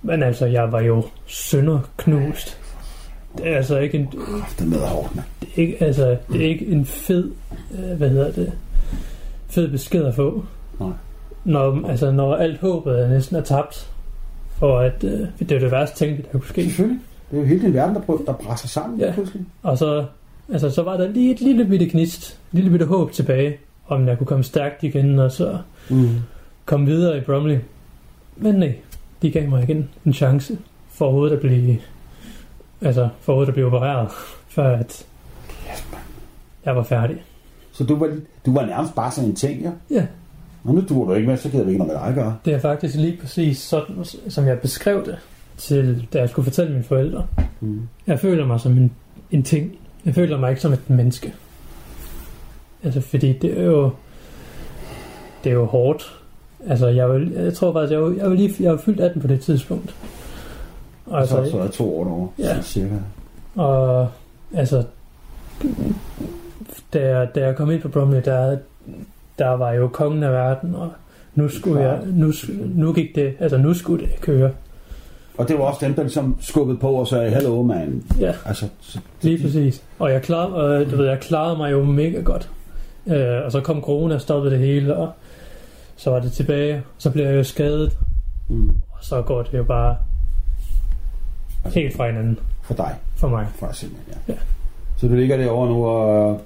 Men 0.02 0.22
altså, 0.22 0.46
jeg 0.46 0.72
var 0.72 0.80
jo 0.80 1.04
sønderknust. 1.26 2.60
Det 3.38 3.48
er 3.52 3.56
altså 3.56 3.78
ikke 3.78 3.98
en, 3.98 4.08
Kraft 4.40 4.66
med 4.66 4.78
hårdt, 4.78 5.12
det 5.40 5.48
er 5.56 5.60
ikke, 5.62 5.82
altså, 5.82 6.16
det 6.32 6.44
er 6.44 6.48
ikke 6.48 6.66
en 6.66 6.84
fed, 6.84 7.30
øh, 7.78 7.96
hvad 7.96 8.08
hedder 8.10 8.32
det, 8.32 8.52
fed 9.48 9.68
besked 9.68 10.04
at 10.04 10.14
få. 10.14 10.44
Nej. 10.80 10.90
Når, 11.44 11.88
altså, 11.88 12.10
når 12.12 12.34
alt 12.36 12.60
håbet 12.60 13.00
er 13.00 13.08
næsten 13.08 13.36
er 13.36 13.40
tabt, 13.40 13.90
for 14.58 14.78
at 14.78 15.04
øh, 15.04 15.20
det 15.38 15.52
er 15.52 15.58
det 15.58 15.70
værste 15.70 15.96
ting, 16.06 16.16
der 16.16 16.38
kunne 16.38 16.48
ske. 16.48 16.64
Selvfølgelig. 16.64 17.00
Det 17.30 17.36
er 17.36 17.40
jo 17.40 17.46
hele 17.46 17.62
din 17.62 17.74
verden, 17.74 17.94
der, 17.94 18.00
prøver, 18.00 18.20
der 18.26 18.32
brænder 18.32 18.56
sammen 18.56 19.00
Ja. 19.00 19.12
pludselig. 19.12 19.42
Og 19.62 19.78
så, 19.78 20.04
altså, 20.52 20.70
så 20.70 20.82
var 20.82 20.96
der 20.96 21.08
lige 21.08 21.30
et 21.32 21.40
lille 21.40 21.64
bitte 21.64 21.86
gnist, 21.90 22.28
et 22.28 22.36
lille 22.52 22.70
bitte 22.70 22.86
håb 22.86 23.12
tilbage, 23.12 23.56
om 23.88 24.08
jeg 24.08 24.18
kunne 24.18 24.26
komme 24.26 24.44
stærkt 24.44 24.82
igen, 24.82 25.18
og 25.18 25.32
så 25.32 25.58
Mm. 25.90 26.08
komme 26.64 26.86
videre 26.86 27.18
i 27.18 27.20
Bromley. 27.20 27.58
Men 28.36 28.54
nej, 28.54 28.74
de 29.22 29.30
gav 29.30 29.48
mig 29.48 29.62
igen 29.62 29.88
en 30.06 30.12
chance 30.14 30.58
for 30.88 31.04
overhovedet 31.04 31.34
at 31.36 31.40
blive, 31.42 31.78
altså, 32.80 33.08
for 33.20 33.32
overhovedet 33.32 33.50
at 33.50 33.54
blive 33.54 33.66
opereret, 33.66 34.08
før 34.56 34.76
at 34.76 35.06
jeg 36.64 36.76
var 36.76 36.82
færdig. 36.82 37.22
Så 37.72 37.84
du 37.84 37.96
var, 37.96 38.16
du 38.46 38.54
var 38.54 38.66
nærmest 38.66 38.94
bare 38.94 39.10
sådan 39.10 39.30
en 39.30 39.36
ting, 39.36 39.62
ja? 39.62 39.70
Ja. 39.90 40.06
Og 40.64 40.74
nu 40.74 40.84
duer 40.88 41.06
du 41.06 41.14
ikke 41.14 41.28
med, 41.28 41.36
så 41.36 41.50
gider 41.50 41.64
vi 41.64 41.70
ikke 41.70 41.84
noget 41.84 42.00
med 42.00 42.06
dig 42.06 42.14
gøre. 42.14 42.36
Det 42.44 42.54
er 42.54 42.58
faktisk 42.58 42.96
lige 42.96 43.18
præcis 43.20 43.58
sådan, 43.58 44.04
som 44.28 44.46
jeg 44.46 44.60
beskrev 44.60 45.06
det, 45.06 45.18
til, 45.56 46.08
da 46.12 46.18
jeg 46.18 46.28
skulle 46.28 46.44
fortælle 46.44 46.72
mine 46.72 46.84
forældre. 46.84 47.26
Mm. 47.60 47.88
Jeg 48.06 48.20
føler 48.20 48.46
mig 48.46 48.60
som 48.60 48.72
en, 48.72 48.92
en 49.30 49.42
ting. 49.42 49.72
Jeg 50.04 50.14
føler 50.14 50.38
mig 50.38 50.50
ikke 50.50 50.62
som 50.62 50.72
et 50.72 50.90
menneske. 50.90 51.34
Altså, 52.82 53.00
fordi 53.00 53.32
det 53.32 53.60
er 53.60 53.64
jo... 53.64 53.90
Det 55.44 55.50
er 55.50 55.54
jo 55.54 55.64
hårdt. 55.64 56.20
Altså, 56.66 56.86
jeg, 56.86 57.10
vil, 57.10 57.32
jeg 57.32 57.54
tror 57.54 57.72
faktisk, 57.72 57.92
jeg 57.92 58.02
var, 58.02 58.10
jeg 58.10 58.30
var 58.30 58.34
lige 58.36 58.54
jeg 58.60 58.72
var 58.72 58.78
fyldt 58.78 59.00
18 59.00 59.20
på 59.22 59.28
det 59.28 59.40
tidspunkt. 59.40 59.94
Altså, 61.12 61.36
altså, 61.36 61.52
så 61.52 61.58
er 61.58 61.68
to 61.68 61.98
år 61.98 62.08
over, 62.10 62.28
Ja. 62.38 62.62
cirka. 62.62 62.94
og 63.56 64.08
altså, 64.54 64.84
da 66.92 67.08
jeg, 67.18 67.28
da 67.34 67.40
jeg 67.46 67.56
kom 67.56 67.70
ind 67.70 67.80
på 67.82 67.88
Bromley, 67.88 68.22
der, 68.24 68.58
der 69.38 69.48
var 69.50 69.72
jo 69.72 69.88
kongen 69.88 70.22
af 70.22 70.32
verden, 70.32 70.74
og 70.74 70.90
nu 71.34 71.48
skulle 71.48 71.80
jeg, 71.80 71.98
nu, 72.06 72.32
nu 72.74 72.92
gik 72.92 73.14
det, 73.14 73.34
altså 73.40 73.56
nu 73.58 73.74
skulle 73.74 74.06
det 74.06 74.20
køre. 74.20 74.50
Og 75.38 75.48
det 75.48 75.58
var 75.58 75.64
også 75.64 75.86
dem, 75.86 75.94
der 75.94 76.02
ligesom 76.02 76.36
skubbede 76.40 76.78
på 76.78 76.90
og 76.90 77.06
sagde, 77.08 77.30
hallo 77.30 77.62
man. 77.62 78.02
Ja. 78.20 78.32
Altså, 78.46 78.68
så, 78.80 78.98
Lige 79.22 79.42
præcis. 79.42 79.82
Og 79.98 80.12
jeg 80.12 80.22
klarede, 80.22 80.54
og, 80.54 80.90
du 80.90 80.96
ved, 80.96 81.06
jeg 81.06 81.20
klarede 81.20 81.56
mig 81.56 81.72
jo 81.72 81.84
mega 81.84 82.20
godt. 82.20 82.50
Øh, 83.06 83.44
og 83.44 83.52
så 83.52 83.60
kom 83.60 83.80
corona 83.82 84.14
og 84.14 84.20
stoppede 84.20 84.54
det 84.54 84.66
hele, 84.66 84.96
og 84.96 85.12
så 85.96 86.10
var 86.10 86.20
det 86.20 86.32
tilbage. 86.32 86.82
Så 86.98 87.10
blev 87.10 87.24
jeg 87.24 87.36
jo 87.36 87.42
skadet, 87.44 87.98
mm, 88.48 88.68
og 88.68 88.98
så 89.00 89.22
går 89.22 89.42
det 89.42 89.58
jo 89.58 89.64
bare 89.64 89.96
helt 91.74 91.96
fra 91.96 92.06
hinanden 92.06 92.38
for 92.62 92.74
dig, 92.74 92.94
for 93.16 93.28
mig. 93.28 93.46
for 93.58 93.66
dig 93.66 93.76
simpelthen, 93.76 94.14
ja. 94.28 94.32
Ja. 94.32 94.38
Så 94.96 95.08
du 95.08 95.14
ligger 95.14 95.36
derovre 95.36 95.68
nu 95.68 95.84
og 95.86 96.32
øh, 96.34 96.38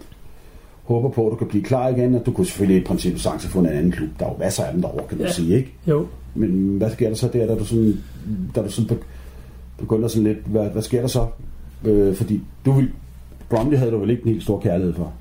håber 0.84 1.08
på, 1.08 1.26
at 1.26 1.30
du 1.30 1.36
kan 1.36 1.48
blive 1.48 1.64
klar 1.64 1.88
igen, 1.88 2.14
og 2.14 2.26
du 2.26 2.32
kunne 2.32 2.46
selvfølgelig 2.46 2.82
i 2.82 2.84
princippet 2.84 3.22
sagtens 3.22 3.46
fundet 3.52 3.72
en 3.72 3.78
anden 3.78 3.92
klub. 3.92 4.08
Der 4.18 4.26
er 4.26 4.30
jo 4.30 4.36
masser 4.38 4.64
af 4.64 4.72
dem 4.72 4.82
derovre, 4.82 5.06
kan 5.08 5.18
man 5.18 5.26
Ja. 5.26 5.32
sige, 5.32 5.56
ikke? 5.56 5.72
Jo, 5.86 6.06
Men 6.34 6.76
hvad 6.78 6.90
sker 6.90 7.08
der 7.08 7.14
så 7.16 7.28
der, 7.32 7.46
da 7.46 7.54
du 7.54 7.64
sådan, 7.64 8.04
da 8.54 8.62
du 8.62 8.70
sådan 8.70 8.88
be- 8.88 9.04
begynder 9.78 10.08
sådan 10.08 10.24
lidt, 10.24 10.38
hvad, 10.46 10.70
hvad 10.70 10.82
sker 10.82 11.00
der 11.00 11.08
så? 11.08 11.26
Øh, 11.84 12.14
fordi 12.14 12.40
du 12.64 12.72
vil, 12.72 12.88
Bromley 13.50 13.78
havde 13.78 13.90
du 13.90 13.98
vel 13.98 14.10
ikke 14.10 14.22
en 14.22 14.28
helt 14.28 14.42
stor 14.42 14.60
kærlighed 14.60 14.94
for? 14.94 15.12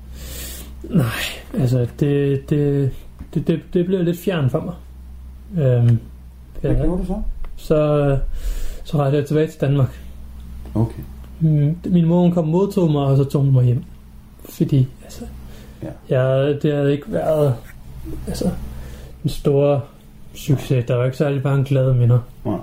altså 1.54 1.86
det, 2.00 2.50
det, 2.50 2.90
det, 3.34 3.46
det, 3.46 3.60
det 3.74 3.86
blev 3.86 4.02
lidt 4.04 4.18
fjern 4.18 4.50
for 4.50 4.60
mig. 4.60 4.74
Øhm, 5.64 5.98
Hvad 6.60 6.70
ja, 6.70 6.82
gjorde 6.82 7.02
du 7.02 7.06
så? 7.06 7.22
så, 7.56 8.18
så 8.84 8.96
rejste 8.98 9.16
jeg 9.18 9.26
tilbage 9.26 9.46
til 9.46 9.60
Danmark. 9.60 10.00
Okay. 10.74 11.02
Mm, 11.40 11.76
Min 11.86 12.06
mor 12.06 12.20
hun 12.22 12.32
kom 12.32 12.44
og 12.44 12.50
modtog 12.50 12.90
mig, 12.92 13.02
og 13.02 13.16
så 13.16 13.24
tog 13.24 13.42
hun 13.42 13.52
mig 13.52 13.64
hjem. 13.64 13.84
Fordi, 14.48 14.88
altså, 15.04 15.24
Ja. 15.82 16.18
jeg, 16.20 16.62
det 16.62 16.72
havde 16.74 16.92
ikke 16.92 17.12
været 17.12 17.54
altså, 18.28 18.50
en 19.24 19.30
stor 19.30 19.84
succes. 20.34 20.84
Der 20.88 20.94
var 20.96 21.04
ikke 21.04 21.16
særlig 21.16 21.40
mange 21.44 21.64
glade 21.64 21.94
minder 21.94 22.18
Nej. 22.44 22.58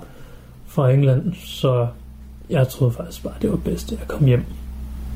fra 0.66 0.90
England, 0.90 1.32
så 1.34 1.86
jeg 2.50 2.68
troede 2.68 2.92
faktisk 2.92 3.22
bare, 3.24 3.34
det 3.42 3.50
var 3.50 3.56
bedst, 3.56 3.92
at 3.92 3.98
jeg 3.98 4.08
kom 4.08 4.24
hjem. 4.26 4.44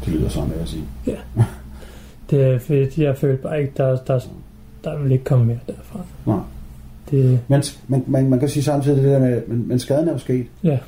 Det 0.05 0.13
lyder 0.13 0.29
sådan, 0.29 0.51
vil 0.51 0.59
jeg 0.59 0.69
sige. 0.69 0.85
Det 2.31 2.43
er 2.45 2.59
fordi, 2.59 3.03
jeg 3.03 3.17
følte 3.17 3.43
bare 3.43 3.61
ikke, 3.61 3.73
der, 3.77 3.97
der, 3.97 4.21
der 4.85 4.99
ville 4.99 5.13
ikke 5.13 5.25
komme 5.25 5.45
mere 5.45 5.59
derfra. 5.67 6.01
Nej. 6.27 6.39
Det, 7.11 7.41
Men 7.49 7.63
man, 7.89 8.05
man, 8.07 8.31
man 8.31 8.39
kan 8.39 8.49
sige 8.49 8.63
samtidig 8.63 9.03
det 9.03 9.13
der 9.13 9.19
med, 9.19 9.43
men, 9.47 9.69
men 9.69 9.79
skaden 9.79 10.09
er 10.09 10.13
jo 10.13 10.19
sket. 10.19 10.47
ja, 10.65 10.79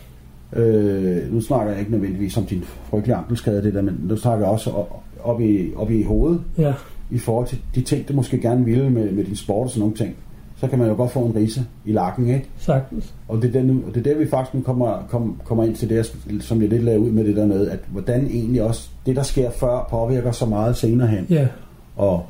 Øh, 0.54 1.32
nu 1.32 1.40
snakker 1.40 1.70
jeg 1.70 1.80
ikke 1.80 1.92
nødvendigvis 1.92 2.36
om 2.36 2.46
din 2.46 2.64
frygtelige 2.90 3.16
ankelskade, 3.16 3.62
det 3.62 3.74
der, 3.74 3.82
men 3.82 4.00
nu 4.02 4.16
snakker 4.16 4.46
jeg 4.46 4.52
også 4.52 4.70
op, 4.70 5.02
op, 5.22 5.40
i, 5.40 5.74
op 5.76 5.90
i 5.90 6.02
hovedet, 6.02 6.40
ja, 6.58 6.74
i 7.10 7.18
forhold 7.18 7.46
til 7.46 7.58
de 7.74 7.80
ting, 7.80 8.08
du 8.08 8.12
måske 8.12 8.40
gerne 8.40 8.64
ville 8.64 8.90
med, 8.90 9.12
med 9.12 9.24
din 9.24 9.36
sport 9.36 9.64
og 9.64 9.70
sådan 9.70 9.80
nogle 9.80 9.94
ting. 9.94 10.16
Så 10.56 10.68
kan 10.68 10.78
man 10.78 10.88
jo 10.88 10.94
godt 10.94 11.10
få 11.10 11.20
en 11.20 11.34
rise 11.36 11.66
i 11.84 11.92
lakken, 11.92 12.28
ikke? 12.28 12.48
sagtens. 12.58 13.14
Og 13.28 13.42
det 13.42 13.48
er, 13.48 13.52
der, 13.52 13.62
nu, 13.62 13.82
og 13.86 13.94
det 13.94 14.06
er 14.06 14.12
der, 14.12 14.18
vi 14.18 14.26
faktisk 14.28 14.54
nu 14.54 14.60
kommer, 14.60 15.06
kom, 15.08 15.40
kommer 15.44 15.64
ind 15.64 15.74
til 15.74 15.88
det, 15.88 16.16
som 16.40 16.62
jeg 16.62 16.68
lidt 16.68 16.84
lagde 16.84 17.00
ud 17.00 17.10
med 17.10 17.24
det 17.24 17.36
der 17.36 17.46
med, 17.46 17.68
at 17.68 17.78
hvordan 17.88 18.26
egentlig 18.26 18.62
også 18.62 18.88
det, 19.06 19.16
der 19.16 19.22
sker 19.22 19.50
før, 19.50 19.86
påvirker 19.90 20.32
så 20.32 20.46
meget 20.46 20.76
senere 20.76 21.08
hen, 21.08 21.26
Ja, 21.30 21.48
og 21.96 22.26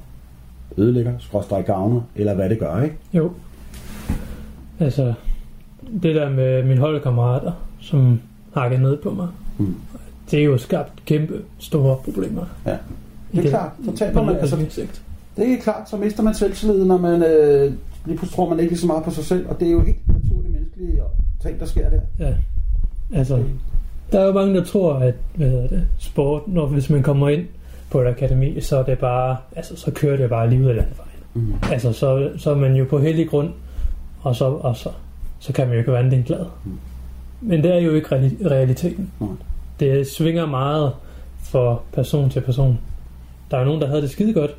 ødelægger, 0.79 1.13
skråstrej 1.19 1.63
gavner, 1.63 2.01
eller 2.17 2.35
hvad 2.35 2.49
det 2.49 2.59
gør, 2.59 2.83
ikke? 2.83 2.97
jo. 3.13 3.31
Altså, 4.81 5.15
det 6.03 6.15
der 6.15 6.31
med 6.31 6.65
mine 6.65 6.81
holdkammerater, 6.81 7.53
som 7.85 8.21
hakkede 8.55 8.83
ned 8.83 8.97
på 8.97 9.11
mig, 9.11 9.29
Mm. 9.59 9.75
det 10.31 10.39
er 10.41 10.45
jo 10.45 10.59
skabt 10.59 10.93
kæmpe 11.07 11.41
store 11.59 11.97
problemer. 12.05 12.45
Ja. 12.67 12.77
Det 13.35 13.45
er 13.47 13.51
klart, 13.51 13.71
så 13.85 13.97
taber 13.97 14.23
man, 14.23 14.37
altså, 14.37 14.67
sigt. 14.71 15.03
det 15.37 15.53
er 15.53 15.61
klart, 15.63 15.91
så 15.91 15.97
mister 15.97 16.23
man 16.23 16.35
selvtillid, 16.35 16.85
når 16.85 16.99
man 16.99 17.23
øh, 17.23 17.73
lige 18.07 18.17
pludselig 18.19 18.31
tror 18.31 18.49
man 18.49 18.59
ikke 18.61 18.71
lige 18.71 18.81
så 18.81 18.87
meget 18.87 19.05
på 19.05 19.11
sig 19.11 19.25
selv, 19.25 19.49
og 19.49 19.61
det 19.61 19.69
er 19.69 19.73
jo 19.73 19.81
helt 19.81 20.09
naturligt 20.09 20.53
menneskelige 20.55 21.03
ting, 21.43 21.61
der 21.61 21.67
sker 21.67 21.91
der. 21.91 22.01
Ja, 22.19 22.35
altså, 23.15 23.43
der 24.13 24.21
er 24.21 24.27
jo 24.27 24.33
mange, 24.33 24.55
der 24.55 24.65
tror, 24.65 24.95
at 24.95 25.15
hvad 25.35 25.51
hedder 25.51 25.69
det, 25.69 25.87
sport, 25.99 26.43
når 26.49 26.67
hvis 26.67 26.91
man 26.91 27.03
kommer 27.03 27.29
ind 27.29 27.47
på 27.91 28.01
et 28.01 28.07
akademi, 28.07 28.61
så 28.61 28.77
er 28.79 28.83
det 28.83 28.99
bare, 28.99 29.37
altså, 29.57 29.77
så 29.77 29.91
kører 29.91 30.17
det 30.17 30.31
bare 30.31 30.51
lige 30.51 30.63
ud 30.63 30.67
af 30.69 30.77
landvejen. 30.77 31.11
Mm. 31.35 31.53
Altså, 31.73 31.93
så, 31.93 32.31
så 32.37 32.51
er 32.51 32.55
man 32.55 32.75
jo 32.77 32.85
på 32.91 32.99
hellig 32.99 33.29
grund, 33.29 33.51
og 34.23 34.37
så, 34.37 34.45
og 34.45 34.77
så, 34.77 34.89
så 35.39 35.53
kan 35.53 35.67
man 35.67 35.75
jo 35.75 35.79
ikke 35.79 35.93
være 35.93 36.01
andet 36.01 36.15
end 36.15 36.25
glad. 36.25 36.45
Mm. 36.65 36.71
Men 37.47 37.63
det 37.63 37.75
er 37.75 37.79
jo 37.79 37.95
ikke 37.95 38.09
reali- 38.17 38.49
realiteten. 38.49 39.11
Nej. 39.21 39.29
Det 39.81 40.07
svinger 40.07 40.47
meget 40.47 40.93
fra 41.43 41.81
person 41.93 42.31
til 42.31 42.41
person. 42.41 42.79
Der 43.51 43.57
er 43.59 43.65
nogen, 43.65 43.81
der 43.81 43.87
havde 43.89 44.03
det 44.03 44.11
skide 44.11 44.33
godt. 44.33 44.51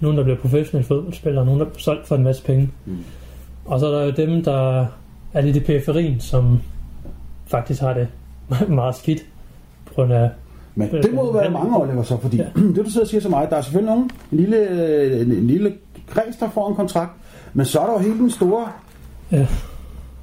Nogen, 0.00 0.16
der 0.18 0.24
blev 0.24 0.36
professionelle 0.36 0.86
fodboldspillere. 0.86 1.44
Nogen, 1.44 1.60
der 1.60 1.66
blev 1.66 1.78
solgt 1.78 2.06
for 2.08 2.16
en 2.16 2.22
masse 2.24 2.42
penge. 2.44 2.70
Mm. 2.86 2.98
Og 3.64 3.80
så 3.80 3.86
er 3.86 3.98
der 3.98 4.04
jo 4.04 4.10
dem, 4.10 4.44
der 4.44 4.86
er 5.32 5.40
lidt 5.40 5.56
i 5.56 5.60
periferien, 5.60 6.20
som 6.20 6.60
faktisk 7.46 7.80
har 7.80 7.94
det 7.94 8.08
meget 8.68 8.94
skidt. 8.94 9.26
På 9.86 9.94
grund 9.94 10.12
af, 10.12 10.30
Men 10.74 10.90
det 10.92 11.14
må 11.14 11.24
jo 11.24 11.30
være 11.30 11.50
mange 11.50 11.80
Oliver 11.80 12.02
så, 12.02 12.16
fordi 12.20 12.36
Ja. 12.36 12.44
det 12.76 12.76
du 12.84 12.90
sidder 12.90 13.04
og 13.04 13.08
siger 13.08 13.20
så 13.20 13.28
meget, 13.28 13.50
der 13.50 13.56
er 13.56 13.60
selvfølgelig 13.62 13.94
nogen, 13.94 14.10
en 14.32 14.38
lille, 14.38 14.56
øh, 14.70 15.20
en, 15.20 15.32
en 15.32 15.46
lille 15.46 15.74
kreds, 16.08 16.36
der 16.36 16.50
får 16.50 16.68
en 16.68 16.74
kontrakt, 16.74 17.10
men 17.54 17.66
så 17.66 17.80
er 17.80 17.86
der 17.86 17.92
jo 17.92 17.98
hele 17.98 18.18
den 18.18 18.30
store, 18.30 18.68
Ja. 19.32 19.46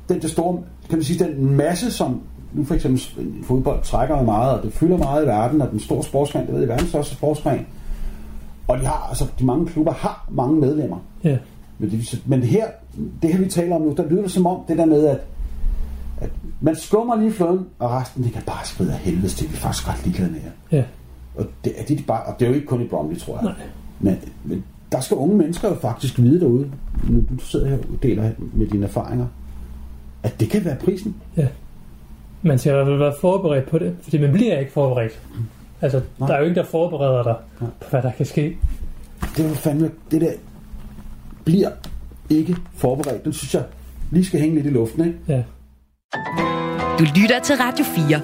den, 0.09 0.21
det 0.21 0.31
store, 0.31 0.63
kan 0.89 0.97
man 0.97 1.03
sige, 1.03 1.25
den 1.25 1.55
masse, 1.55 1.91
som 1.91 2.21
nu 2.53 2.63
for 2.63 2.75
eksempel 2.75 3.01
fodbold 3.43 3.83
trækker 3.83 4.21
meget, 4.23 4.57
og 4.57 4.63
det 4.63 4.73
fylder 4.73 4.97
meget 4.97 5.23
i 5.23 5.27
verden, 5.27 5.61
og 5.61 5.71
den 5.71 5.79
store 5.79 6.03
sportsgren, 6.03 6.45
det 6.45 6.53
ved 6.53 6.59
jeg, 6.59 6.69
verdens 6.69 6.89
største 6.89 7.15
sportsgren. 7.15 7.65
Og 8.67 8.79
de 8.79 8.85
har, 8.85 9.07
altså, 9.09 9.25
de 9.39 9.45
mange 9.45 9.65
klubber 9.65 9.91
har 9.91 10.27
mange 10.31 10.59
medlemmer. 10.59 10.97
Ja. 11.23 11.37
Men, 11.79 11.89
det, 11.89 12.21
men 12.25 12.43
her, 12.43 12.67
det 13.21 13.33
her 13.33 13.39
vi 13.39 13.49
taler 13.49 13.75
om 13.75 13.81
nu, 13.81 13.93
der 13.97 14.09
lyder 14.09 14.21
det 14.21 14.31
som 14.31 14.45
om 14.45 14.59
det 14.67 14.77
der 14.77 14.85
med, 14.85 15.05
at, 15.05 15.19
at 16.21 16.29
man 16.61 16.75
skummer 16.75 17.15
lige 17.15 17.31
fløden, 17.31 17.65
og 17.79 17.91
resten, 17.91 18.23
det 18.23 18.33
kan 18.33 18.41
bare 18.45 18.65
skride 18.65 18.93
af 18.93 18.97
helvede 18.97 19.47
vi 19.47 19.53
er 19.53 19.57
faktisk 19.57 19.89
ret 19.89 20.05
ligeglade 20.05 20.31
med 20.31 20.39
jer. 20.39 20.77
Ja. 20.77 20.83
Og 21.35 21.45
det, 21.63 21.73
er 21.77 21.85
de 21.85 22.03
bare, 22.07 22.23
og 22.23 22.39
det 22.39 22.45
er 22.45 22.49
jo 22.49 22.55
ikke 22.55 22.67
kun 22.67 22.81
i 22.81 22.87
Bromley, 22.87 23.17
tror 23.17 23.35
jeg. 23.35 23.43
Nej. 23.43 23.53
Men, 23.99 24.17
men 24.43 24.63
der 24.91 24.99
skal 24.99 25.17
unge 25.17 25.37
mennesker 25.37 25.69
jo 25.69 25.75
faktisk 25.75 26.19
vide 26.19 26.39
derude, 26.39 26.71
når 27.09 27.21
du 27.21 27.37
sidder 27.37 27.67
her 27.67 27.77
og 27.77 28.03
deler 28.03 28.31
med 28.53 28.67
dine 28.67 28.85
erfaringer, 28.85 29.25
at 30.25 30.39
det 30.39 30.49
kan 30.49 30.65
være 30.65 30.75
prisen. 30.75 31.15
Ja. 31.37 31.47
Man 32.41 32.59
skal 32.59 32.71
i 32.71 32.73
hvert 32.75 32.87
fald 32.87 32.97
være 32.97 33.13
forberedt 33.21 33.69
på 33.69 33.79
det, 33.79 33.95
fordi 34.03 34.17
man 34.17 34.31
bliver 34.31 34.59
ikke 34.59 34.71
forberedt. 34.71 35.19
Altså, 35.81 36.01
Nej. 36.19 36.27
der 36.27 36.35
er 36.35 36.39
jo 36.39 36.45
ikke 36.45 36.55
der 36.59 36.65
forbereder 36.65 37.23
dig 37.23 37.35
Nej. 37.61 37.69
på, 37.81 37.89
hvad 37.89 38.01
der 38.01 38.11
kan 38.11 38.25
ske. 38.25 38.57
Det 39.37 39.45
er 39.45 39.49
jo 39.49 39.55
fandme, 39.55 39.91
det 40.11 40.21
der 40.21 40.31
bliver 41.45 41.69
ikke 42.29 42.55
forberedt. 42.75 43.25
Det 43.25 43.35
synes 43.35 43.53
jeg 43.53 43.63
lige 44.11 44.25
skal 44.25 44.39
hænge 44.39 44.55
lidt 44.55 44.65
i 44.65 44.69
luften, 44.69 45.05
ikke? 45.05 45.19
Ja. 45.27 45.43
Du 46.99 47.03
lytter 47.15 47.39
til 47.43 47.55
Radio 47.55 47.85
4. 47.85 48.21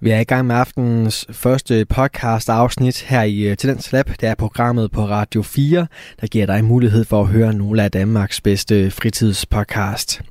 Vi 0.00 0.10
er 0.10 0.20
i 0.20 0.24
gang 0.24 0.46
med 0.46 0.56
aftenens 0.56 1.26
første 1.30 1.84
podcast 1.84 2.48
afsnit 2.48 3.02
her 3.02 3.22
i 3.22 3.40
øh, 3.40 3.56
Tendens 3.56 3.92
Lab. 3.92 4.06
Det 4.20 4.28
er 4.28 4.34
programmet 4.34 4.90
på 4.90 5.06
Radio 5.06 5.42
4, 5.42 5.86
der 6.20 6.26
giver 6.26 6.46
dig 6.46 6.64
mulighed 6.64 7.04
for 7.04 7.20
at 7.20 7.26
høre 7.26 7.54
nogle 7.54 7.82
af 7.82 7.90
Danmarks 7.90 8.40
bedste 8.40 8.90
fritidspodcast. 8.90 10.22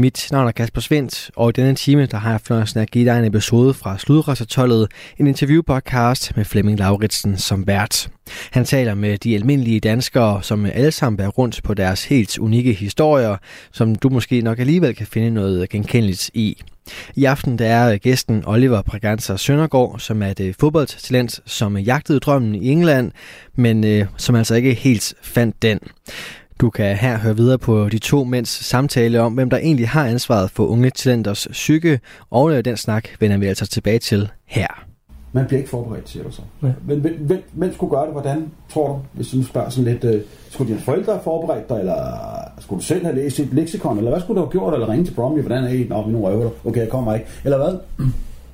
Mit 0.00 0.28
navn 0.32 0.48
er 0.48 0.52
Kasper 0.52 0.80
Svendt, 0.80 1.30
og 1.36 1.48
i 1.48 1.52
denne 1.52 1.74
time 1.74 2.06
der 2.06 2.18
har 2.18 2.30
jeg 2.30 2.40
fornøjelsen 2.40 2.80
at 2.80 2.90
give 2.90 3.10
dig 3.10 3.18
en 3.18 3.24
episode 3.24 3.74
fra 3.74 3.98
Sludrøssertollet, 3.98 4.88
en 5.18 5.26
interviewpodcast 5.26 6.36
med 6.36 6.44
Flemming 6.44 6.78
Lauritsen 6.78 7.36
som 7.36 7.66
vært. 7.66 8.08
Han 8.50 8.64
taler 8.64 8.94
med 8.94 9.18
de 9.18 9.34
almindelige 9.34 9.80
danskere, 9.80 10.42
som 10.42 10.66
alle 10.66 10.90
sammen 10.90 11.16
bærer 11.16 11.28
rundt 11.28 11.62
på 11.62 11.74
deres 11.74 12.04
helt 12.04 12.38
unikke 12.38 12.72
historier, 12.72 13.36
som 13.72 13.94
du 13.94 14.08
måske 14.08 14.40
nok 14.40 14.58
alligevel 14.58 14.94
kan 14.94 15.06
finde 15.06 15.30
noget 15.30 15.70
genkendeligt 15.70 16.30
i. 16.34 16.62
I 17.14 17.24
aften 17.24 17.58
der 17.58 17.66
er 17.66 17.96
gæsten 17.96 18.42
Oliver 18.46 18.82
Braganza 18.82 19.36
Søndergaard, 19.36 19.98
som 19.98 20.22
er 20.22 20.34
et 20.36 20.56
fodboldtalent, 20.60 21.40
som 21.46 21.76
jagtede 21.78 22.20
drømmen 22.20 22.54
i 22.54 22.68
England, 22.68 23.12
men 23.54 23.84
øh, 23.84 24.06
som 24.16 24.34
altså 24.34 24.54
ikke 24.54 24.74
helt 24.74 25.14
fandt 25.22 25.62
den. 25.62 25.78
Du 26.60 26.70
kan 26.70 26.96
her 26.96 27.18
høre 27.18 27.36
videre 27.36 27.58
på 27.58 27.88
de 27.88 27.98
to 27.98 28.24
mænds 28.24 28.48
samtale 28.48 29.20
om, 29.20 29.32
hvem 29.32 29.50
der 29.50 29.56
egentlig 29.56 29.88
har 29.88 30.06
ansvaret 30.06 30.50
for 30.50 30.66
unge 30.66 30.90
talenters 30.90 31.48
psyke, 31.50 32.00
og 32.30 32.52
øh, 32.52 32.64
den 32.64 32.76
snak 32.76 33.08
vender 33.20 33.36
vi 33.36 33.46
altså 33.46 33.66
tilbage 33.66 33.98
til 33.98 34.28
her. 34.46 34.84
Man 35.32 35.46
bliver 35.46 35.58
ikke 35.58 35.70
forberedt, 35.70 36.08
siger 36.08 36.22
du 36.24 36.30
så. 36.30 36.42
Ja. 36.62 36.68
Men 36.86 37.00
hvem, 37.00 37.14
hvem, 37.20 37.42
hvem 37.52 37.74
skulle 37.74 37.90
gøre 37.90 38.04
det? 38.04 38.12
Hvordan 38.12 38.50
tror 38.68 38.88
du, 38.88 38.98
hvis 39.12 39.28
du 39.28 39.44
spørger 39.44 39.68
sådan 39.68 39.92
lidt, 39.92 40.04
øh, 40.04 40.20
skulle 40.50 40.68
dine 40.68 40.80
forældre 40.80 41.12
have 41.12 41.22
forberedt 41.24 41.68
dig, 41.68 41.78
eller 41.78 42.02
skulle 42.60 42.80
du 42.80 42.84
selv 42.84 43.04
have 43.04 43.16
læst 43.16 43.40
et 43.40 43.48
leksikon, 43.52 43.98
eller 43.98 44.10
hvad 44.10 44.20
skulle 44.20 44.40
du 44.40 44.44
have 44.46 44.52
gjort, 44.52 44.74
eller 44.74 44.88
ringe 44.88 45.04
til 45.04 45.14
Bromley, 45.14 45.42
hvordan 45.42 45.64
er 45.64 45.68
I? 45.68 45.86
Nå, 45.88 46.06
vi 46.06 46.12
nu 46.12 46.24
røver 46.24 46.42
dig. 46.42 46.50
Okay, 46.64 46.80
jeg 46.80 46.88
kommer 46.88 47.14
ikke. 47.14 47.26
Eller 47.44 47.58
hvad? 47.58 47.78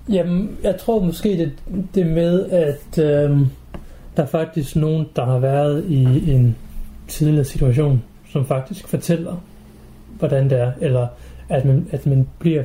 Jamen, 0.17 0.57
jeg 0.63 0.77
tror 0.81 1.03
måske 1.03 1.29
det, 1.29 1.53
det 1.95 2.07
med, 2.07 2.47
at 2.47 3.05
øhm, 3.05 3.47
der 4.17 4.23
er 4.23 4.27
faktisk 4.27 4.77
nogen, 4.77 5.07
der 5.17 5.25
har 5.25 5.39
været 5.39 5.85
i 5.89 6.33
en 6.33 6.57
tidligere 7.09 7.45
situation, 7.45 8.03
som 8.29 8.47
faktisk 8.47 8.89
fortæller, 8.89 9.37
hvordan 10.19 10.51
det 10.51 10.61
er, 10.61 10.73
eller 10.81 11.07
at 11.49 11.65
man, 11.65 11.87
at 11.91 12.07
man 12.07 12.29
bliver, 12.39 12.63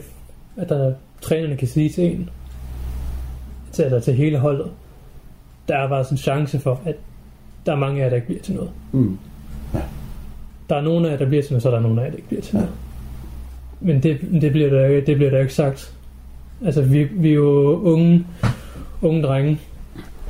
at 0.57 0.69
der, 0.69 0.93
trænerne 1.21 1.57
kan 1.57 1.67
sige 1.67 1.89
til 1.89 2.03
en, 2.03 2.29
til, 3.71 3.85
eller 3.85 3.99
til 3.99 4.13
hele 4.13 4.37
holdet, 4.37 4.71
der 5.67 5.77
er 5.77 5.89
bare 5.89 6.03
sådan 6.03 6.13
en 6.13 6.17
chance 6.17 6.59
for, 6.59 6.81
at 6.85 6.95
der 7.65 7.71
er 7.71 7.75
mange 7.75 7.99
af 7.99 8.03
jer, 8.03 8.09
der 8.09 8.15
ikke 8.15 8.27
bliver 8.27 8.41
til 8.41 8.55
noget. 8.55 8.71
Mm. 8.91 9.17
Der 10.69 10.75
er 10.75 10.81
nogen 10.81 11.05
af 11.05 11.11
jer, 11.11 11.17
der 11.17 11.25
bliver 11.25 11.43
til 11.43 11.51
noget, 11.53 11.63
så 11.63 11.69
er 11.69 11.73
der 11.73 11.81
nogen 11.81 11.99
af 11.99 12.03
jer, 12.03 12.09
der 12.09 12.17
ikke 12.17 12.27
bliver 12.27 12.41
til 12.41 12.53
Ja. 12.55 12.59
noget. 12.59 12.75
Men 13.81 14.03
det, 14.03 14.41
det, 14.41 14.51
bliver 14.51 14.69
der, 14.69 14.87
det 14.87 15.15
bliver 15.15 15.29
der 15.29 15.37
jo 15.37 15.41
ikke 15.41 15.53
sagt. 15.53 15.95
Altså, 16.65 16.81
vi, 16.81 17.03
vi 17.03 17.29
er 17.29 17.33
jo 17.33 17.79
unge, 17.83 18.25
unge 19.01 19.23
drenge, 19.23 19.59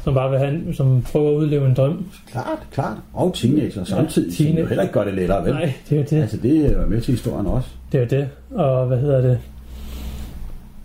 som 0.03 0.13
bare 0.13 0.29
vil 0.29 0.39
have, 0.39 0.73
som 0.73 1.01
prøver 1.01 1.29
at 1.31 1.35
udleve 1.35 1.65
en 1.67 1.73
drøm. 1.73 2.05
Klart, 2.31 2.59
klart. 2.71 2.97
Og 3.13 3.33
teenager 3.33 3.83
samtidig, 3.83 4.29
ja, 4.29 4.35
teenager. 4.35 4.55
som 4.55 4.61
jo 4.63 4.67
heller 4.67 4.81
ikke 4.81 4.93
gør 4.93 5.03
det 5.03 5.13
lettere, 5.13 5.43
vel? 5.45 5.53
Nej, 5.53 5.73
det 5.89 5.99
er 5.99 6.03
det. 6.03 6.21
Altså, 6.21 6.37
det 6.37 6.65
er 6.65 6.85
med 6.87 7.01
til 7.01 7.11
historien 7.13 7.45
også. 7.47 7.69
Det 7.91 8.01
er 8.01 8.05
det. 8.07 8.29
Og 8.51 8.87
hvad 8.87 8.97
hedder 8.99 9.21
det? 9.21 9.39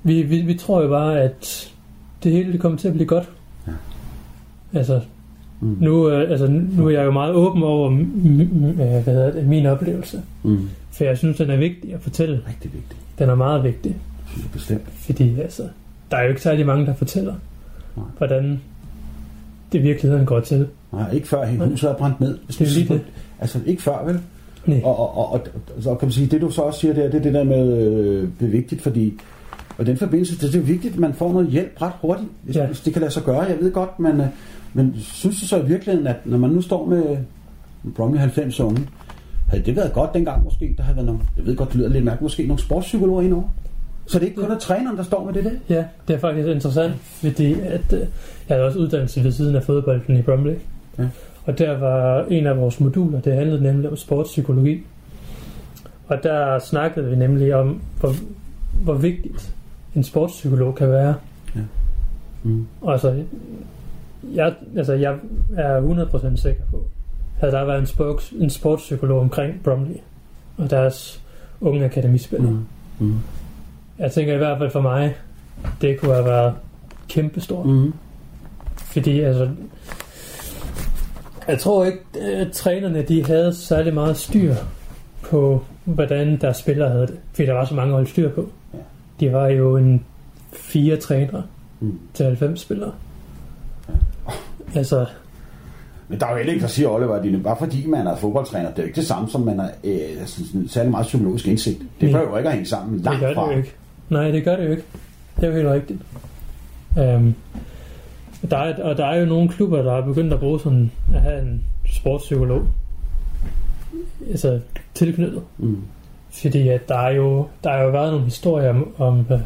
Vi, 0.03 0.23
vi, 0.23 0.41
vi 0.41 0.55
tror 0.55 0.83
jo 0.83 0.89
bare, 0.89 1.21
at 1.21 1.71
det 2.25 2.33
hele 2.33 2.53
det 2.53 2.61
kommer 2.61 2.79
til 2.79 2.89
at 2.89 2.95
blive 2.95 3.07
godt. 3.07 3.29
Ja. 3.67 3.73
Altså, 4.79 5.01
Mm. 5.61 5.77
nu, 5.81 6.09
øh, 6.11 6.31
altså, 6.31 6.47
nu 6.47 6.87
er 6.87 6.91
jeg 6.91 7.05
jo 7.05 7.11
meget 7.11 7.35
åben 7.35 7.63
over 7.63 7.91
hvad 8.75 9.15
hedder 9.15 9.33
det, 9.33 9.47
min 9.47 9.67
oplevelse. 9.67 10.23
Mm. 10.43 10.69
For 10.91 11.05
jeg 11.05 11.19
synes, 11.19 11.37
den 11.37 11.51
er 11.51 11.57
vigtig 11.57 11.95
at 11.95 12.01
fortælle. 12.01 12.41
Rigtig 12.49 12.73
vigtigt, 12.73 12.97
Den 13.19 13.29
er 13.29 13.35
meget 13.35 13.65
vigtig. 13.65 13.97
synes 14.27 14.45
jeg 14.45 14.51
bestemt. 14.53 14.83
Fordi 14.95 15.41
altså, 15.41 15.63
der 16.11 16.17
er 16.17 16.23
jo 16.23 16.29
ikke 16.29 16.43
særlig 16.43 16.67
mange, 16.67 16.87
der 16.87 16.95
fortæller, 16.95 17.35
Nej. 17.97 18.05
hvordan 18.19 18.61
det 19.75 19.83
virkeligheden 19.83 20.27
går 20.27 20.41
til. 20.41 20.69
Nej, 20.93 21.13
ikke 21.13 21.29
før 21.29 21.67
huset 21.69 21.91
er 21.91 21.95
brændt 21.95 22.21
ned. 22.21 22.39
Det 22.49 22.61
er 22.61 22.65
lige 22.65 22.95
det. 22.95 23.01
Altså, 23.41 23.59
ikke 23.67 23.83
før, 23.83 24.05
vel? 24.07 24.21
Nej. 24.67 24.81
Og, 24.85 24.99
og, 24.99 25.19
og, 25.19 25.33
og, 25.33 25.41
så 25.83 25.95
kan 25.95 26.07
man 26.07 26.13
sige, 26.13 26.27
det 26.27 26.41
du 26.41 26.51
så 26.51 26.63
også 26.63 26.81
siger 26.81 26.95
der, 26.95 27.03
det 27.03 27.15
er 27.15 27.23
det 27.23 27.35
der 27.35 27.45
med, 27.45 27.79
øh, 27.79 28.29
det 28.41 28.47
er 28.47 28.51
vigtigt, 28.51 28.83
fordi 28.83 29.15
og 29.79 29.87
den 29.87 29.97
forbindelse, 29.97 30.47
det 30.47 30.55
er 30.55 30.59
jo 30.59 30.65
vigtigt, 30.65 30.95
at 30.95 31.01
man 31.01 31.15
får 31.15 31.33
noget 31.33 31.49
hjælp 31.49 31.83
ret 31.83 31.93
hurtigt, 32.01 32.29
hvis, 32.43 32.57
ja. 32.57 32.67
hvis 32.67 32.81
det 32.81 32.93
kan 32.93 33.01
lade 33.03 33.13
sig 33.13 33.23
gøre. 33.23 33.41
Jeg 33.41 33.57
ved 33.61 33.73
godt, 33.73 34.01
men, 34.01 34.21
øh, 34.21 34.27
men 34.75 34.95
synes 34.99 35.41
du 35.41 35.47
så 35.47 35.59
i 35.59 35.67
virkeligheden, 35.67 36.07
at 36.07 36.17
når 36.25 36.39
man 36.39 36.51
nu 36.51 36.61
står 36.61 36.87
med 36.87 37.17
Bromley 37.97 38.19
90 38.19 38.61
unge, 38.61 38.89
havde 39.49 39.63
det 39.63 39.77
været 39.77 39.93
godt 39.93 40.15
dengang 40.15 40.45
måske, 40.45 40.75
der 40.77 40.83
havde 40.83 40.97
været 40.97 41.07
nogle, 41.07 41.21
jeg 41.37 41.47
ved 41.47 41.57
godt, 41.57 41.69
det 41.69 41.77
lyder 41.77 41.89
lidt 41.89 42.05
mærkeligt, 42.05 42.23
måske 42.23 42.47
nogle 42.47 42.63
sportspsykologer 42.63 43.23
indover? 43.23 43.49
Så 44.07 44.19
det 44.19 44.25
er 44.25 44.29
ikke 44.29 44.43
kun 44.43 44.51
er 44.51 44.59
træneren, 44.59 44.97
der 44.97 45.03
står 45.03 45.25
med 45.25 45.33
det 45.33 45.45
der? 45.45 45.75
Ja, 45.75 45.85
det 46.09 46.15
er 46.15 46.19
faktisk 46.19 46.49
interessant, 46.49 46.95
fordi 46.97 47.53
at, 47.53 47.93
øh, 47.93 48.01
jeg 48.49 48.57
havde 48.57 48.65
også 48.65 48.79
uddannelse 48.79 49.25
ved 49.25 49.33
siden 49.33 49.57
af 49.57 49.63
fodbolden 49.63 50.17
i 50.17 50.23
Bromley. 50.23 50.55
Ja. 50.99 51.09
Og 51.45 51.59
der 51.59 51.79
var 51.79 52.25
en 52.25 52.47
af 52.47 52.57
vores 52.57 52.81
moduler, 52.81 53.21
det 53.21 53.35
handlede 53.35 53.63
nemlig 53.63 53.91
om 53.91 53.97
sportspsykologi. 53.97 54.83
Og 56.07 56.23
der 56.23 56.59
snakkede 56.59 57.11
vi 57.11 57.17
nemlig 57.17 57.55
om, 57.55 57.81
hvor, 58.01 58.15
hvor 58.83 58.95
vigtigt 58.95 59.55
en 59.95 60.03
sportspsykolog 60.03 60.75
kan 60.75 60.91
være. 60.91 61.15
Mm. 62.45 62.67
Og 62.81 62.93
altså, 62.93 63.25
jeg, 64.35 64.55
altså, 64.77 64.93
jeg 64.93 65.17
er 65.57 65.81
100% 65.81 66.37
sikker 66.37 66.63
på, 66.71 66.85
at 67.41 67.53
der 67.53 67.65
været 67.65 67.79
en, 67.79 67.87
sports, 67.87 68.31
en 68.31 68.51
sportspsykolog 68.51 69.21
omkring 69.21 69.61
Bromley 69.65 69.97
og 70.57 70.71
deres 70.71 71.23
unge 71.61 71.85
akademispillere. 71.85 72.53
Mm. 72.99 73.07
Mm. 73.07 73.15
Jeg 73.99 74.13
tænker 74.13 74.35
i 74.35 74.39
hvert 74.39 74.59
fald 74.59 74.71
for 74.71 74.81
mig, 74.81 75.15
det 75.81 76.01
kunne 76.01 76.13
have 76.15 76.25
været 76.25 76.55
kæmpestort. 77.09 77.67
Mm. 77.67 77.93
Fordi 78.77 79.21
altså, 79.21 79.49
jeg 81.49 81.59
tror 81.59 81.85
ikke, 81.85 81.99
at 82.23 82.53
trænerne 82.53 83.03
de 83.03 83.25
havde 83.25 83.55
særlig 83.55 83.95
meget 83.95 84.17
styr 84.17 84.55
på, 85.23 85.65
hvordan 85.85 86.41
deres 86.41 86.57
spillere 86.57 86.89
havde 86.91 87.07
det. 87.07 87.17
Fordi 87.33 87.47
der 87.47 87.53
var 87.53 87.65
så 87.65 87.75
mange 87.75 87.89
at 87.91 87.95
holde 87.95 88.11
styr 88.11 88.31
på. 88.31 88.49
De 89.21 89.33
var 89.33 89.47
jo 89.47 89.77
en 89.77 90.05
fire 90.53 90.97
trænere 90.97 91.43
Mm. 91.81 91.99
til 92.15 92.27
90 92.27 92.61
spillere. 92.61 92.93
Altså, 94.75 95.07
Men 96.09 96.21
der 96.21 96.27
er 96.27 96.31
jo 96.31 96.37
heller 96.37 96.53
ikke, 96.53 96.63
der 96.63 96.69
siger 96.69 96.89
Oliver, 96.89 97.15
at 97.15 97.23
det 97.25 97.35
er 97.35 97.39
bare 97.43 97.57
fordi 97.59 97.87
man 97.87 98.07
er 98.07 98.17
fodboldtræner, 98.17 98.69
det 98.71 98.79
er 98.79 98.83
jo 98.83 98.87
ikke 98.87 98.97
det 98.97 99.07
samme, 99.07 99.29
som 99.31 99.41
man 99.41 99.59
har 99.59 99.71
øh, 99.85 99.99
altså, 100.21 100.43
særlig 100.69 100.91
meget 100.91 101.07
psykologisk 101.07 101.47
indsigt. 101.47 101.79
Det 101.79 101.89
behøver 102.11 102.31
jo 102.31 102.37
ikke 102.37 102.49
at 102.49 102.55
hænge 102.55 102.69
sammen 102.69 102.97
det 102.97 103.05
langt 103.05 103.21
gør 103.21 103.27
det 103.27 103.35
fra. 103.37 103.51
jo 103.53 103.57
ikke. 103.57 103.75
Nej, 104.15 104.31
det 104.31 104.45
gør 104.45 104.57
det 104.57 104.65
jo 104.65 104.71
ikke. 104.71 104.85
Det 105.37 105.45
er 105.45 105.49
jo 105.49 105.55
helt 105.55 105.69
rigtigt. 105.69 106.01
Um, 106.97 107.35
der 108.51 108.57
er, 108.57 108.83
og 108.83 108.97
der 108.97 109.07
er 109.07 109.21
jo 109.21 109.27
nogle 109.27 109.49
klubber, 109.49 109.83
der 109.83 109.93
er 109.93 110.01
begyndt 110.07 110.33
at 110.33 110.41
bruge 110.41 110.61
sådan 110.61 110.91
at 111.15 111.21
have 111.21 111.43
en 111.43 111.65
sportspsykolog 111.93 112.67
altså 114.31 114.61
tilknyttet. 114.95 115.43
Mm. 115.59 115.83
Fordi 116.43 116.69
at 116.69 116.89
der 116.89 116.99
er 116.99 117.11
jo 117.11 117.47
der 117.65 117.71
er 117.71 117.83
jo 117.85 117.91
været 117.91 118.11
nogle 118.13 118.25
historier 118.25 118.71
om, 118.71 118.95
om 118.99 119.27
uh, 119.31 119.41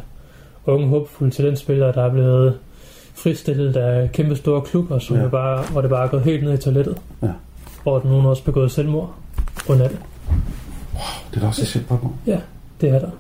unge 0.74 0.86
håbfulde 0.88 1.34
talentspillere, 1.34 1.92
der 1.92 2.02
er 2.04 2.10
blevet 2.10 2.58
fristillet 3.14 3.76
af 3.76 4.12
kæmpe 4.12 4.36
store 4.36 4.60
klubber, 4.62 4.98
som 4.98 5.16
Ja. 5.16 5.22
ja. 5.22 5.28
bare, 5.28 5.64
hvor 5.72 5.80
det 5.80 5.90
bare 5.90 6.04
er 6.04 6.08
gået 6.08 6.22
helt 6.22 6.44
ned 6.44 6.54
i 6.54 6.56
toilettet. 6.56 6.98
Ja. 7.22 7.28
Hvor 7.82 8.02
nogen 8.04 8.26
også 8.26 8.44
begået 8.44 8.70
selvmord 8.70 9.14
på 9.56 9.64
grund 9.66 9.82
af 9.82 9.88
det. 9.88 9.98
Det 11.30 11.36
er 11.36 11.40
da 11.40 11.46
også 11.46 11.62
et 11.62 11.68
sæt 11.68 11.86
på. 11.86 12.12
Det 12.80 12.88
er 12.90 12.98
der. 12.98 13.10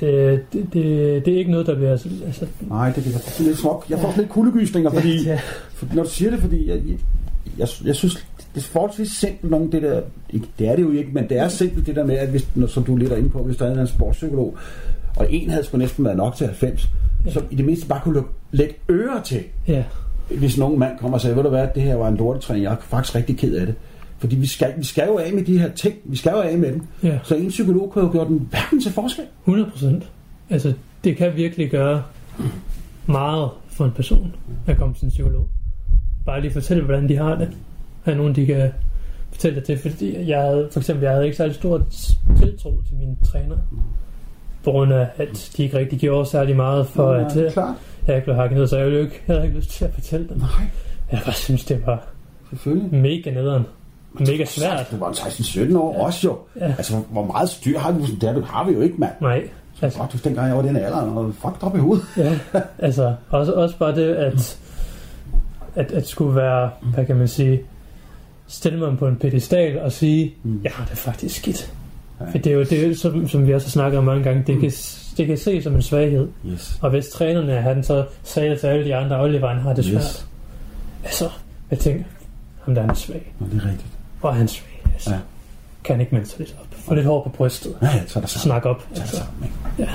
Det, 0.00 0.44
det, 0.52 0.66
det, 0.72 1.24
det 1.24 1.34
er 1.34 1.38
ikke 1.38 1.50
noget, 1.50 1.66
der 1.66 1.74
bliver... 1.74 1.90
Altså, 1.90 2.46
Nej, 2.60 2.90
det 2.90 3.06
er 3.06 3.18
sådan 3.18 3.46
lidt 3.46 3.58
smuk. 3.58 3.86
Jeg 3.90 3.98
får 3.98 4.08
sådan 4.08 4.22
lidt 4.22 4.32
kuldegysninger, 4.32 4.90
fordi, 4.90 5.24
ja, 5.24 5.40
for, 5.74 5.86
når 5.94 6.02
du 6.02 6.08
siger 6.08 6.30
det, 6.30 6.40
fordi 6.40 6.68
jeg, 6.68 6.76
jeg, 6.76 6.98
jeg, 7.58 7.68
jeg 7.84 7.96
synes, 7.96 8.26
det 8.54 8.60
er 8.60 8.64
forholdsvis 8.64 9.08
simpelt 9.08 9.50
nogle 9.50 9.72
det 9.72 9.82
der, 9.82 10.00
ikke, 10.30 10.46
det 10.58 10.68
er 10.68 10.76
det 10.76 10.82
jo 10.82 10.90
ikke, 10.90 11.10
men 11.12 11.28
det 11.28 11.38
er 11.38 11.48
simpelt 11.48 11.86
det 11.86 11.96
der 11.96 12.04
med, 12.04 12.16
at 12.16 12.28
hvis, 12.28 12.48
når, 12.54 12.66
som 12.66 12.84
du 12.84 12.94
er 12.94 12.98
lidt 12.98 13.12
inde 13.12 13.28
på, 13.28 13.42
hvis 13.42 13.56
der 13.56 13.66
er 13.66 13.80
en 13.80 13.86
sportspsykolog, 13.86 14.56
og 15.16 15.26
en 15.30 15.50
havde 15.50 15.64
sgu 15.64 15.78
næsten 15.78 16.04
været 16.04 16.16
nok 16.16 16.36
til 16.36 16.46
90, 16.46 16.88
ja. 17.26 17.30
så 17.30 17.42
i 17.50 17.54
det 17.54 17.64
mindste 17.64 17.86
bare 17.86 18.00
kunne 18.04 18.14
lukke 18.14 18.30
lidt 18.50 18.72
øre 18.88 19.22
til, 19.24 19.42
Ja, 19.68 19.84
hvis 20.38 20.58
nogen 20.58 20.78
mand 20.78 20.98
kommer 20.98 21.14
og 21.14 21.20
siger, 21.20 21.34
ved 21.34 21.42
du 21.42 21.48
hvad, 21.48 21.68
det 21.74 21.82
her 21.82 21.94
var 21.94 22.08
en 22.08 22.16
lortetræning, 22.16 22.64
jeg 22.64 22.72
er 22.72 22.76
faktisk 22.80 23.14
rigtig 23.14 23.38
ked 23.38 23.54
af 23.54 23.66
det. 23.66 23.74
Fordi 24.20 24.36
vi 24.36 24.46
skal, 24.46 24.74
vi 24.78 24.84
skal 24.84 25.06
jo 25.08 25.18
af 25.18 25.32
med 25.32 25.44
de 25.44 25.58
her 25.58 25.70
ting, 25.72 25.94
vi 26.04 26.16
skal 26.16 26.30
jo 26.32 26.40
af 26.40 26.58
med 26.58 26.72
dem. 26.72 26.82
Ja. 27.02 27.18
Så 27.24 27.34
en 27.34 27.48
psykolog 27.48 27.90
kunne 27.92 28.04
jo 28.04 28.12
gøre 28.12 28.24
den 28.24 28.46
hverken 28.50 28.80
til 28.82 28.92
forskel. 28.92 29.24
100 29.44 29.70
procent. 29.70 30.10
Altså, 30.50 30.72
det 31.04 31.16
kan 31.16 31.36
virkelig 31.36 31.70
gøre 31.70 32.02
meget 33.06 33.48
for 33.68 33.84
en 33.84 33.90
person 33.92 34.34
at 34.66 34.76
komme 34.76 34.94
til 34.94 35.04
en 35.04 35.10
psykolog. 35.10 35.48
Bare 36.26 36.40
lige 36.40 36.52
fortælle, 36.52 36.84
hvordan 36.84 37.08
de 37.08 37.16
har 37.16 37.34
det. 37.34 37.48
Have 38.02 38.16
nogen, 38.16 38.34
de 38.34 38.46
kan 38.46 38.70
fortælle 39.32 39.56
det 39.56 39.64
til. 39.64 39.78
Fordi 39.78 40.28
jeg 40.28 40.40
havde, 40.42 40.68
for 40.72 40.80
eksempel, 40.80 41.02
jeg 41.02 41.12
havde 41.12 41.24
ikke 41.24 41.36
særlig 41.36 41.54
stor 41.54 41.86
tiltro 42.38 42.80
til 42.88 42.96
mine 42.96 43.16
træner. 43.24 43.56
På 44.64 44.70
grund 44.70 44.92
af, 44.92 45.06
at 45.16 45.50
de 45.56 45.62
ikke 45.62 45.78
rigtig 45.78 45.98
gjorde 45.98 46.28
særlig 46.30 46.56
meget 46.56 46.86
for, 46.86 47.12
at 47.12 47.36
øh, 47.36 47.52
klart. 47.52 47.74
jeg 48.06 48.16
ikke 48.16 48.24
blev 48.24 48.36
hakket 48.36 48.58
ned. 48.58 48.66
Så 48.66 48.76
jeg, 48.76 48.86
ville 48.86 48.98
jo 48.98 49.04
ikke, 49.04 49.20
jeg 49.28 49.34
havde 49.36 49.46
ikke 49.46 49.58
lyst 49.58 49.70
til 49.70 49.84
at 49.84 49.94
fortælle 49.94 50.28
dem. 50.28 50.38
Nej, 50.38 50.48
Jeg 51.12 51.20
bare 51.24 51.34
synes, 51.34 51.64
det 51.64 51.86
var 51.86 52.06
selvfølgelig. 52.50 52.94
mega 53.00 53.30
nederen. 53.30 53.62
Mega 54.18 54.44
svært. 54.44 54.86
Du 54.90 54.96
var 54.96 55.12
16-17 55.12 55.76
år 55.78 55.94
ja. 55.94 56.04
også 56.04 56.20
jo. 56.28 56.38
Ja. 56.60 56.66
Altså, 56.78 56.96
hvor- 57.10 57.26
meget 57.26 57.48
styr 57.48 57.78
har 57.78 57.92
vi? 57.92 58.02
Det 58.20 58.28
har- 58.28 58.40
har 58.40 58.64
vi 58.66 58.72
jo 58.72 58.80
ikke, 58.80 58.94
mand. 58.98 59.12
Nej, 59.20 59.42
Altså, 59.82 59.98
faktisk 59.98 60.24
dengang 60.24 60.48
jeg 60.48 60.56
var 60.56 60.62
den 60.62 60.76
alder, 60.76 60.96
og 60.96 61.34
fuck 61.34 61.56
op 61.62 61.76
i 61.76 61.78
hovedet. 61.78 62.04
Ja, 62.16 62.38
altså 62.78 63.14
også, 63.30 63.52
også 63.52 63.76
bare 63.78 63.94
det, 63.94 64.14
at, 64.14 64.58
at, 65.76 65.92
at 65.92 66.06
skulle 66.08 66.36
være, 66.36 66.70
hvad 66.94 67.06
kan 67.06 67.16
man 67.16 67.28
sige, 67.28 67.60
stille 68.46 68.78
mig 68.78 68.98
på 68.98 69.06
en 69.08 69.16
pedestal 69.16 69.80
og 69.80 69.92
sige, 69.92 70.34
Mm. 70.42 70.60
jeg 70.64 70.72
har 70.74 70.84
det 70.84 70.98
faktisk 70.98 71.36
skidt. 71.36 71.72
Ja. 72.20 72.24
For 72.24 72.38
det 72.38 72.46
er 72.46 72.54
jo 72.56 72.62
det, 72.64 72.98
som, 72.98 73.28
som 73.28 73.46
vi 73.46 73.54
også 73.54 73.66
har 73.66 73.70
snakket 73.70 73.98
om 73.98 74.04
mange 74.04 74.22
gange, 74.24 74.44
det 74.46 74.60
kan, 74.60 74.70
det 75.16 75.26
kan 75.26 75.36
ses 75.38 75.64
som 75.64 75.74
en 75.74 75.82
svaghed. 75.82 76.28
Yes. 76.46 76.78
Og 76.82 76.90
hvis 76.90 77.08
trænerne 77.08 77.52
han 77.52 77.82
så 77.84 78.04
sagde 78.22 78.56
til 78.56 78.66
alle 78.66 78.84
de 78.84 78.94
andre, 78.94 79.20
Oliver 79.22 79.48
han 79.48 79.58
har 79.62 79.72
det 79.74 79.84
svært. 79.84 80.02
Yes. 80.02 80.26
Altså, 81.04 81.28
jeg 81.70 81.78
tænker, 81.78 82.04
ham 82.64 82.74
der 82.74 82.82
er 82.82 82.94
svag. 82.94 83.32
Nå, 83.38 83.46
det 83.46 83.54
er 83.62 83.64
rigtigt. 83.64 83.86
Hvor 84.20 84.28
er 84.28 84.34
han 84.34 84.48
svag? 84.48 84.82
Altså, 84.94 85.10
Ja. 85.10 85.18
Kan 85.84 85.94
han 85.94 86.00
ikke 86.00 86.14
melde 86.14 86.28
sig 86.28 86.38
lidt 86.38 86.56
op? 86.60 86.66
Få 86.70 86.94
lidt 86.94 87.06
hår 87.06 87.22
på 87.22 87.28
brystet. 87.28 87.76
Ja, 87.82 87.86
ja, 87.86 88.06
så 88.06 88.18
er 88.18 88.20
der 88.20 88.28
sammen. 88.28 88.42
Snak 88.42 88.64
op. 88.66 88.80
Så 88.80 88.86
er 88.90 88.94
der 88.94 89.00
Altså, 89.00 89.16
sammen, 89.16 89.44
ikke? 89.44 89.54
Ja. 89.78 89.88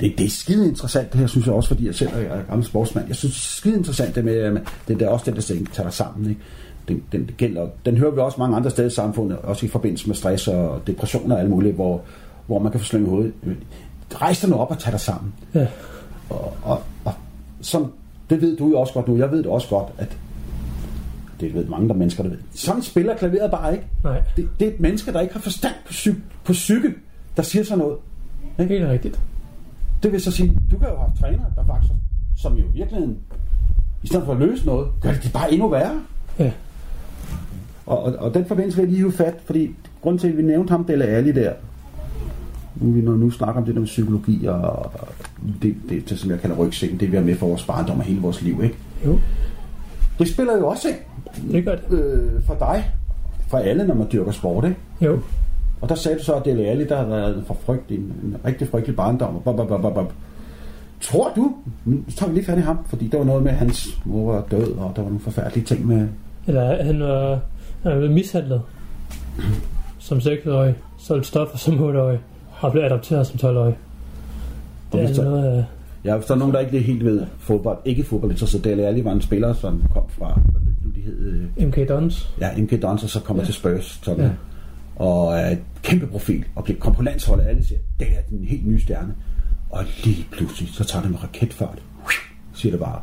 Det, 0.00 0.18
det 0.18 0.26
er 0.26 0.30
skide 0.30 0.68
interessant, 0.68 1.12
det 1.12 1.20
her, 1.20 1.26
synes 1.26 1.46
jeg 1.46 1.54
også, 1.54 1.68
fordi 1.68 1.86
jeg 1.86 1.94
selv 1.94 2.10
er 2.14 2.42
gammel 2.48 2.66
sportsmand. 2.66 3.06
Jeg 3.08 3.16
synes, 3.16 3.34
det 3.34 3.40
er 3.40 3.56
skide 3.56 3.76
interessant, 3.76 4.14
det 4.14 4.24
med, 4.24 4.60
det 4.88 5.02
er 5.02 5.08
også 5.08 5.24
den, 5.26 5.34
der 5.34 5.40
siger, 5.40 5.64
tager 5.72 5.86
dig 5.88 5.94
sammen, 5.94 6.28
ikke? 6.30 6.40
Den, 6.88 7.02
den, 7.12 7.26
det 7.26 7.36
gælder, 7.36 7.66
den 7.86 7.96
hører 7.96 8.10
vi 8.10 8.20
også 8.20 8.36
mange 8.40 8.56
andre 8.56 8.70
steder 8.70 8.88
i 8.88 8.90
samfundet, 8.90 9.38
også 9.38 9.66
i 9.66 9.68
forbindelse 9.68 10.06
med 10.06 10.16
stress 10.16 10.48
og 10.48 10.82
depression 10.86 11.32
og 11.32 11.40
alt 11.40 11.50
muligt, 11.50 11.74
hvor, 11.74 12.00
hvor 12.46 12.58
man 12.58 12.72
kan 12.72 12.80
få 12.80 12.86
slynget 12.86 13.10
hovedet. 13.10 13.32
Rejs 14.14 14.40
dig 14.40 14.50
nu 14.50 14.56
op 14.56 14.70
og 14.70 14.78
tag 14.78 14.92
dig 14.92 15.00
sammen. 15.00 15.32
Ja. 15.54 15.66
Og, 16.30 16.52
og, 16.62 16.82
og 17.04 17.12
som, 17.60 17.92
det 18.30 18.40
ved 18.40 18.56
du 18.56 18.68
jo 18.68 18.80
også 18.80 18.92
godt 18.92 19.08
nu, 19.08 19.16
jeg 19.16 19.30
ved 19.30 19.38
det 19.38 19.46
også 19.46 19.68
godt, 19.68 19.88
at 19.98 20.16
det 21.40 21.54
ved 21.54 21.64
mange 21.66 21.88
der 21.88 21.94
mennesker, 21.94 22.22
der 22.22 22.30
ved. 22.30 22.38
Sådan 22.52 22.82
spiller 22.82 23.16
klaveret 23.16 23.50
bare 23.50 23.72
ikke. 23.72 23.86
Nej, 24.04 24.22
Det, 24.36 24.48
det 24.60 24.68
er 24.68 24.72
et 24.72 24.80
menneske, 24.80 25.12
der 25.12 25.20
ikke 25.20 25.34
har 25.34 25.40
forstand 25.40 25.74
på, 25.86 25.90
psy, 25.90 26.08
på 26.44 26.52
psyke, 26.52 26.94
der 27.36 27.42
siger 27.42 27.64
sådan 27.64 27.78
noget. 27.78 27.96
helt 28.70 28.86
rigtigt. 28.88 29.20
Det 30.02 30.12
vil 30.12 30.20
så 30.20 30.30
sige, 30.30 30.52
du 30.70 30.78
kan 30.78 30.88
jo 30.88 30.96
have 30.96 31.12
trænere, 31.20 31.46
der 31.56 31.64
faktisk, 31.66 31.92
som 32.36 32.56
jo 32.56 32.64
i 32.66 32.72
virkeligheden, 32.74 33.18
i 34.02 34.06
stedet 34.06 34.24
for 34.26 34.32
at 34.32 34.38
løse 34.38 34.66
noget, 34.66 34.88
gør 35.00 35.12
det 35.12 35.30
bare 35.32 35.52
endnu 35.52 35.68
værre. 35.68 36.00
Ja. 36.38 36.52
Og, 37.86 38.02
og, 38.02 38.16
og 38.16 38.34
den 38.34 38.44
forbindelse 38.46 38.76
vil 38.76 38.82
jeg 38.82 38.90
lige 38.90 38.98
hive 38.98 39.12
fat, 39.12 39.34
fordi 39.44 39.74
grunden 40.02 40.18
til, 40.18 40.28
at 40.28 40.36
vi 40.36 40.42
nævnte 40.42 40.70
ham, 40.70 40.84
Delle 40.84 41.04
Ali 41.04 41.32
der, 41.32 41.52
nu, 42.76 42.90
vi 42.92 43.00
nu 43.00 43.30
snakker 43.30 43.60
om 43.60 43.64
det 43.66 43.74
der 43.74 43.80
med 43.80 43.88
psykologi, 43.88 44.46
og 44.46 44.92
det, 45.62 45.76
det, 45.88 46.10
det 46.10 46.18
som 46.18 46.30
jeg 46.30 46.40
kalder 46.40 46.56
rygsækken, 46.56 47.00
det 47.00 47.12
vi 47.12 47.16
har 47.16 47.24
med 47.24 47.36
for 47.36 47.46
vores 47.46 47.64
barndom 47.64 47.98
og 47.98 48.04
hele 48.04 48.20
vores 48.20 48.42
liv, 48.42 48.62
ikke? 48.62 48.76
Jo, 49.04 49.18
Det 50.18 50.28
spiller 50.28 50.56
jo 50.56 50.68
også 50.68 50.88
ind 50.88 50.96
det 51.52 51.64
gør 51.64 51.76
det. 51.76 51.98
øh, 51.98 52.42
for 52.42 52.54
dig, 52.54 52.90
for 53.48 53.58
alle, 53.58 53.86
når 53.86 53.94
man 53.94 54.06
dyrker 54.12 54.32
sport, 54.32 54.64
ikke? 54.64 54.76
Jo, 55.00 55.18
Og 55.80 55.88
der 55.88 55.94
sagde 55.94 56.18
du 56.18 56.24
så, 56.24 56.34
at 56.34 56.44
Dele 56.44 56.66
Alli, 56.66 56.84
der 56.84 56.96
har 56.96 57.04
været 57.06 57.36
en, 57.36 57.44
forfrygtelig, 57.44 57.98
en, 57.98 58.04
en 58.24 58.36
rigtig 58.44 58.68
frygtelig 58.68 58.96
barndom. 58.96 59.36
og 59.36 59.42
Bop, 59.44 59.56
bop, 59.56 59.68
bop, 59.68 59.82
bop, 59.82 59.94
bop. 59.94 60.12
Tror 61.00 61.32
du, 61.36 61.52
nu 61.84 61.98
tager 62.16 62.30
vi 62.30 62.36
lige 62.38 62.46
fat 62.46 62.58
i 62.58 62.60
ham, 62.60 62.78
fordi 62.86 63.08
der 63.08 63.18
var 63.18 63.24
noget 63.24 63.42
med, 63.42 63.50
at 63.50 63.56
hans 63.58 63.88
mor 64.04 64.32
var 64.32 64.44
død, 64.50 64.72
og 64.72 64.92
der 64.96 65.02
var 65.02 65.08
nogle 65.08 65.20
forfærdelige 65.20 65.64
ting 65.64 65.86
med... 65.86 66.08
Eller 66.46 66.84
han 66.84 67.00
var, 67.00 67.28
han 67.82 67.92
var 67.92 67.96
blevet 67.96 68.14
mishandlet 68.14 68.62
som 69.98 70.18
6-årig, 70.18 70.74
solgt 70.98 71.26
stoffer 71.26 71.58
som 71.58 71.74
8-årig, 71.74 72.18
og 72.60 72.72
blev 72.72 72.82
adopteret 72.82 73.26
som 73.26 73.50
12-årig. 73.50 73.76
Og 74.90 74.98
Det 74.98 75.18
er 75.18 75.24
noget 75.24 75.44
af... 75.44 75.64
Ja, 76.04 76.16
hvis 76.16 76.26
der 76.26 76.34
er 76.34 76.38
nogen, 76.38 76.54
der 76.54 76.60
ikke 76.60 76.80
helt 76.80 77.04
ved 77.04 77.26
fodbold, 77.38 77.78
ikke 77.84 78.04
fodbold, 78.04 78.36
så 78.36 78.58
Dele 78.58 78.86
Alli 78.86 79.04
var 79.04 79.12
en 79.12 79.20
spiller, 79.20 79.52
som 79.52 79.82
kom 79.94 80.02
fra, 80.08 80.40
hed, 81.08 81.48
øh, 81.58 81.66
MK 81.68 81.88
Dons. 81.88 82.30
ja, 82.40 82.56
MK 82.56 82.82
Dons, 82.82 83.02
og 83.04 83.08
så 83.10 83.20
kommer 83.20 83.42
Ja. 83.42 83.46
til 83.46 83.54
Spurs, 83.54 84.00
sådan, 84.02 84.20
Ja. 84.24 84.26
ja. 84.26 84.32
og 85.04 85.34
er 85.38 85.50
et 85.50 85.58
kæmpe 85.82 86.06
profil, 86.06 86.44
og 86.54 86.64
bliver 86.64 86.78
kom 86.80 86.94
på 86.94 87.02
landsholdet, 87.02 87.46
alle 87.46 87.64
siger, 87.64 87.78
det 88.00 88.06
er 88.08 88.20
den 88.30 88.44
helt 88.44 88.66
nye 88.66 88.80
stjerne. 88.80 89.14
Og 89.70 89.84
lige 90.04 90.26
pludselig, 90.32 90.68
så 90.74 90.84
tager 90.84 91.02
det 91.02 91.10
med 91.10 91.22
raketfart, 91.22 91.78
siger 92.54 92.72
det 92.72 92.80
bare. 92.80 93.00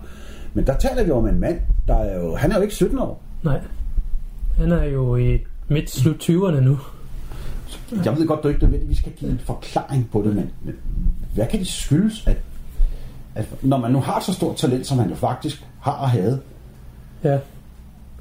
Men 0.53 0.67
der 0.67 0.77
taler 0.77 1.03
vi 1.03 1.11
om 1.11 1.27
en 1.27 1.39
mand, 1.39 1.59
der 1.87 1.95
er 1.95 2.19
jo, 2.19 2.35
han 2.35 2.51
er 2.51 2.55
jo 2.55 2.61
ikke 2.61 2.75
17 2.75 2.99
år. 2.99 3.23
Nej. 3.43 3.59
Han 4.57 4.71
er 4.71 4.83
jo 4.83 5.15
i 5.15 5.37
midt 5.67 5.89
slut 5.89 6.15
20'erne 6.29 6.59
nu. 6.59 6.79
Jeg 8.05 8.17
ved 8.17 8.27
godt, 8.27 8.43
du 8.43 8.47
ikke 8.47 8.61
nødvendigvis 8.63 8.97
skal 8.97 9.11
give 9.11 9.31
en 9.31 9.39
forklaring 9.45 10.09
på 10.11 10.21
det, 10.25 10.35
men, 10.35 10.49
men 10.63 10.75
hvad 11.35 11.47
kan 11.47 11.59
det 11.59 11.67
skyldes, 11.67 12.27
at, 12.27 12.37
at 13.35 13.45
når 13.61 13.77
man 13.77 13.91
nu 13.91 13.99
har 13.99 14.19
så 14.19 14.33
stort 14.33 14.55
talent, 14.57 14.87
som 14.87 14.99
han 14.99 15.09
jo 15.09 15.15
faktisk 15.15 15.65
har 15.81 15.91
og 15.91 16.09
havde, 16.09 16.41
Ja. 17.23 17.37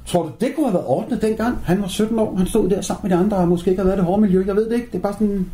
Tror 0.05 0.23
du, 0.23 0.31
det 0.41 0.51
kunne 0.55 0.65
have 0.65 0.73
været 0.73 0.87
ordnet 0.87 1.21
dengang? 1.21 1.57
Han 1.63 1.81
var 1.81 1.87
17 1.87 2.19
år, 2.19 2.35
han 2.35 2.47
stod 2.47 2.69
der 2.69 2.81
sammen 2.81 3.09
med 3.09 3.17
de 3.17 3.23
andre, 3.23 3.37
og 3.37 3.47
måske 3.47 3.69
ikke 3.69 3.81
har 3.81 3.87
været 3.87 3.97
det 3.97 4.05
hårde 4.05 4.21
miljø, 4.21 4.43
jeg 4.47 4.55
ved 4.55 4.69
det 4.69 4.75
ikke. 4.75 4.87
Det 4.91 4.95
er 4.97 5.01
bare 5.01 5.13
sådan, 5.13 5.51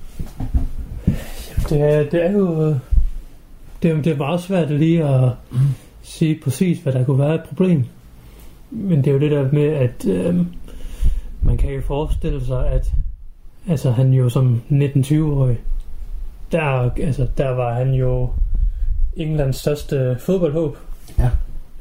Det 1.69 1.81
er, 1.81 2.09
det 2.09 2.25
er 2.25 2.31
jo... 2.31 2.75
Det 3.83 3.91
er, 3.91 4.01
det 4.01 4.07
er 4.13 4.17
meget 4.17 4.41
svært 4.41 4.71
lige 4.71 5.03
at 5.03 5.29
sige 6.03 6.39
præcis, 6.43 6.79
hvad 6.79 6.93
der 6.93 7.03
kunne 7.05 7.19
være 7.19 7.35
et 7.35 7.43
problem. 7.43 7.85
Men 8.69 8.97
det 8.97 9.07
er 9.07 9.11
jo 9.11 9.19
det 9.19 9.31
der 9.31 9.51
med, 9.51 9.67
at 9.67 10.05
øh, 10.05 10.35
man 11.41 11.57
kan 11.57 11.73
jo 11.73 11.81
forestille 11.81 12.45
sig, 12.45 12.67
at 12.67 12.93
altså, 13.69 13.91
han 13.91 14.13
jo 14.13 14.29
som 14.29 14.61
19-20-årig, 14.69 15.59
der, 16.51 16.91
altså, 17.01 17.27
der 17.37 17.49
var 17.49 17.73
han 17.73 17.93
jo 17.93 18.29
Englands 19.15 19.57
største 19.57 20.17
fodboldhåb. 20.19 20.77
Ja. 21.19 21.29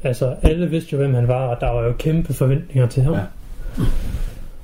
Altså, 0.03 0.35
alle 0.41 0.69
vidste 0.69 0.89
jo, 0.93 0.97
hvem 0.97 1.13
han 1.13 1.27
var, 1.27 1.47
og 1.47 1.57
der 1.61 1.69
var 1.69 1.81
jo 1.83 1.93
kæmpe 1.99 2.33
forventninger 2.33 2.87
til 2.87 3.03
ham. 3.03 3.13
Ja. 3.13 3.19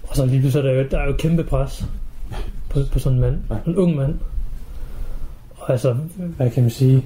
Og 0.07 0.15
så 0.15 0.25
lige 0.25 0.39
pludselig 0.39 0.67
er 0.67 0.73
der 0.73 0.81
jo, 0.81 0.87
der 0.91 0.99
er 0.99 1.05
jo 1.07 1.13
kæmpe 1.19 1.43
pres 1.43 1.85
på, 2.69 2.79
på 2.91 2.99
sådan 2.99 3.15
en 3.15 3.21
mand. 3.21 3.37
Ja. 3.49 3.55
En 3.67 3.75
ung 3.75 3.95
mand. 3.95 4.15
Og 5.57 5.71
altså, 5.71 5.95
hvad 6.37 6.49
kan 6.51 6.63
man 6.63 6.69
sige? 6.69 7.05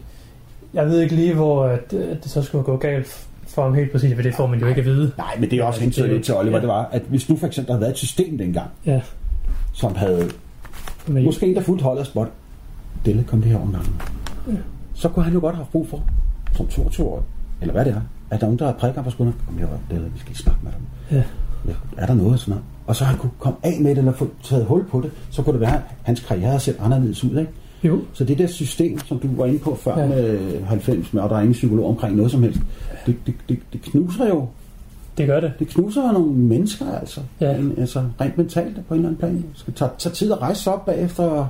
Jeg 0.74 0.86
ved 0.86 1.00
ikke 1.02 1.16
lige, 1.16 1.34
hvor 1.34 1.66
at, 1.66 1.94
at 1.94 2.24
det 2.24 2.32
så 2.32 2.42
skulle 2.42 2.64
gå 2.64 2.78
galt 2.78 3.28
for 3.48 3.64
ham 3.64 3.74
helt 3.74 3.92
præcis, 3.92 4.16
for 4.16 4.22
det 4.22 4.36
får 4.36 4.48
man 4.48 4.60
jo 4.60 4.68
ikke 4.68 4.80
at 4.80 4.86
vide. 4.86 5.12
nej, 5.18 5.36
men 5.40 5.52
det 5.52 5.60
er 5.60 5.64
også 5.64 5.68
Altså, 5.68 5.82
hensynet 5.84 6.08
det- 6.10 6.16
lidt 6.16 6.26
til 6.26 6.36
Oliver, 6.36 6.56
ja. 6.56 6.62
det 6.62 6.68
var, 6.68 6.90
at 6.92 7.02
hvis 7.02 7.30
nu 7.30 7.38
for 7.38 7.48
eksempel 7.48 7.68
der 7.68 7.74
havde 7.74 7.82
været 7.82 7.92
et 7.92 7.98
system 7.98 8.38
dengang, 8.38 8.68
Ja, 8.86 9.02
som 9.74 9.96
havde, 9.96 10.30
men, 11.08 11.24
måske 11.26 11.46
en, 11.48 11.56
der 11.56 11.62
fuldt 11.62 11.82
holdet 11.82 12.08
spot, 12.08 12.28
Delle 13.06 13.24
kom 13.24 13.42
det 13.42 13.52
her 13.52 13.58
over 13.58 13.72
gangen. 13.72 14.02
Så 14.94 15.10
kunne 15.10 15.24
han 15.26 15.34
jo 15.34 15.40
godt 15.40 15.56
have 15.56 15.68
brug 15.72 15.88
for, 15.90 16.04
som 16.58 16.68
22 16.68 17.08
år, 17.08 17.26
eller 17.62 17.74
hvad 17.74 17.86
det 17.86 17.94
er, 17.94 18.02
at 18.32 18.40
der 18.42 18.46
er 18.46 18.50
nogen, 18.50 18.60
der 18.60 18.66
har 18.66 18.74
prikker 18.74 19.02
på 19.04 19.10
skulderen. 19.10 19.40
Kom 19.48 19.58
her, 19.58 19.68
Delle, 19.92 20.06
vi 20.14 20.20
skal 20.20 20.36
snakke 20.36 20.60
med 20.64 20.72
dem. 20.72 21.18
ja, 21.18 21.24
Ja, 21.68 21.74
er 21.98 22.06
der 22.06 22.14
noget 22.14 22.40
sådan 22.40 22.52
noget? 22.52 22.64
Og 22.88 22.96
så 22.96 23.04
han 23.06 23.18
kunne 23.18 23.32
komme 23.40 23.58
af 23.64 23.78
med 23.82 23.90
det, 23.92 23.98
eller 23.98 24.12
få 24.14 24.28
taget 24.44 24.66
hul 24.66 24.86
på 24.86 25.02
det, 25.02 25.12
så 25.30 25.42
kunne 25.42 25.54
det 25.54 25.62
være, 25.62 25.76
at 25.76 25.82
hans 26.04 26.20
karriere 26.20 26.46
havde 26.48 26.60
set 26.60 26.76
anderledes 26.80 27.24
ud, 27.24 27.38
ikke? 27.40 27.52
jo, 27.84 28.00
Så 28.14 28.24
det 28.24 28.38
der 28.38 28.48
system, 28.48 29.00
som 29.00 29.20
du 29.20 29.28
var 29.36 29.46
inde 29.46 29.60
på 29.60 29.76
før 29.76 30.00
Ja. 30.00 30.08
med 30.08 30.40
90, 30.64 31.14
med, 31.14 31.22
og 31.22 31.30
der 31.30 31.36
er 31.36 31.40
ingen 31.40 31.54
psykolog 31.54 31.88
omkring 31.90 32.16
noget 32.16 32.32
som 32.32 32.44
helst, 32.44 32.60
det, 33.06 33.16
det, 33.26 33.34
det, 33.50 33.60
det 33.74 33.82
knuser 33.82 34.28
jo 34.28 34.48
det 35.18 35.28
gør 35.28 35.40
det. 35.40 35.54
det 35.60 35.68
knuser 35.68 36.02
jo 36.08 36.12
nogle 36.12 36.32
mennesker, 36.32 36.86
altså. 37.00 37.22
Ja. 37.42 37.56
En, 37.58 37.74
altså 37.78 38.04
rent 38.22 38.38
mentalt 38.38 38.88
på 38.88 38.94
en 38.94 39.00
eller 39.00 39.10
anden 39.10 39.20
plan. 39.20 39.36
Det 39.36 39.44
skal 39.56 39.74
tage, 39.74 39.92
tage 39.98 40.14
tid 40.14 40.32
at 40.32 40.42
rejse 40.42 40.64
sig 40.64 40.74
op 40.74 40.86
bagefter 40.86 41.48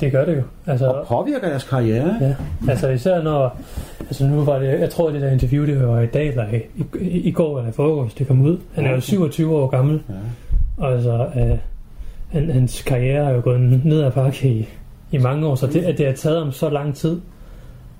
Det 0.00 0.12
gør 0.12 0.24
det 0.24 0.36
jo. 0.36 0.42
Altså, 0.66 0.86
og 0.86 1.06
påvirke 1.06 1.46
deres 1.46 1.64
karriere. 1.64 2.16
Ja, 2.20 2.34
altså 2.68 2.88
især 2.88 3.22
når, 3.22 3.56
altså 4.12 4.26
nu 4.26 4.44
var 4.44 4.58
det, 4.58 4.80
jeg 4.80 4.90
tror 4.90 5.10
det 5.10 5.20
der 5.20 5.30
interview, 5.30 5.66
det 5.66 5.88
var 5.88 6.00
i 6.00 6.06
dag, 6.06 6.28
eller 6.28 6.44
i, 6.52 6.60
i, 7.00 7.18
i 7.20 7.30
går 7.30 7.58
eller 7.58 7.70
i 7.70 7.72
forgårs, 7.72 8.14
det 8.14 8.26
kom 8.26 8.40
ud. 8.42 8.58
Han 8.74 8.84
er 8.84 8.88
jo 8.88 8.94
Okay. 8.94 9.02
27 9.02 9.56
år 9.56 9.66
gammel, 9.66 10.00
Ja. 10.08 10.14
og 10.76 10.92
altså, 10.92 11.26
øh, 11.36 11.58
han, 12.28 12.50
hans 12.50 12.82
karriere 12.82 13.30
er 13.30 13.34
jo 13.34 13.40
gået 13.44 13.60
ned 13.84 14.02
ad 14.02 14.10
bakke 14.12 14.48
i, 14.48 14.68
i 15.12 15.18
mange 15.18 15.46
år, 15.46 15.54
så 15.54 15.66
det, 15.66 15.84
at 15.84 15.98
det 15.98 16.06
har 16.06 16.12
taget 16.12 16.38
ham 16.38 16.52
så 16.52 16.70
lang 16.70 16.94
tid 16.94 17.20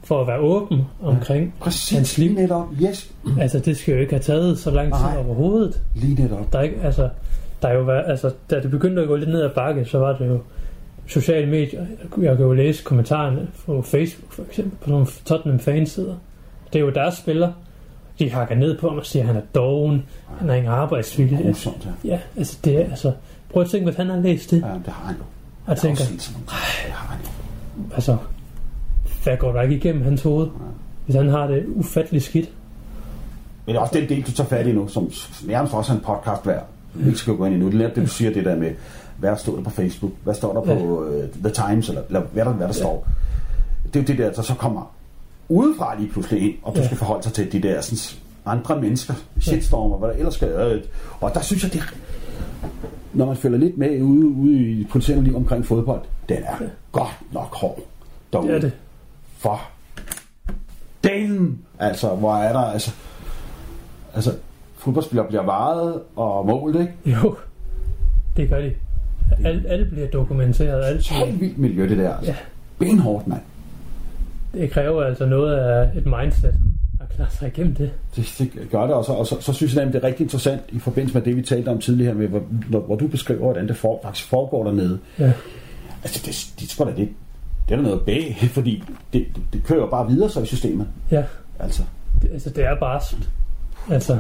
for 0.05 0.21
at 0.21 0.27
være 0.27 0.39
åben 0.39 0.81
omkring 1.03 1.55
Præcis. 1.61 1.97
hans 1.97 2.19
liv. 2.19 2.35
Netop. 2.35 2.65
Yes. 2.83 3.13
Altså, 3.41 3.59
det 3.59 3.77
skal 3.77 3.95
jo 3.95 4.01
ikke 4.01 4.13
have 4.13 4.21
taget 4.23 4.59
så 4.59 4.71
lang 4.71 4.93
tid 4.95 5.03
Nej. 5.05 5.17
overhovedet. 5.27 5.81
Lige 5.95 6.23
netop. 6.23 6.53
Der 6.53 6.59
er 6.59 6.63
ikke, 6.63 6.77
altså, 6.83 7.09
der 7.63 7.69
er 7.69 7.75
jo 7.75 7.83
været, 7.83 8.05
altså, 8.07 8.31
da 8.51 8.61
det 8.61 8.71
begyndte 8.71 9.03
at 9.03 9.09
gå 9.09 9.17
lidt 9.17 9.31
ned 9.31 9.43
ad 9.43 9.51
bakke, 9.55 9.85
så 9.85 9.99
var 9.99 10.17
det 10.19 10.27
jo 10.29 10.39
sociale 11.13 11.47
medier. 11.47 11.87
Jeg 12.21 12.37
kan 12.37 12.47
jo 12.47 12.53
læse 12.53 12.83
kommentarerne 12.85 13.49
på 13.67 13.83
Facebook, 13.83 14.33
for 14.33 14.43
eksempel, 14.49 14.79
på 14.85 14.91
nogle 14.91 15.07
Tottenham 15.25 15.61
fansider. 15.61 16.15
Det 16.73 16.79
er 16.79 16.83
jo 16.83 16.91
deres 16.91 17.15
spiller. 17.15 17.53
De 18.19 18.31
hakker 18.31 18.55
ned 18.55 18.79
på 18.79 18.89
ham 18.89 18.99
og 18.99 19.07
siger, 19.07 19.23
at 19.23 19.27
han 19.27 19.37
er 19.37 19.41
doven, 19.55 20.03
han 20.39 20.49
har 20.49 20.57
ingen 20.57 20.73
arbejdsvilje. 20.73 21.43
Grusomt, 21.43 21.89
ja. 22.05 22.11
Ja, 22.11 22.19
altså, 22.37 22.59
det 22.65 22.77
er, 22.77 22.85
altså, 22.91 23.13
prøv 23.53 23.63
at 23.63 23.71
tænke, 23.71 23.85
hvis 23.85 23.97
han 23.97 24.11
har 24.11 24.21
læst 24.21 24.51
det. 24.51 24.61
ja. 24.63 24.67
det 24.67 24.93
har 24.93 25.07
han 25.07 25.17
jo. 25.17 25.23
Og 25.67 25.77
tænker. 25.79 26.05
Det 26.05 26.93
har 26.93 27.07
han 27.07 27.19
jo. 27.25 27.31
altså, 27.95 28.17
hvad 29.23 29.37
går 29.37 29.53
der 29.53 29.63
ikke 29.63 29.75
igennem 29.75 30.03
hans 30.03 30.23
hoved, 30.23 30.49
hvis 31.05 31.17
han 31.17 31.29
har 31.29 31.47
det 31.47 31.65
ufatteligt 31.69 32.25
skidt? 32.25 32.49
Men 33.67 33.75
det 33.75 33.79
er 33.79 33.83
også 33.83 33.99
den 33.99 34.09
del, 34.09 34.23
du 34.23 34.33
tager 34.33 34.49
fat 34.49 34.67
i 34.67 34.73
nu, 34.73 34.89
som 34.89 35.11
nærmest 35.47 35.75
også 35.75 35.93
er 35.93 35.97
en 35.97 36.03
podcast 36.03 36.47
værd. 36.47 36.67
Vi 36.95 37.07
ikke 37.07 37.19
skal 37.19 37.35
gå 37.35 37.45
ind 37.45 37.55
i 37.55 37.59
nu. 37.59 37.71
Det 37.71 37.81
er 37.81 37.89
det, 37.89 37.97
du 37.97 38.07
siger, 38.07 38.33
det 38.33 38.45
der 38.45 38.57
med, 38.57 38.71
hvad 39.23 39.37
står 39.37 39.57
der 39.57 39.63
på 39.63 39.71
Facebook? 39.71 40.13
Hvad 40.25 40.35
står 40.35 40.53
der 40.53 40.61
på 40.61 40.73
uh, 41.01 41.25
The 41.45 41.51
Times? 41.51 41.89
Eller, 41.89 42.03
eller 42.07 42.21
hvad 42.21 42.45
der, 42.45 42.53
hvad 42.53 42.67
der 42.67 42.73
står? 42.73 43.07
Det 43.85 43.97
er 43.97 44.01
jo 44.01 44.07
det 44.07 44.19
der, 44.19 44.33
der 44.33 44.43
så 44.43 44.55
kommer 44.55 44.95
udefra 45.49 45.95
lige 45.99 46.09
pludselig 46.13 46.43
ind, 46.43 46.55
og 46.63 46.75
du 46.75 46.81
Ja. 46.81 46.87
skal 46.87 46.97
forholde 46.99 47.23
sig 47.23 47.33
til 47.33 47.53
de 47.53 47.63
der 47.63 47.81
sådan, 47.81 48.21
andre 48.47 48.81
mennesker, 48.81 49.15
shitstormer, 49.41 49.97
hvad 49.97 50.09
der 50.09 50.15
ellers 50.15 50.35
skal 50.35 50.49
øh, 50.49 50.83
Og 51.21 51.35
der 51.35 51.41
synes 51.41 51.63
jeg, 51.63 51.73
det 51.73 51.83
når 53.13 53.27
man 53.27 53.37
følger 53.37 53.59
lidt 53.59 53.79
med 53.79 54.03
ude, 54.03 54.27
ude 54.27 54.53
i 54.61 54.79
det 54.79 54.89
politiske 54.89 55.21
liv 55.21 55.37
omkring 55.37 55.67
fodbold, 55.67 56.01
den 56.29 56.39
er 56.43 56.55
godt 56.93 57.19
nok 57.33 57.55
hård 57.55 57.79
derude. 58.33 58.49
Det 58.49 58.57
er 58.57 58.61
det. 58.61 58.73
For 59.39 59.61
dalen, 61.05 61.59
altså, 61.79 62.09
hvor 62.15 62.35
er 62.37 62.53
der, 62.53 62.61
altså, 62.61 62.91
altså, 64.15 64.35
fodboldspillere 64.77 65.27
bliver 65.27 65.43
varet 65.43 66.01
og 66.17 66.47
målt, 66.47 66.77
ikke? 66.81 66.93
Jo, 67.07 67.37
det 68.37 68.49
gør 68.49 68.61
de. 68.61 68.73
Alt, 69.45 69.67
alt 69.69 69.91
bliver 69.91 70.09
dokumenteret. 70.09 70.85
Alt 70.85 71.09
bliver, 71.09 71.27
Helt 71.27 71.41
vildt 71.41 71.59
miljø, 71.59 71.89
det 71.89 71.99
der, 71.99 72.15
altså. 72.15 72.31
Ja. 72.31 72.37
Benhårdt, 72.79 73.27
mand. 73.27 73.41
det 74.55 74.71
kræver 74.71 75.03
altså 75.05 75.27
noget 75.27 75.57
af 75.57 75.91
et 75.97 76.07
mindset 76.07 76.55
at 77.01 77.17
klare 77.17 77.31
sig 77.31 77.49
igennem 77.49 77.75
det. 77.75 77.91
Det, 78.17 78.35
det 78.39 78.71
gør 78.71 78.83
det, 78.87 78.95
og, 78.95 79.05
så, 79.05 79.13
og 79.13 79.27
så, 79.27 79.37
så 79.41 79.53
synes 79.53 79.75
jeg 79.75 79.85
nemlig, 79.85 79.95
det 79.95 80.05
er 80.05 80.09
rigtig 80.09 80.25
interessant 80.25 80.63
i 80.69 80.79
forbindelse 80.79 81.19
med 81.19 81.23
det, 81.25 81.37
vi 81.37 81.43
talte 81.43 81.69
om 81.69 81.79
tidligere, 81.79 82.15
med, 82.15 82.29
hvor, 82.29 82.43
hvor, 82.69 82.81
hvor 82.81 82.97
du 82.97 83.07
beskriver, 83.07 83.41
hvordan 83.41 83.69
det 83.69 83.77
for, 83.77 84.01
faktisk 84.03 84.29
foregår 84.29 84.65
dernede. 84.65 84.99
Ja. 85.19 85.33
Altså, 86.05 86.23
det, 86.27 86.53
det, 86.61 86.77
det, 86.79 86.97
det, 86.97 87.09
det 87.69 87.73
er 87.73 87.77
der 87.77 87.83
noget 87.83 88.01
bag, 88.01 88.37
fordi 88.55 88.85
det, 89.13 89.25
det, 89.35 89.43
det 89.53 89.65
kører 89.65 89.87
bare 89.91 90.09
videre 90.11 90.31
så 90.31 90.41
i 90.43 90.47
systemet. 90.47 90.87
Ja, 91.11 91.23
Altså, 91.59 91.83
det, 92.23 92.31
altså 92.33 92.51
det 92.51 92.65
er 92.65 92.75
bare. 92.75 93.01
Altså, 93.91 94.19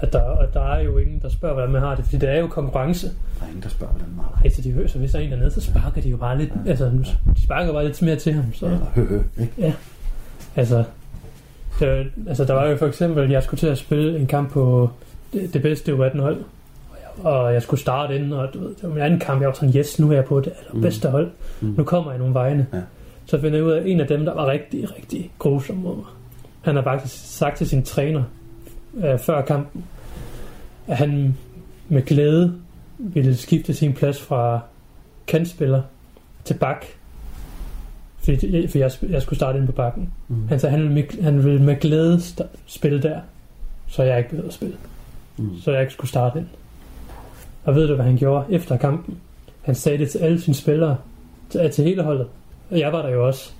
at 0.00 0.12
der, 0.12 0.20
og 0.20 0.54
der 0.54 0.72
er 0.74 0.80
jo 0.80 0.98
ingen, 0.98 1.20
der 1.22 1.28
spørger, 1.28 1.54
hvordan 1.54 1.70
man 1.72 1.82
har 1.82 1.94
det, 1.94 2.04
fordi 2.04 2.16
det 2.18 2.28
er 2.28 2.38
jo 2.40 2.46
konkurrence. 2.46 3.06
der 3.06 3.44
er 3.44 3.48
ingen, 3.48 3.62
der 3.62 3.68
spørger, 3.68 3.92
hvordan 3.92 4.08
man 4.16 4.24
har 4.24 4.40
Ej, 4.44 4.50
så 4.50 4.62
de 4.62 4.72
hører, 4.72 4.88
så 4.88 4.98
hvis 4.98 5.12
der 5.12 5.18
er 5.18 5.22
en 5.22 5.30
dernede, 5.30 5.50
så 5.50 5.60
sparker 5.60 6.00
de 6.00 6.08
jo 6.08 6.16
bare 6.16 6.38
lidt, 6.38 6.50
altså, 6.66 6.90
nu- 6.90 7.32
de 7.36 7.42
sparker 7.44 7.72
bare 7.72 7.84
lidt 7.84 8.02
mere 8.02 8.16
til 8.16 8.32
ham, 8.32 8.44
så... 8.54 8.66
det. 8.66 8.80
Hø, 8.94 9.04
hø, 9.04 9.20
ikke? 9.40 9.74
Altså, 10.56 10.84
der, 11.80 12.04
altså, 12.28 12.44
der 12.44 12.52
var 12.54 12.66
jo 12.66 12.76
for 12.76 12.86
eksempel, 12.86 13.30
jeg 13.30 13.42
skulle 13.42 13.58
til 13.58 13.66
at 13.66 13.78
spille 13.78 14.18
en 14.18 14.26
kamp 14.26 14.50
på 14.50 14.90
det, 15.32 15.54
det 15.54 15.62
bedste 15.62 15.92
U18 15.92 16.20
hold, 16.20 16.36
og 17.22 17.52
jeg, 17.54 17.62
skulle 17.62 17.80
starte 17.80 18.16
inden, 18.16 18.32
og 18.32 18.48
du 18.54 18.58
ved, 18.60 18.68
det 18.68 18.82
var 18.82 18.88
min 18.88 18.98
anden 18.98 19.20
kamp, 19.20 19.40
jeg 19.40 19.48
var 19.48 19.54
sådan, 19.54 19.74
yes, 19.76 19.98
nu 20.00 20.10
er 20.10 20.14
jeg 20.14 20.24
på 20.24 20.40
det 20.40 20.52
allerbedste 20.70 21.08
hold, 21.08 21.30
Mm. 21.60 21.74
nu 21.76 21.84
kommer 21.84 22.10
jeg 22.10 22.18
nogle 22.18 22.34
vegne. 22.34 22.66
Ja. 22.72 22.80
Så 23.26 23.40
finder 23.40 23.58
jeg 23.58 23.64
ud 23.66 23.70
af, 23.72 23.80
at 23.80 23.86
en 23.86 24.00
af 24.00 24.06
dem, 24.06 24.24
der 24.24 24.34
var 24.34 24.46
rigtig, 24.46 24.96
rigtig 24.96 25.30
grusom 25.38 25.76
mod 25.76 25.96
mig, 25.96 26.04
han 26.62 26.76
har 26.76 26.82
faktisk 26.82 27.36
sagt 27.36 27.56
til 27.56 27.68
sin 27.68 27.82
træner 27.82 28.22
øh, 28.96 29.18
før 29.18 29.42
kampen, 29.42 29.84
at 30.86 30.96
han 30.96 31.36
med 31.88 32.02
glæde 32.02 32.54
ville 32.98 33.36
skifte 33.36 33.74
sin 33.74 33.92
plads 33.92 34.22
fra 34.22 34.60
kantspiller 35.26 35.82
til 36.44 36.54
bak, 36.54 36.84
fordi 38.18 38.68
for 38.68 38.78
jeg, 38.78 38.90
jeg 39.10 39.22
skulle 39.22 39.36
starte 39.38 39.58
ind 39.58 39.66
på 39.66 39.72
bakken. 39.72 40.10
Mm. 40.28 40.48
Han 40.48 40.60
sagde, 40.60 40.70
han 40.70 40.82
ville, 40.82 40.94
med, 40.94 41.22
han 41.22 41.44
ville 41.44 41.62
med 41.62 41.76
glæde 41.76 42.16
sta- 42.16 42.56
spille 42.66 43.02
der, 43.02 43.20
så 43.86 44.02
jeg 44.02 44.18
ikke 44.18 44.30
behøvede 44.30 44.48
at 44.48 44.54
spille. 44.54 44.76
Mm. 45.36 45.50
Så 45.62 45.72
jeg 45.72 45.80
ikke 45.80 45.92
skulle 45.92 46.10
starte 46.10 46.38
ind. 46.38 46.46
Og 47.64 47.74
ved 47.74 47.88
du, 47.88 47.94
hvad 47.94 48.04
han 48.04 48.16
gjorde 48.16 48.44
efter 48.50 48.76
kampen? 48.76 49.18
Han 49.62 49.74
sagde 49.74 49.98
det 49.98 50.10
til 50.10 50.18
alle 50.18 50.40
sine 50.40 50.54
spillere, 50.54 50.96
til, 51.50 51.70
til 51.70 51.84
hele 51.84 52.02
holdet. 52.02 52.26
Og 52.70 52.78
jeg 52.78 52.92
var 52.92 53.02
der 53.02 53.08
jo 53.08 53.26
også. 53.26 53.52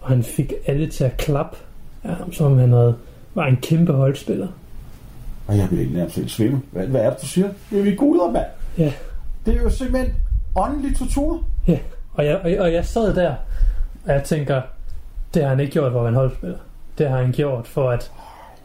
Og 0.00 0.08
han 0.08 0.22
fik 0.22 0.52
alle 0.66 0.86
til 0.86 1.04
at 1.04 1.16
klappe 1.16 1.56
af 2.04 2.14
ham, 2.14 2.32
som 2.32 2.52
om 2.52 2.58
han 2.58 2.72
havde, 2.72 2.94
var 3.34 3.46
en 3.46 3.56
kæmpe 3.56 3.92
holdspiller. 3.92 4.48
Og 5.46 5.56
jeg 5.58 5.68
vil 5.70 5.78
ikke 5.80 5.94
nærmest 5.94 6.16
helt 6.16 6.30
svimme. 6.30 6.62
Hvad, 6.72 6.86
hvad 6.86 7.00
er 7.00 7.10
det, 7.10 7.20
du 7.22 7.26
siger? 7.26 7.48
Det 7.70 7.78
er 7.78 7.82
vi 7.82 7.94
guder, 7.94 8.30
mand. 8.30 8.44
Ja. 8.78 8.92
Det 9.46 9.56
er 9.56 9.62
jo 9.62 9.70
simpelthen 9.70 10.14
åndelig 10.56 10.96
tortur. 10.96 11.44
Ja, 11.68 11.78
og 12.14 12.26
jeg, 12.26 12.36
og, 12.44 12.50
jeg- 12.50 12.60
og 12.60 12.72
jeg 12.72 12.84
sad 12.84 13.14
der, 13.14 13.34
og 14.06 14.12
jeg 14.12 14.24
tænker, 14.24 14.62
det 15.34 15.42
har 15.42 15.48
han 15.50 15.60
ikke 15.60 15.72
gjort 15.72 15.92
for 15.92 15.98
at 15.98 16.04
være 16.04 16.08
en 16.08 16.14
holdspiller. 16.18 16.58
Det 16.98 17.08
har 17.08 17.16
han 17.16 17.32
gjort 17.32 17.66
for 17.66 17.90
at 17.90 18.10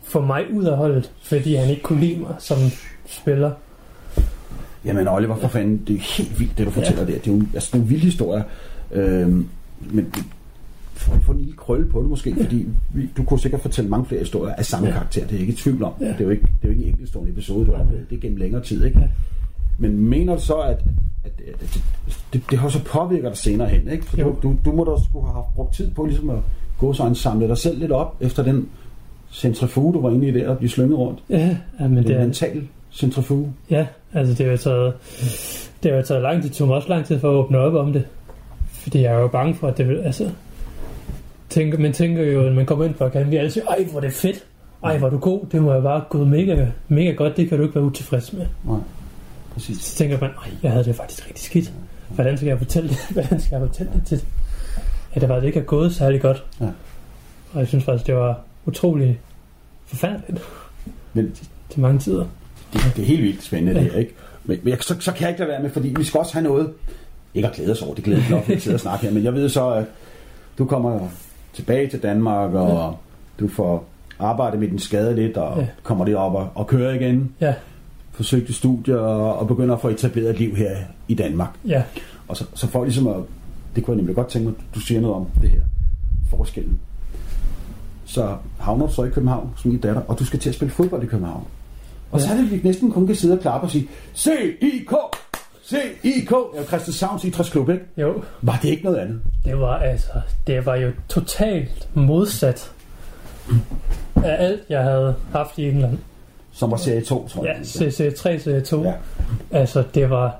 få 0.03 0.21
mig 0.21 0.53
ud 0.53 0.65
af 0.65 0.77
holdet, 0.77 1.11
fordi 1.23 1.55
han 1.55 1.69
ikke 1.69 1.81
kunne 1.81 1.99
lide 1.99 2.19
mig 2.19 2.35
som 2.39 2.57
spiller. 3.05 3.51
Jamen 4.85 5.07
Oliver, 5.07 5.35
for 5.35 5.47
fanden, 5.47 5.83
det 5.87 5.95
er 5.95 5.99
helt 6.17 6.39
vildt, 6.39 6.57
det 6.57 6.65
du 6.65 6.71
fortæller 6.71 7.05
der. 7.05 7.13
Det 7.19 7.27
er 7.27 7.31
jo 7.35 7.41
altså, 7.53 7.69
nogle 7.73 7.87
vilde 7.89 8.03
historier. 8.05 8.43
Øhm, 8.91 9.49
men 9.79 10.05
det, 10.15 10.15
for 10.15 10.23
at 10.23 10.38
få 10.99 11.31
en 11.31 11.37
lille 11.37 11.53
krølle 11.53 11.89
på 11.89 12.01
det 12.01 12.09
måske, 12.09 12.35
fordi 12.43 12.67
vi, 12.93 13.09
du 13.17 13.23
kunne 13.23 13.39
sikkert 13.39 13.61
fortælle 13.61 13.89
mange 13.89 14.05
flere 14.05 14.19
historier 14.19 14.55
af 14.55 14.65
samme 14.65 14.87
Ja. 14.87 14.93
ja. 14.93 14.97
karakter. 14.99 15.21
Det 15.21 15.29
er 15.29 15.33
jeg 15.33 15.41
ikke 15.41 15.53
i 15.53 15.55
tvivl 15.55 15.83
om. 15.83 15.93
Ja. 15.99 16.05
Det 16.05 16.15
er 16.19 16.23
jo 16.23 16.29
ikke, 16.29 16.41
det 16.43 16.49
er 16.63 16.67
jo 16.67 16.69
ikke 16.69 16.83
en 16.83 16.89
enkeltstående 16.89 17.31
episode, 17.31 17.65
du 17.65 17.71
har 17.71 17.81
oplevet. 17.83 18.09
Det 18.09 18.15
er 18.15 18.19
gennem 18.21 18.37
længere 18.37 18.63
tid, 18.63 18.85
ikke? 18.85 18.99
Ja. 18.99 19.07
Men 19.77 19.99
mener 20.09 20.35
du 20.35 20.41
så, 20.41 20.55
at, 20.55 20.69
at, 21.25 21.31
at, 21.47 21.53
at 21.53 21.59
det, 21.73 21.81
det, 22.33 22.41
det, 22.51 22.59
har 22.59 22.69
så 22.69 22.83
påvirket 22.83 23.29
dig 23.29 23.37
senere 23.37 23.67
hen, 23.69 23.87
ikke? 23.91 24.05
For 24.05 24.17
Jo. 24.19 24.35
du, 24.43 24.49
du, 24.49 24.55
du 24.65 24.71
må 24.71 24.83
da 24.83 25.03
skulle 25.09 25.25
have 25.25 25.33
haft 25.35 25.55
brugt 25.55 25.73
tid 25.75 25.91
på 25.91 26.05
ligesom 26.05 26.29
at 26.29 26.37
gå 26.79 26.93
så 26.93 27.05
en 27.07 27.15
samle 27.15 27.47
dig 27.47 27.57
selv 27.57 27.79
lidt 27.79 27.91
op 27.91 28.15
efter 28.21 28.43
den 28.43 28.69
centrifuge, 29.31 29.93
du 29.93 30.01
var 30.01 30.09
inde 30.09 30.27
i 30.27 30.31
der 30.31 30.49
og 30.49 30.57
blive 30.57 30.69
slynget 30.69 30.97
rundt. 30.97 31.19
Ja, 31.29 31.57
ja 31.79 31.87
men 31.87 31.97
Det 31.97 32.07
det 32.07 32.15
er 32.15 32.19
en 32.19 32.25
mental 32.25 32.67
centrifuge. 32.91 33.53
ja, 33.69 33.87
altså 34.13 34.33
det 34.43 34.49
har 34.49 34.57
taget, 34.57 34.93
det 35.83 35.91
har 35.93 36.01
taget 36.01 36.21
lang 36.23 36.41
tid, 36.41 36.49
det 36.49 36.57
tog 36.57 36.67
mig 36.67 36.75
også 36.75 36.89
lang 36.89 37.05
tid 37.05 37.19
for 37.19 37.29
at 37.29 37.33
åbne 37.35 37.57
op 37.57 37.73
om 37.73 37.93
det. 37.93 38.03
Fordi 38.69 39.01
jeg 39.01 39.13
er 39.13 39.19
jo 39.19 39.27
bange 39.27 39.55
for, 39.55 39.67
at 39.67 39.77
det 39.77 39.87
vil, 39.87 39.95
altså, 39.97 40.29
tænker, 41.49 41.77
man 41.79 41.93
tænker 41.93 42.23
jo, 42.23 42.41
når 42.41 42.51
man 42.53 42.65
kommer 42.65 42.85
ind 42.85 42.93
på 42.93 43.09
kan 43.09 43.31
vi 43.31 43.35
alle 43.35 43.51
sige, 43.51 43.63
ej, 43.69 43.83
hvor 43.83 43.97
er 43.99 44.01
det 44.03 44.13
fedt, 44.13 44.45
ej, 44.83 44.97
hvor 44.97 45.07
er 45.07 45.11
du 45.11 45.17
god, 45.17 45.45
det 45.51 45.61
må 45.61 45.71
have 45.71 45.83
bare 45.83 46.03
gået 46.09 46.27
mega, 46.27 46.65
mega 46.87 47.11
godt, 47.11 47.37
det 47.37 47.49
kan 47.49 47.57
du 47.57 47.63
ikke 47.63 47.75
være 47.75 47.83
utilfreds 47.83 48.33
med. 48.33 48.45
Nej, 48.65 48.79
præcis. 49.53 49.77
Så 49.81 49.95
tænker 49.97 50.19
man, 50.21 50.29
ej, 50.29 50.51
jeg 50.63 50.71
havde 50.71 50.83
det 50.83 50.95
faktisk 50.95 51.27
rigtig 51.27 51.43
skidt. 51.45 51.73
Hvordan 52.09 52.37
skal 52.37 52.47
jeg 52.47 52.57
fortælle 52.57 52.89
det? 52.89 52.97
Hvordan 53.13 53.39
skal 53.39 53.57
jeg 53.59 53.67
fortælle 53.67 53.91
det 53.95 54.03
til? 54.05 54.23
Ja, 55.15 55.19
det 55.19 55.29
var 55.29 55.35
det 55.39 55.47
ikke 55.47 55.59
er 55.59 55.63
gået 55.63 55.95
særlig 55.95 56.21
godt. 56.21 56.43
Ja. 56.61 56.65
Og 57.53 57.59
jeg 57.59 57.67
synes 57.67 57.83
faktisk, 57.85 58.07
det 58.07 58.15
var 58.15 58.41
utrolig 58.65 59.19
forfærdeligt 59.85 60.41
Men 61.13 61.35
til 61.69 61.79
mange 61.81 61.99
tider. 61.99 62.25
det, 62.73 62.81
det 62.95 63.01
er 63.01 63.05
helt 63.05 63.23
vildt 63.23 63.43
spændende, 63.43 63.81
Ja. 63.81 63.87
det 63.87 63.95
ikke? 63.99 64.13
Men, 64.43 64.59
men 64.63 64.69
jeg, 64.71 64.77
så, 64.81 64.95
så 64.99 65.11
kan 65.11 65.21
jeg 65.21 65.29
ikke 65.29 65.39
lade 65.39 65.51
være 65.51 65.61
med, 65.61 65.69
fordi 65.69 65.93
vi 65.97 66.03
skal 66.03 66.19
også 66.19 66.33
have 66.33 66.43
noget, 66.43 66.69
ikke 67.33 67.47
at 67.47 67.55
glæde 67.55 67.71
os 67.71 67.81
over, 67.81 67.95
det 67.95 68.03
glæder 68.03 68.21
mig 68.21 68.29
nok, 68.29 68.49
at 68.49 68.61
sidde 68.61 68.75
og 68.75 68.79
snakke 68.79 69.05
her, 69.05 69.13
men 69.13 69.23
jeg 69.23 69.33
ved 69.33 69.49
så, 69.49 69.69
at 69.69 69.85
du 70.57 70.65
kommer 70.65 71.09
tilbage 71.53 71.87
til 71.89 72.03
Danmark, 72.03 72.53
og 72.53 72.69
ja. 73.39 73.43
du 73.45 73.49
får 73.51 73.85
arbejdet 74.19 74.59
med 74.59 74.67
din 74.67 74.79
skade 74.79 75.15
lidt, 75.15 75.37
og 75.37 75.59
Ja. 75.59 75.67
kommer 75.83 76.05
lidt 76.05 76.17
op 76.17 76.35
og, 76.35 76.49
og 76.55 76.67
kører 76.67 76.93
igen, 76.93 77.31
Ja, 77.41 77.53
forsøgte 78.11 78.53
studier, 78.53 78.97
og, 78.97 79.39
og 79.39 79.47
begynder 79.47 79.75
at 79.75 79.81
få 79.81 79.87
etableret 79.89 80.29
et 80.29 80.39
liv 80.39 80.55
her 80.55 80.75
i 81.07 81.13
Danmark. 81.13 81.49
ja, 81.67 81.83
Og 82.27 82.37
så, 82.37 82.45
så 82.53 82.67
får 82.67 82.83
ligesom 82.83 83.07
at, 83.07 83.15
det 83.75 83.83
kunne 83.83 83.93
jeg 83.93 83.97
nemlig 83.97 84.15
godt 84.15 84.27
tænke 84.27 84.47
mig, 84.47 84.57
du 84.75 84.79
siger 84.79 85.01
noget 85.01 85.15
om 85.15 85.25
det 85.41 85.49
her, 85.49 85.61
forskellen. 86.29 86.79
Så 88.05 88.35
havner 88.59 88.87
du 88.87 88.93
så 88.93 89.03
i 89.03 89.09
København 89.09 89.49
som 89.57 89.71
min 89.71 89.79
datter, 89.79 90.01
og 90.07 90.19
du 90.19 90.25
skal 90.25 90.39
til 90.39 90.49
at 90.49 90.55
spille 90.55 90.71
fodbold 90.71 91.03
i 91.03 91.05
København. 91.05 91.43
Og 92.11 92.19
Ja. 92.19 92.25
så 92.25 92.31
er 92.33 92.37
det, 92.37 92.43
at 92.45 92.51
vi 92.51 92.59
næsten 92.63 92.91
kun 92.91 93.07
kan 93.07 93.15
sidde 93.15 93.33
og 93.33 93.39
klappe 93.39 93.65
og 93.67 93.71
sige, 93.71 93.87
C-I-K! 94.15 94.93
C-I-K! 95.69 96.31
Ja, 96.55 96.63
Christianshavns 96.63 97.23
Idrætsklub, 97.23 97.69
ikke? 97.69 97.83
jo. 97.97 98.23
Var 98.41 98.59
det 98.61 98.69
ikke 98.69 98.83
noget 98.83 98.97
andet? 98.97 99.21
Det 99.45 99.59
var 99.59 99.77
altså, 99.77 100.09
det 100.47 100.65
var 100.65 100.75
jo 100.75 100.91
totalt 101.09 101.89
modsat 101.93 102.71
af 104.15 104.35
alt, 104.45 104.61
jeg 104.69 104.83
havde 104.83 105.15
haft 105.31 105.57
i 105.57 105.69
England. 105.69 105.97
Som 106.51 106.71
var 106.71 106.77
serie 106.77 107.01
2, 107.01 107.27
tror 107.27 107.45
Ja, 107.45 107.51
jeg. 107.51 107.61
CC3, 107.61 108.27
CC2. 108.47 108.81
Ja. 108.83 108.93
Altså, 109.51 109.83
det 109.93 110.09
var 110.09 110.35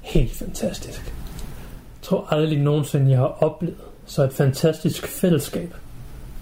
helt 0.00 0.32
fantastisk. 0.36 1.04
Jeg 1.04 2.02
tror 2.02 2.26
aldrig 2.30 2.58
nogensinde, 2.58 3.10
jeg 3.10 3.18
har 3.18 3.36
oplevet 3.42 3.76
så 4.06 4.22
et 4.24 4.32
fantastisk 4.32 5.06
fællesskab 5.06 5.74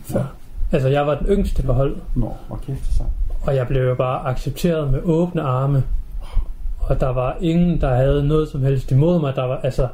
før. 0.04 0.34
Altså, 0.72 0.88
jeg 0.88 1.06
var 1.06 1.14
den 1.18 1.26
yngste 1.26 1.62
på 1.62 1.72
holdet, 1.72 1.98
Nå, 2.16 2.32
hvor 2.46 2.56
kæft 2.66 2.94
så. 2.96 3.02
og 3.42 3.56
jeg 3.56 3.66
blev 3.66 3.82
jo 3.82 3.94
bare 3.94 4.26
accepteret 4.30 4.90
med 4.92 5.00
åbne 5.04 5.42
arme. 5.42 5.82
Og 6.86 7.00
der 7.00 7.08
var 7.08 7.36
ingen, 7.40 7.80
der 7.80 7.94
havde 7.94 8.24
noget 8.28 8.48
som 8.48 8.62
helst 8.62 8.90
imod 8.90 9.20
mig. 9.20 9.36
Der 9.36 9.42
var, 9.44 9.60
altså, 9.62 9.88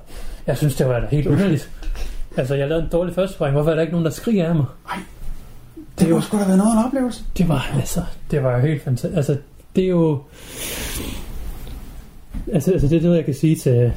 jeg 0.47 0.57
synes, 0.57 0.75
det 0.77 0.89
var 0.89 1.01
da 1.01 1.07
helt 1.11 1.27
underligt. 1.27 1.71
Altså, 2.37 2.55
jeg 2.55 2.69
lavede 2.69 2.85
en 2.85 2.91
dårlig 2.93 3.15
første 3.15 3.39
point. 3.39 3.53
Hvorfor 3.53 3.71
er 3.71 3.75
der 3.75 3.81
ikke 3.83 3.93
nogen, 3.93 4.05
der 4.05 4.11
skriger 4.11 4.49
af 4.49 4.55
mig? 4.55 4.65
Det, 5.77 5.99
Det 5.99 6.09
må 6.09 6.15
jo- 6.15 6.21
sgu 6.21 6.39
da 6.39 6.45
være 6.47 6.57
noget 6.57 6.71
af 6.77 6.81
en 6.81 6.87
oplevelse. 6.87 7.23
Det 7.39 7.49
var, 7.49 7.71
altså, 7.77 8.03
det 8.31 8.43
var 8.43 8.53
jo 8.53 8.59
helt 8.67 8.83
fantastisk. 8.83 9.17
Altså, 9.17 9.37
det 9.77 9.85
er 9.85 9.89
jo... 9.89 10.23
Altså, 12.53 12.73
altså 12.73 12.89
det 12.89 12.97
er 12.99 13.03
noget, 13.03 13.17
jeg 13.17 13.25
kan 13.25 13.35
sige 13.35 13.57
til, 13.57 13.93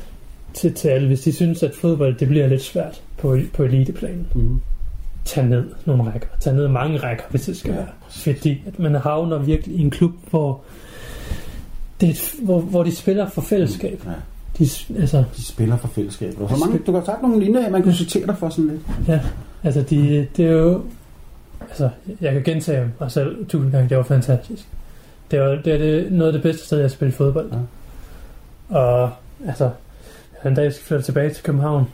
til, 0.54 0.74
til 0.74 0.88
alle. 0.88 1.08
Hvis 1.08 1.22
de 1.22 1.34
synes, 1.34 1.64
at 1.64 1.72
fodbold 1.82 2.16
det 2.16 2.28
bliver 2.28 2.48
lidt 2.48 2.62
svært 2.64 3.02
på, 3.18 3.38
på 3.54 3.64
eliteplanen, 3.64 4.28
Mm. 4.36 4.62
tag 5.26 5.46
ned 5.46 5.64
nogle 5.86 6.04
rækker. 6.12 6.28
Tag 6.40 6.54
ned 6.54 6.68
mange 6.68 6.98
rækker, 6.98 7.24
hvis 7.30 7.42
det 7.46 7.58
skal 7.58 7.72
Ja, 7.72 7.78
være. 7.78 7.88
Fordi 8.10 8.64
at 8.68 8.80
man 8.80 8.96
havner 8.96 9.38
virkelig 9.38 9.76
i 9.78 9.82
en 9.82 9.90
klub, 9.92 10.12
hvor, 10.30 10.62
det 12.02 12.08
er 12.08 12.12
et, 12.12 12.34
hvor, 12.44 12.60
hvor 12.60 12.84
de 12.84 12.96
spiller 12.96 13.30
for 13.30 13.42
fællesskab. 13.42 14.02
Ja. 14.06 14.12
De, 14.60 14.70
altså, 15.00 15.24
De 15.38 15.46
spiller 15.46 15.78
for 15.78 15.88
fællesskabet. 15.88 16.38
Og 16.38 16.50
så 16.50 16.56
mange, 16.56 16.78
du 16.78 16.84
kan 16.84 16.94
have 16.94 17.06
sagt 17.06 17.22
nogle 17.22 17.40
linjer, 17.40 17.70
man 17.70 17.84
kunne 17.84 17.94
citere 17.94 18.26
dig 18.28 18.38
for 18.38 18.50
sådan 18.50 18.68
lidt. 18.68 18.82
Ja, 19.08 19.20
altså 19.64 19.82
de, 19.82 20.28
det 20.38 20.46
er 20.46 20.52
jo... 20.52 20.82
Altså, 21.62 21.90
jeg 22.22 22.34
kan 22.34 22.44
gentage 22.44 22.92
mig 23.00 23.12
selv 23.12 23.46
tusind 23.48 23.72
gange, 23.72 23.90
det 23.90 23.98
var 23.98 24.04
fantastisk. 24.04 24.68
Det 25.32 25.40
var 25.40 25.48
det 25.48 25.74
er 25.74 25.78
det, 25.78 26.12
noget 26.12 26.28
af 26.28 26.34
det 26.34 26.42
bedste 26.42 26.66
sted, 26.66 26.80
jeg 26.80 26.92
spillede 26.92 27.18
fodbold. 27.18 27.52
Ja. 27.52 27.58
Og 28.80 29.10
altså, 29.48 29.70
den 30.44 30.56
dag 30.56 30.64
jeg 30.64 30.74
skal 30.74 30.86
flytte 30.86 31.06
tilbage 31.06 31.34
til 31.34 31.44
København, 31.44 31.86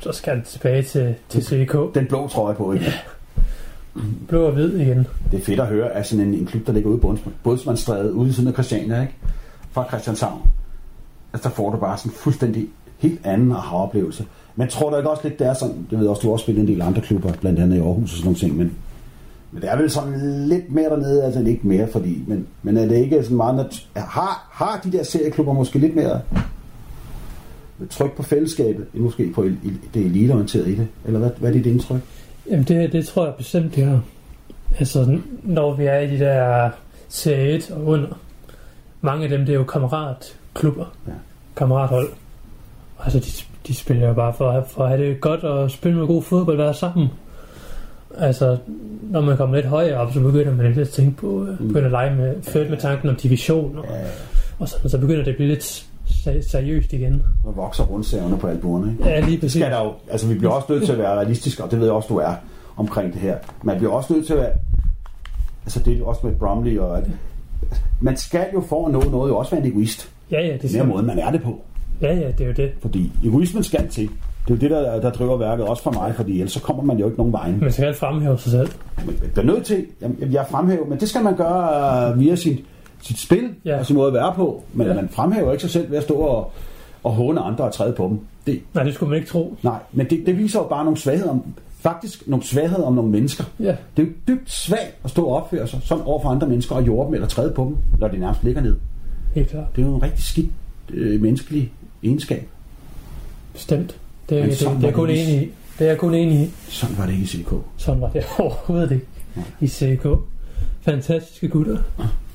så 0.00 0.12
skal 0.12 0.36
jeg 0.36 0.44
tilbage 0.44 0.82
til, 0.82 1.14
til 1.28 1.42
CK. 1.42 1.94
Den 1.94 2.06
blå 2.06 2.28
trøje 2.28 2.54
på, 2.54 2.72
ikke? 2.72 2.92
Blå 4.28 4.44
og 4.46 4.52
hvid 4.52 4.76
igen. 4.78 5.06
Det 5.30 5.40
er 5.40 5.44
fedt 5.44 5.60
at 5.60 5.66
høre 5.66 5.90
af 5.90 6.06
sådan 6.06 6.26
en, 6.26 6.34
en 6.34 6.46
klub, 6.46 6.66
der 6.66 6.72
ligger 6.72 6.90
ude 6.90 6.98
på 6.98 7.18
Bådsmandstræde, 7.42 8.12
ude 8.14 8.28
i 8.30 8.32
siden 8.32 8.48
af 8.48 8.52
Christiania, 8.54 9.00
ikke? 9.00 9.14
Fra 9.72 9.88
Christianshavn. 9.88 10.40
Altså, 11.32 11.48
der 11.48 11.54
får 11.54 11.70
du 11.70 11.76
bare 11.76 11.98
sådan 11.98 12.12
en 12.12 12.16
fuldstændig 12.16 12.68
helt 12.98 13.20
anden 13.26 13.52
aha-oplevelse. 13.52 14.24
Men 14.56 14.68
tror 14.68 14.90
du 14.90 14.96
ikke 14.96 15.10
også 15.10 15.22
lidt, 15.24 15.38
det 15.38 15.46
er 15.46 15.54
sådan, 15.54 15.86
det 15.90 15.98
ved 15.98 16.06
også, 16.06 16.20
du 16.20 16.26
har 16.26 16.32
også 16.32 16.42
spillet 16.42 16.62
en 16.62 16.68
del 16.68 16.82
andre 16.82 17.00
klubber, 17.00 17.32
blandt 17.32 17.58
andet 17.60 17.76
i 17.76 17.80
Aarhus 17.80 18.02
og 18.12 18.16
sådan 18.16 18.24
nogle 18.24 18.38
ting, 18.38 18.56
men, 18.56 18.72
men 19.52 19.62
det 19.62 19.70
er 19.70 19.76
vel 19.76 19.90
sådan 19.90 20.48
lidt 20.48 20.72
mere 20.72 20.90
dernede, 20.90 21.24
altså 21.24 21.40
ikke 21.40 21.66
mere, 21.68 21.88
fordi, 21.92 22.24
men, 22.26 22.46
men 22.62 22.76
er 22.76 22.86
det 22.86 22.96
ikke 22.96 23.22
sådan 23.22 23.36
meget, 23.36 23.54
nat- 23.56 23.86
har, 24.02 24.48
har 24.50 24.80
de 24.84 24.92
der 24.92 25.02
serieklubber 25.02 25.52
måske 25.52 25.78
lidt 25.78 25.96
mere 25.96 26.20
tryk 27.90 28.16
på 28.16 28.22
fællesskabet, 28.22 28.86
end 28.94 29.02
måske 29.02 29.32
på 29.34 29.42
el- 29.42 29.58
det 29.94 30.06
eliteorienterede 30.06 30.72
i 30.72 30.74
det? 30.74 30.86
Eller 31.04 31.18
hvad, 31.18 31.30
hvad 31.38 31.48
er 31.50 31.52
dit 31.54 31.66
indtryk? 31.66 32.00
Jamen 32.50 32.64
det, 32.64 32.92
det 32.92 33.06
tror 33.06 33.24
jeg 33.24 33.34
bestemt, 33.34 33.74
det 33.76 33.84
har. 33.84 34.00
Altså, 34.78 35.18
når 35.42 35.74
vi 35.74 35.84
er 35.84 35.98
i 35.98 36.10
de 36.10 36.18
der 36.18 36.70
serie 37.08 37.54
1 37.56 37.70
og 37.70 37.84
under, 37.84 38.08
mange 39.00 39.24
af 39.24 39.28
dem, 39.30 39.40
det 39.40 39.48
er 39.52 39.56
jo 39.56 39.64
kammeratklubber, 39.64 40.84
Ja. 41.06 41.12
kammerathold. 41.56 42.08
Altså, 43.04 43.18
de, 43.18 43.24
de 43.66 43.74
spiller 43.74 44.08
jo 44.08 44.14
bare 44.14 44.34
for, 44.34 44.50
at- 44.50 44.68
for 44.68 44.82
at 44.84 44.88
have 44.90 45.06
det 45.08 45.20
godt 45.20 45.44
og 45.44 45.70
spille 45.70 45.98
med 45.98 46.06
god 46.06 46.22
fodbold, 46.22 46.56
være 46.56 46.74
sammen. 46.74 47.08
Altså, 48.18 48.56
når 49.02 49.20
man 49.20 49.36
kommer 49.36 49.56
lidt 49.56 49.66
højere 49.66 49.96
op, 49.96 50.12
så 50.12 50.20
begynder 50.20 50.54
man 50.54 50.66
lidt 50.66 50.78
at 50.78 50.88
tænke 50.88 51.16
på, 51.16 51.26
mm. 51.60 51.68
begynder 51.68 51.84
at 51.86 51.90
lege 51.90 52.14
med, 52.16 52.42
født 52.42 52.70
med 52.70 52.78
tanken 52.78 53.08
om 53.08 53.16
division, 53.16 53.78
og, 53.78 53.84
Ja, 53.90 54.04
og 54.58 54.68
sådan, 54.68 54.90
så 54.90 54.98
begynder 54.98 55.24
det 55.24 55.30
at 55.30 55.36
blive 55.36 55.48
lidt 55.48 55.86
seriøst 56.50 56.92
igen. 56.92 57.22
og 57.44 57.56
vokser 57.56 57.84
rundsaverne 57.84 58.38
på 58.38 58.46
albuerne, 58.46 58.92
ikke? 58.92 59.08
Ja, 59.08 59.20
lige 59.20 59.38
præcis. 59.38 59.52
skal 59.60 59.70
der 59.72 59.84
jo, 59.84 59.92
altså 60.10 60.26
vi 60.26 60.34
bliver 60.38 60.52
også 60.52 60.72
nødt 60.72 60.84
til 60.84 60.92
at 60.92 60.98
være 60.98 61.14
realistiske, 61.16 61.64
og 61.64 61.70
det 61.70 61.78
ved 61.78 61.86
jeg 61.86 61.94
også, 61.94 62.08
du 62.08 62.16
er 62.16 62.34
omkring 62.76 63.12
det 63.12 63.20
her. 63.20 63.36
Man 63.62 63.76
bliver 63.78 63.92
også 63.92 64.12
nødt 64.12 64.26
til 64.26 64.32
at 64.32 64.38
være, 64.40 64.52
altså 65.64 65.80
det 65.80 65.98
er 66.00 66.04
også 66.04 66.20
med 66.24 66.34
Bromley, 66.34 66.78
og 66.78 66.98
at, 66.98 67.04
man 68.00 68.16
skal 68.16 68.46
jo 68.54 68.60
for 68.60 68.86
at 68.86 68.92
nå 68.92 69.02
noget 69.02 69.30
jo 69.30 69.36
også 69.38 69.50
være 69.50 69.60
en 69.66 69.72
egoist. 69.72 70.10
Ja, 70.30 70.40
ja, 70.46 70.52
det 70.52 70.64
er 70.64 70.68
skal, 70.68 70.86
måden, 70.86 71.06
man 71.06 71.18
er 71.18 71.30
det 71.30 71.42
på. 71.42 71.60
ja, 72.00 72.14
ja, 72.14 72.28
det 72.38 72.40
er 72.40 72.46
jo 72.46 72.52
det. 72.52 72.70
Fordi 72.82 73.12
egoismen 73.24 73.62
skal 73.62 73.88
til. 73.88 74.10
Det 74.48 74.50
er 74.50 74.54
jo 74.54 74.60
det, 74.60 74.70
der, 74.70 75.00
der 75.00 75.10
driver 75.10 75.36
værket, 75.36 75.66
også 75.66 75.82
for 75.82 75.90
mig, 75.90 76.14
fordi 76.16 76.32
ellers 76.32 76.52
så 76.52 76.60
kommer 76.60 76.82
man 76.82 76.98
jo 76.98 77.06
ikke 77.06 77.18
nogen 77.18 77.32
vejen. 77.32 77.60
Man 77.60 77.72
skal 77.72 77.94
fremhæve 77.94 78.38
sig 78.38 78.50
selv. 78.50 78.68
Man 79.06 79.14
bliver 79.32 79.46
nødt 79.46 79.64
til, 79.64 79.86
jamen, 80.02 80.32
jeg 80.32 80.46
fremhæver, 80.50 80.86
men 80.86 81.00
det 81.00 81.08
skal 81.08 81.22
man 81.24 81.36
gøre 81.36 82.10
øh, 82.12 82.20
via 82.20 82.34
sit, 82.34 82.64
sit 83.02 83.18
spil 83.18 83.50
Ja. 83.64 83.78
og 83.78 83.86
sin 83.86 83.96
måde 83.96 84.06
at 84.08 84.14
være 84.14 84.32
på. 84.36 84.64
Men 84.72 84.86
Ja. 84.86 84.94
man 84.94 85.08
fremhæver 85.08 85.52
ikke 85.52 85.62
sig 85.62 85.70
selv 85.70 85.90
ved 85.90 85.98
at 85.98 86.02
stå 86.04 86.14
og, 86.14 86.52
og 87.02 87.12
håne 87.12 87.40
andre 87.40 87.64
og 87.64 87.72
træde 87.72 87.92
på 87.92 88.08
dem. 88.08 88.20
Det, 88.46 88.60
Nej, 88.74 88.84
det 88.84 88.94
skulle 88.94 89.10
man 89.10 89.16
ikke 89.18 89.30
tro. 89.30 89.56
Nej, 89.62 89.78
men 89.92 90.10
det, 90.10 90.22
det 90.26 90.38
viser 90.38 90.58
jo 90.60 90.66
bare 90.68 90.84
nogle 90.84 90.98
svagheder 90.98 91.30
om, 91.30 91.44
faktisk 91.80 92.28
nogle 92.28 92.44
svagheder 92.44 92.82
om 92.84 92.92
nogle 92.94 93.10
mennesker. 93.10 93.44
Ja, 93.60 93.76
Det 93.96 94.02
er 94.02 94.06
jo 94.06 94.12
dybt 94.28 94.50
svagt 94.52 94.96
at 95.04 95.10
stå 95.10 95.24
og 95.24 95.36
opføre 95.36 95.68
sig 95.68 95.80
sådan 95.84 96.04
over 96.04 96.22
for 96.22 96.28
andre 96.28 96.48
mennesker 96.48 96.74
og 96.74 96.86
jorde 96.86 97.06
dem 97.06 97.14
eller 97.14 97.28
træde 97.28 97.52
på 97.52 97.64
dem, 97.64 97.76
når 98.00 98.08
de 98.08 98.18
nærmest 98.18 98.44
ligger 98.44 98.60
ned. 98.62 98.76
helt 99.34 99.48
klart. 99.48 99.64
Det 99.76 99.82
er 99.82 99.86
jo 99.88 99.94
en 99.96 100.02
rigtig 100.02 100.24
skidt 100.24 100.50
øh, 100.90 101.20
menneskelig 101.22 101.72
egenskab. 102.02 102.48
Bestemt. 103.52 103.96
Det, 104.28 104.40
Men 104.40 104.50
det, 104.50 104.60
det, 104.60 104.68
det 104.80 104.88
er 104.88 104.92
kun 104.92 105.10
enig 105.10 105.42
i. 105.42 105.50
Det 105.78 105.84
er 105.84 105.88
jeg 105.90 105.98
kun 105.98 106.14
enig 106.14 106.40
i. 106.40 106.50
Sådan 106.68 106.98
var 106.98 107.06
det 107.06 107.12
ikke 107.12 107.24
i 107.24 107.26
CDK. 107.26 107.52
Sådan 107.76 108.00
var 108.00 108.08
det 108.08 108.24
overhovedet 108.38 108.90
ikke 108.92 109.06
i 109.60 109.66
CK. 109.66 110.06
Fantastiske 110.82 111.48
gutter. 111.48 111.78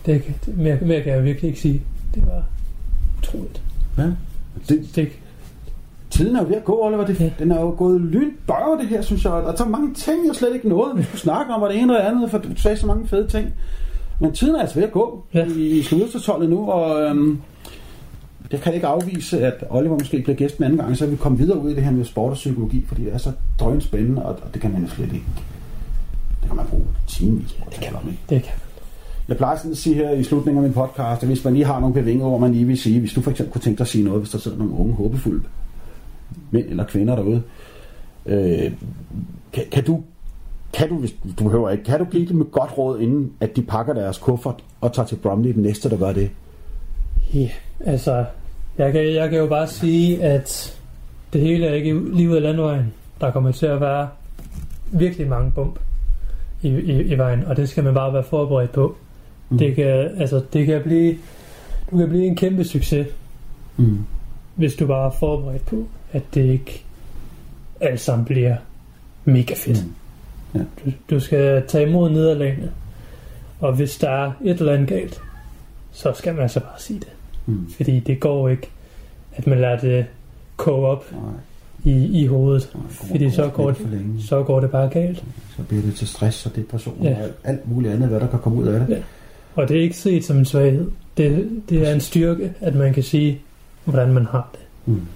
Det, 0.08 0.24
kan- 0.24 0.34
mere, 0.58 0.78
mere 0.82 1.01
kan 1.03 1.14
jeg 1.14 1.24
virkelig 1.24 1.47
ikke 1.47 1.60
sige. 1.60 1.82
Det 2.16 2.24
var 2.26 2.43
utroligt. 3.20 3.62
Ja. 3.97 4.03
Det, 4.70 4.89
Det, 4.95 5.10
tiden 6.10 6.36
er 6.36 6.41
jo 6.41 6.47
ved 6.47 6.55
at 6.55 6.64
gå, 6.66 6.80
Oliver. 6.86 7.05
Det, 7.05 7.20
Ja. 7.20 7.30
Den 7.39 7.51
er 7.51 7.62
jo 7.62 7.76
gået 7.78 8.01
lynbøjer, 8.01 8.78
det 8.80 8.88
her, 8.88 9.01
synes 9.01 9.24
jeg. 9.24 9.32
Der 9.32 9.51
er 9.51 9.55
så 9.55 9.66
mange 9.66 9.93
ting, 9.93 10.28
jeg 10.28 10.36
slet 10.36 10.55
ikke 10.55 10.70
nåede. 10.70 10.97
Vi 10.97 11.03
skulle 11.03 11.22
snakke 11.22 11.53
om, 11.53 11.62
og 11.62 11.70
det 11.70 11.78
ene 11.82 11.93
og 11.97 12.03
det 12.03 12.10
andet, 12.10 12.32
for 12.32 12.38
du 12.38 12.47
sagde 12.55 12.78
så 12.78 12.88
mange 12.88 13.08
fede 13.08 13.28
ting. 13.28 13.53
Men 14.20 14.32
tiden 14.32 14.55
er 14.55 14.60
altså 14.60 14.76
ved 14.76 14.84
at 14.84 14.91
gå 14.91 15.24
Ja. 15.34 15.45
i, 15.45 15.80
i 15.80 15.82
sluttertollet 15.84 16.49
nu, 16.49 16.72
og 16.72 17.01
øhm, 17.01 17.39
det 18.51 18.62
kan 18.62 18.74
ikke 18.74 18.88
afvise, 18.88 19.39
at 19.45 19.64
Oliver 19.70 19.97
måske 19.99 20.22
bliver 20.22 20.36
gæst 20.38 20.60
med 20.60 20.68
anden 20.68 20.80
gang, 20.80 20.97
så 20.97 21.05
vi 21.05 21.16
komme 21.16 21.38
videre 21.38 21.58
ud 21.60 21.72
i 21.72 21.76
det 21.76 21.84
her 21.84 21.91
med 21.91 22.05
sport 22.05 22.30
og 22.32 22.36
psykologi, 22.36 22.86
fordi 22.88 23.05
det 23.05 23.14
er 23.14 23.18
så 23.18 23.32
drøn 23.60 23.82
spændende, 23.82 24.26
og, 24.26 24.39
og 24.45 24.53
det 24.53 24.62
kan 24.62 24.72
man 24.72 24.82
jo 24.82 24.88
slet 24.89 25.14
ikke. 25.14 25.26
Det 26.41 26.47
kan 26.47 26.55
man 26.55 26.66
bruge 26.66 26.86
timevis 27.08 27.53
på. 27.53 27.66
Det 27.72 27.80
kan 27.80 27.93
man 27.93 28.01
ikke. 28.12 28.22
det 28.30 28.43
kan 28.43 28.53
jeg 29.28 29.38
plejer 29.38 29.57
sådan 29.57 29.71
at 29.71 29.78
sige 29.78 29.95
her 29.95 30.11
i 30.11 30.23
slutningen 30.23 30.63
af 30.63 30.69
min 30.69 30.73
podcast, 30.73 31.23
at 31.23 31.28
hvis 31.28 31.43
man 31.43 31.53
lige 31.53 31.65
har 31.65 31.80
nogle 31.80 31.93
bevinger, 31.93 32.28
hvor 32.28 32.38
man 32.38 32.51
lige 32.51 32.65
vil 32.65 32.78
sige, 32.78 32.99
hvis 32.99 33.13
du 33.13 33.21
for 33.21 33.32
eksempel 33.32 33.53
kunne 33.53 33.61
tænke 33.61 33.78
dig 33.78 33.84
at 33.84 33.88
sige 33.88 34.03
noget, 34.03 34.19
hvis 34.19 34.30
der 34.30 34.38
sidder 34.38 34.57
nogle 34.57 34.73
unge, 34.73 34.93
håbefulde 34.93 35.43
mænd 36.51 36.65
eller 36.69 36.84
kvinder 36.84 37.15
derude, 37.15 37.41
øh, 38.25 38.71
kan, 39.53 39.63
kan, 39.71 39.84
du, 39.84 40.03
kan 40.73 40.89
du, 40.89 40.95
hvis 40.97 41.15
du 41.39 41.43
behøver 41.43 41.69
ikke, 41.69 41.84
kan 41.84 41.99
du 41.99 42.05
give 42.05 42.28
dem 42.28 42.41
et 42.41 42.51
godt 42.51 42.78
råd, 42.78 42.99
inden 42.99 43.32
at 43.39 43.55
de 43.55 43.61
pakker 43.61 43.93
deres 43.93 44.17
kuffert 44.17 44.63
og 44.82 44.93
tager 44.93 45.07
til 45.07 45.15
Bromley 45.15 45.53
den 45.53 45.63
næste, 45.63 45.89
der 45.89 45.97
gør 45.97 46.13
det? 46.13 46.32
Ja, 47.34 47.49
altså, 47.86 48.25
jeg 48.78 48.91
kan, 48.91 49.13
jeg 49.13 49.30
kan 49.30 49.39
jo 49.39 49.47
bare 49.47 49.67
sige, 49.67 50.23
at 50.23 50.80
det 51.34 51.41
hele 51.41 51.65
er 51.65 51.73
ikke 51.73 52.15
livet 52.15 52.36
af 52.36 52.41
landvejen. 52.41 52.93
Der 53.21 53.32
kommer 53.32 53.51
til 53.51 53.65
at 53.65 53.82
være 53.82 54.09
virkelig 54.91 55.28
mange 55.28 55.51
bump 55.51 55.80
i, 56.61 56.67
i, 56.67 57.01
i 57.01 57.17
vejen, 57.17 57.45
og 57.45 57.57
det 57.57 57.69
skal 57.69 57.84
man 57.84 57.93
bare 57.93 58.13
være 58.13 58.23
forberedt 58.23 58.71
på. 58.71 58.95
Mm. 59.50 59.58
Det, 59.58 59.76
kan, 59.76 59.86
altså, 60.18 60.41
det 60.54 60.66
kan 60.66 60.82
blive, 60.84 61.18
du 61.91 61.98
kan 61.98 62.10
blive 62.10 62.26
en 62.26 62.36
kæmpe 62.36 62.64
succes, 62.64 63.08
Mm. 63.78 63.98
hvis 64.56 64.76
du 64.76 64.88
bare 64.88 65.06
er 65.08 65.12
forberedt 65.20 65.66
på, 65.66 65.88
at 66.12 66.24
det 66.34 66.45
ikke 66.45 66.84
alt 67.82 68.00
sammen 68.00 68.26
bliver 68.26 68.56
mega 69.26 69.54
fedt. 69.58 69.86
Mm. 70.54 70.60
Ja. 70.60 70.66
Du, 70.86 70.91
du 71.10 71.20
skal 71.20 71.64
tage 71.68 71.89
imod 71.89 72.10
nederlagene, 72.10 72.72
og 73.60 73.74
hvis 73.74 73.98
der 73.98 74.10
er 74.10 74.32
et 74.45 74.60
eller 74.60 74.74
andet 74.74 74.88
galt, 74.89 75.22
så 75.91 76.14
skal 76.16 76.34
man 76.34 76.41
altså 76.43 76.60
bare 76.60 76.80
sige 76.80 77.00
det. 77.00 77.08
Mm. 77.45 77.72
Fordi 77.76 78.00
det 78.00 78.20
går 78.20 78.50
ikke, 78.50 78.70
at 79.36 79.48
man 79.48 79.60
lader 79.62 79.80
det 79.80 80.06
koge 80.58 80.88
op 80.88 81.06
Nej, 81.12 81.93
i, 81.93 82.22
i 82.22 82.26
hovedet. 82.26 82.72
nej, 82.76 82.84
Fordi 82.89 83.30
så 83.32 83.48
går 83.50 83.68
lidt 83.70 83.82
for 83.82 83.88
længe. 83.89 84.22
Så 84.24 84.43
går 84.43 84.60
det 84.60 84.72
bare 84.72 84.89
galt. 84.89 85.24
Så 85.58 85.64
bliver 85.64 85.84
det 85.84 85.95
til 85.95 86.08
stress 86.08 86.45
og 86.45 86.56
depression 86.56 86.98
Ja. 87.04 87.16
og 87.16 87.24
alt- 87.24 87.36
alt 87.43 87.72
muligt 87.72 87.93
andet, 87.93 88.10
hvad 88.10 88.20
der 88.20 88.28
kan 88.28 88.39
komme 88.39 88.60
ud 88.62 88.68
af 88.68 88.80
det. 88.80 88.89
Ja. 88.89 89.02
Og 89.58 89.70
det 89.70 89.78
er 89.78 89.82
ikke 89.82 89.97
set 89.97 90.26
som 90.26 90.38
en 90.38 90.45
svaghed. 90.45 90.91
Det, 91.18 91.62
det 91.70 91.88
er 91.88 91.93
en 91.93 92.01
styrke, 92.01 92.53
at 92.62 92.76
man 92.76 92.93
kan 92.93 93.03
sige, 93.03 93.41
hvordan 93.86 94.14
man 94.14 94.26
har 94.26 94.49
det. 94.51 94.60
Mm. 94.86 95.08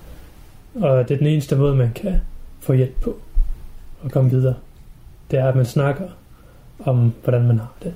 Og 0.82 1.08
det 1.10 1.14
er 1.14 1.18
den 1.18 1.28
eneste 1.28 1.56
måde, 1.56 1.76
man 1.76 1.92
kan 1.94 2.22
få 2.60 2.74
hjælp 2.74 3.02
på 3.02 3.18
og 4.02 4.12
komme 4.12 4.30
videre. 4.30 4.56
Det 5.32 5.40
er, 5.40 5.48
at 5.48 5.56
man 5.56 5.66
snakker 5.66 6.08
om, 6.86 7.14
hvordan 7.24 7.48
man 7.48 7.58
har 7.58 7.74
det. 7.84 7.94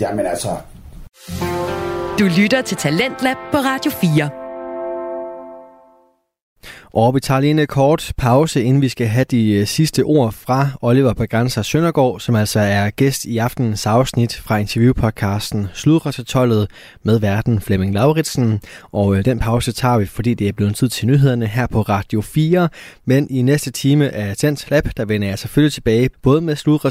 Jamen 0.00 0.26
altså, 0.26 0.48
Du 2.18 2.24
lytter 2.40 2.62
til 2.62 2.76
Talentlab 2.76 3.36
på 3.52 3.58
Radio 3.58 3.90
4. 3.90 4.45
Og 6.96 7.14
vi 7.14 7.20
tager 7.20 7.40
lige 7.40 7.50
en 7.50 7.58
øh, 7.58 7.66
kort 7.66 8.12
pause, 8.16 8.62
inden 8.62 8.82
vi 8.82 8.88
skal 8.88 9.06
have 9.06 9.24
de 9.24 9.52
øh, 9.52 9.66
sidste 9.66 10.02
ord 10.02 10.32
fra 10.32 10.68
Oliver 10.80 11.14
Berganza 11.14 11.62
Søndergaard, 11.62 12.20
som 12.20 12.34
altså 12.34 12.60
er 12.60 12.90
gæst 12.90 13.24
i 13.24 13.38
aftenens 13.38 13.86
afsnit 13.86 14.36
fra 14.36 14.56
interviewpodcasten 14.56 15.68
Sludre 15.74 16.66
med 17.02 17.18
verden 17.18 17.60
Flemming 17.60 17.94
Lauritsen. 17.94 18.60
Og 18.92 19.16
øh, 19.16 19.24
den 19.24 19.38
pause 19.38 19.72
tager 19.72 19.98
vi, 19.98 20.06
fordi 20.06 20.34
det 20.34 20.48
er 20.48 20.52
blevet 20.52 20.76
tid 20.76 20.88
til 20.88 21.06
nyhederne 21.06 21.46
her 21.46 21.66
på 21.66 21.82
Radio 21.82 22.20
4. 22.20 22.68
Men 23.04 23.26
i 23.30 23.42
næste 23.42 23.70
time 23.70 24.10
af 24.10 24.36
Tens 24.36 24.70
Lab, 24.70 24.88
der 24.96 25.04
vender 25.04 25.28
jeg 25.28 25.38
selvfølgelig 25.38 25.72
tilbage 25.72 26.10
både 26.22 26.40
med 26.40 26.56
Sludre 26.56 26.90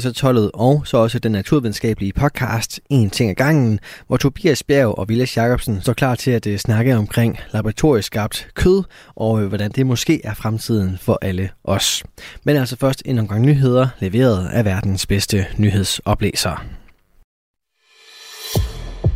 og 0.54 0.86
så 0.86 0.96
også 0.96 1.18
den 1.18 1.32
naturvidenskabelige 1.32 2.12
podcast 2.12 2.80
En 2.90 3.10
ting 3.10 3.30
ad 3.30 3.34
gangen, 3.34 3.80
hvor 4.06 4.16
Tobias 4.16 4.62
Bjerg 4.62 4.98
og 4.98 5.08
Vilas 5.08 5.36
Jacobsen 5.36 5.80
står 5.80 5.92
klar 5.92 6.14
til 6.14 6.30
at 6.30 6.60
snakke 6.60 6.96
omkring 6.96 7.38
laboratorieskabt 7.52 8.48
kød 8.54 8.82
og 9.16 9.40
hvordan 9.40 9.70
det 9.70 9.86
må 9.86 9.95
måske 9.96 10.20
er 10.26 10.34
fremtiden 10.34 10.98
for 10.98 11.18
alle 11.22 11.50
os. 11.64 12.04
Men 12.44 12.56
altså 12.56 12.76
først 12.76 13.02
en 13.04 13.18
omgang 13.18 13.42
nyheder, 13.42 13.88
leveret 13.98 14.48
af 14.48 14.64
verdens 14.64 15.06
bedste 15.06 15.46
nyhedsoplæser. 15.58 16.64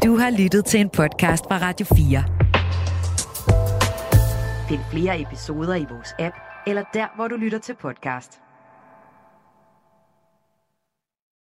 Du 0.05 0.16
har 0.16 0.31
lyttet 0.39 0.64
til 0.64 0.81
en 0.81 0.91
podcast 0.91 1.45
fra 1.45 1.59
Radio 1.59 1.87
4. 1.87 2.24
Find 4.68 4.81
flere 4.91 5.20
episoder 5.20 5.74
i 5.74 5.87
vores 5.91 6.14
app, 6.18 6.37
eller 6.66 6.83
der, 6.95 7.07
hvor 7.16 7.28
du 7.28 7.37
lytter 7.37 7.59
til 7.59 7.74
podcast. 7.83 8.49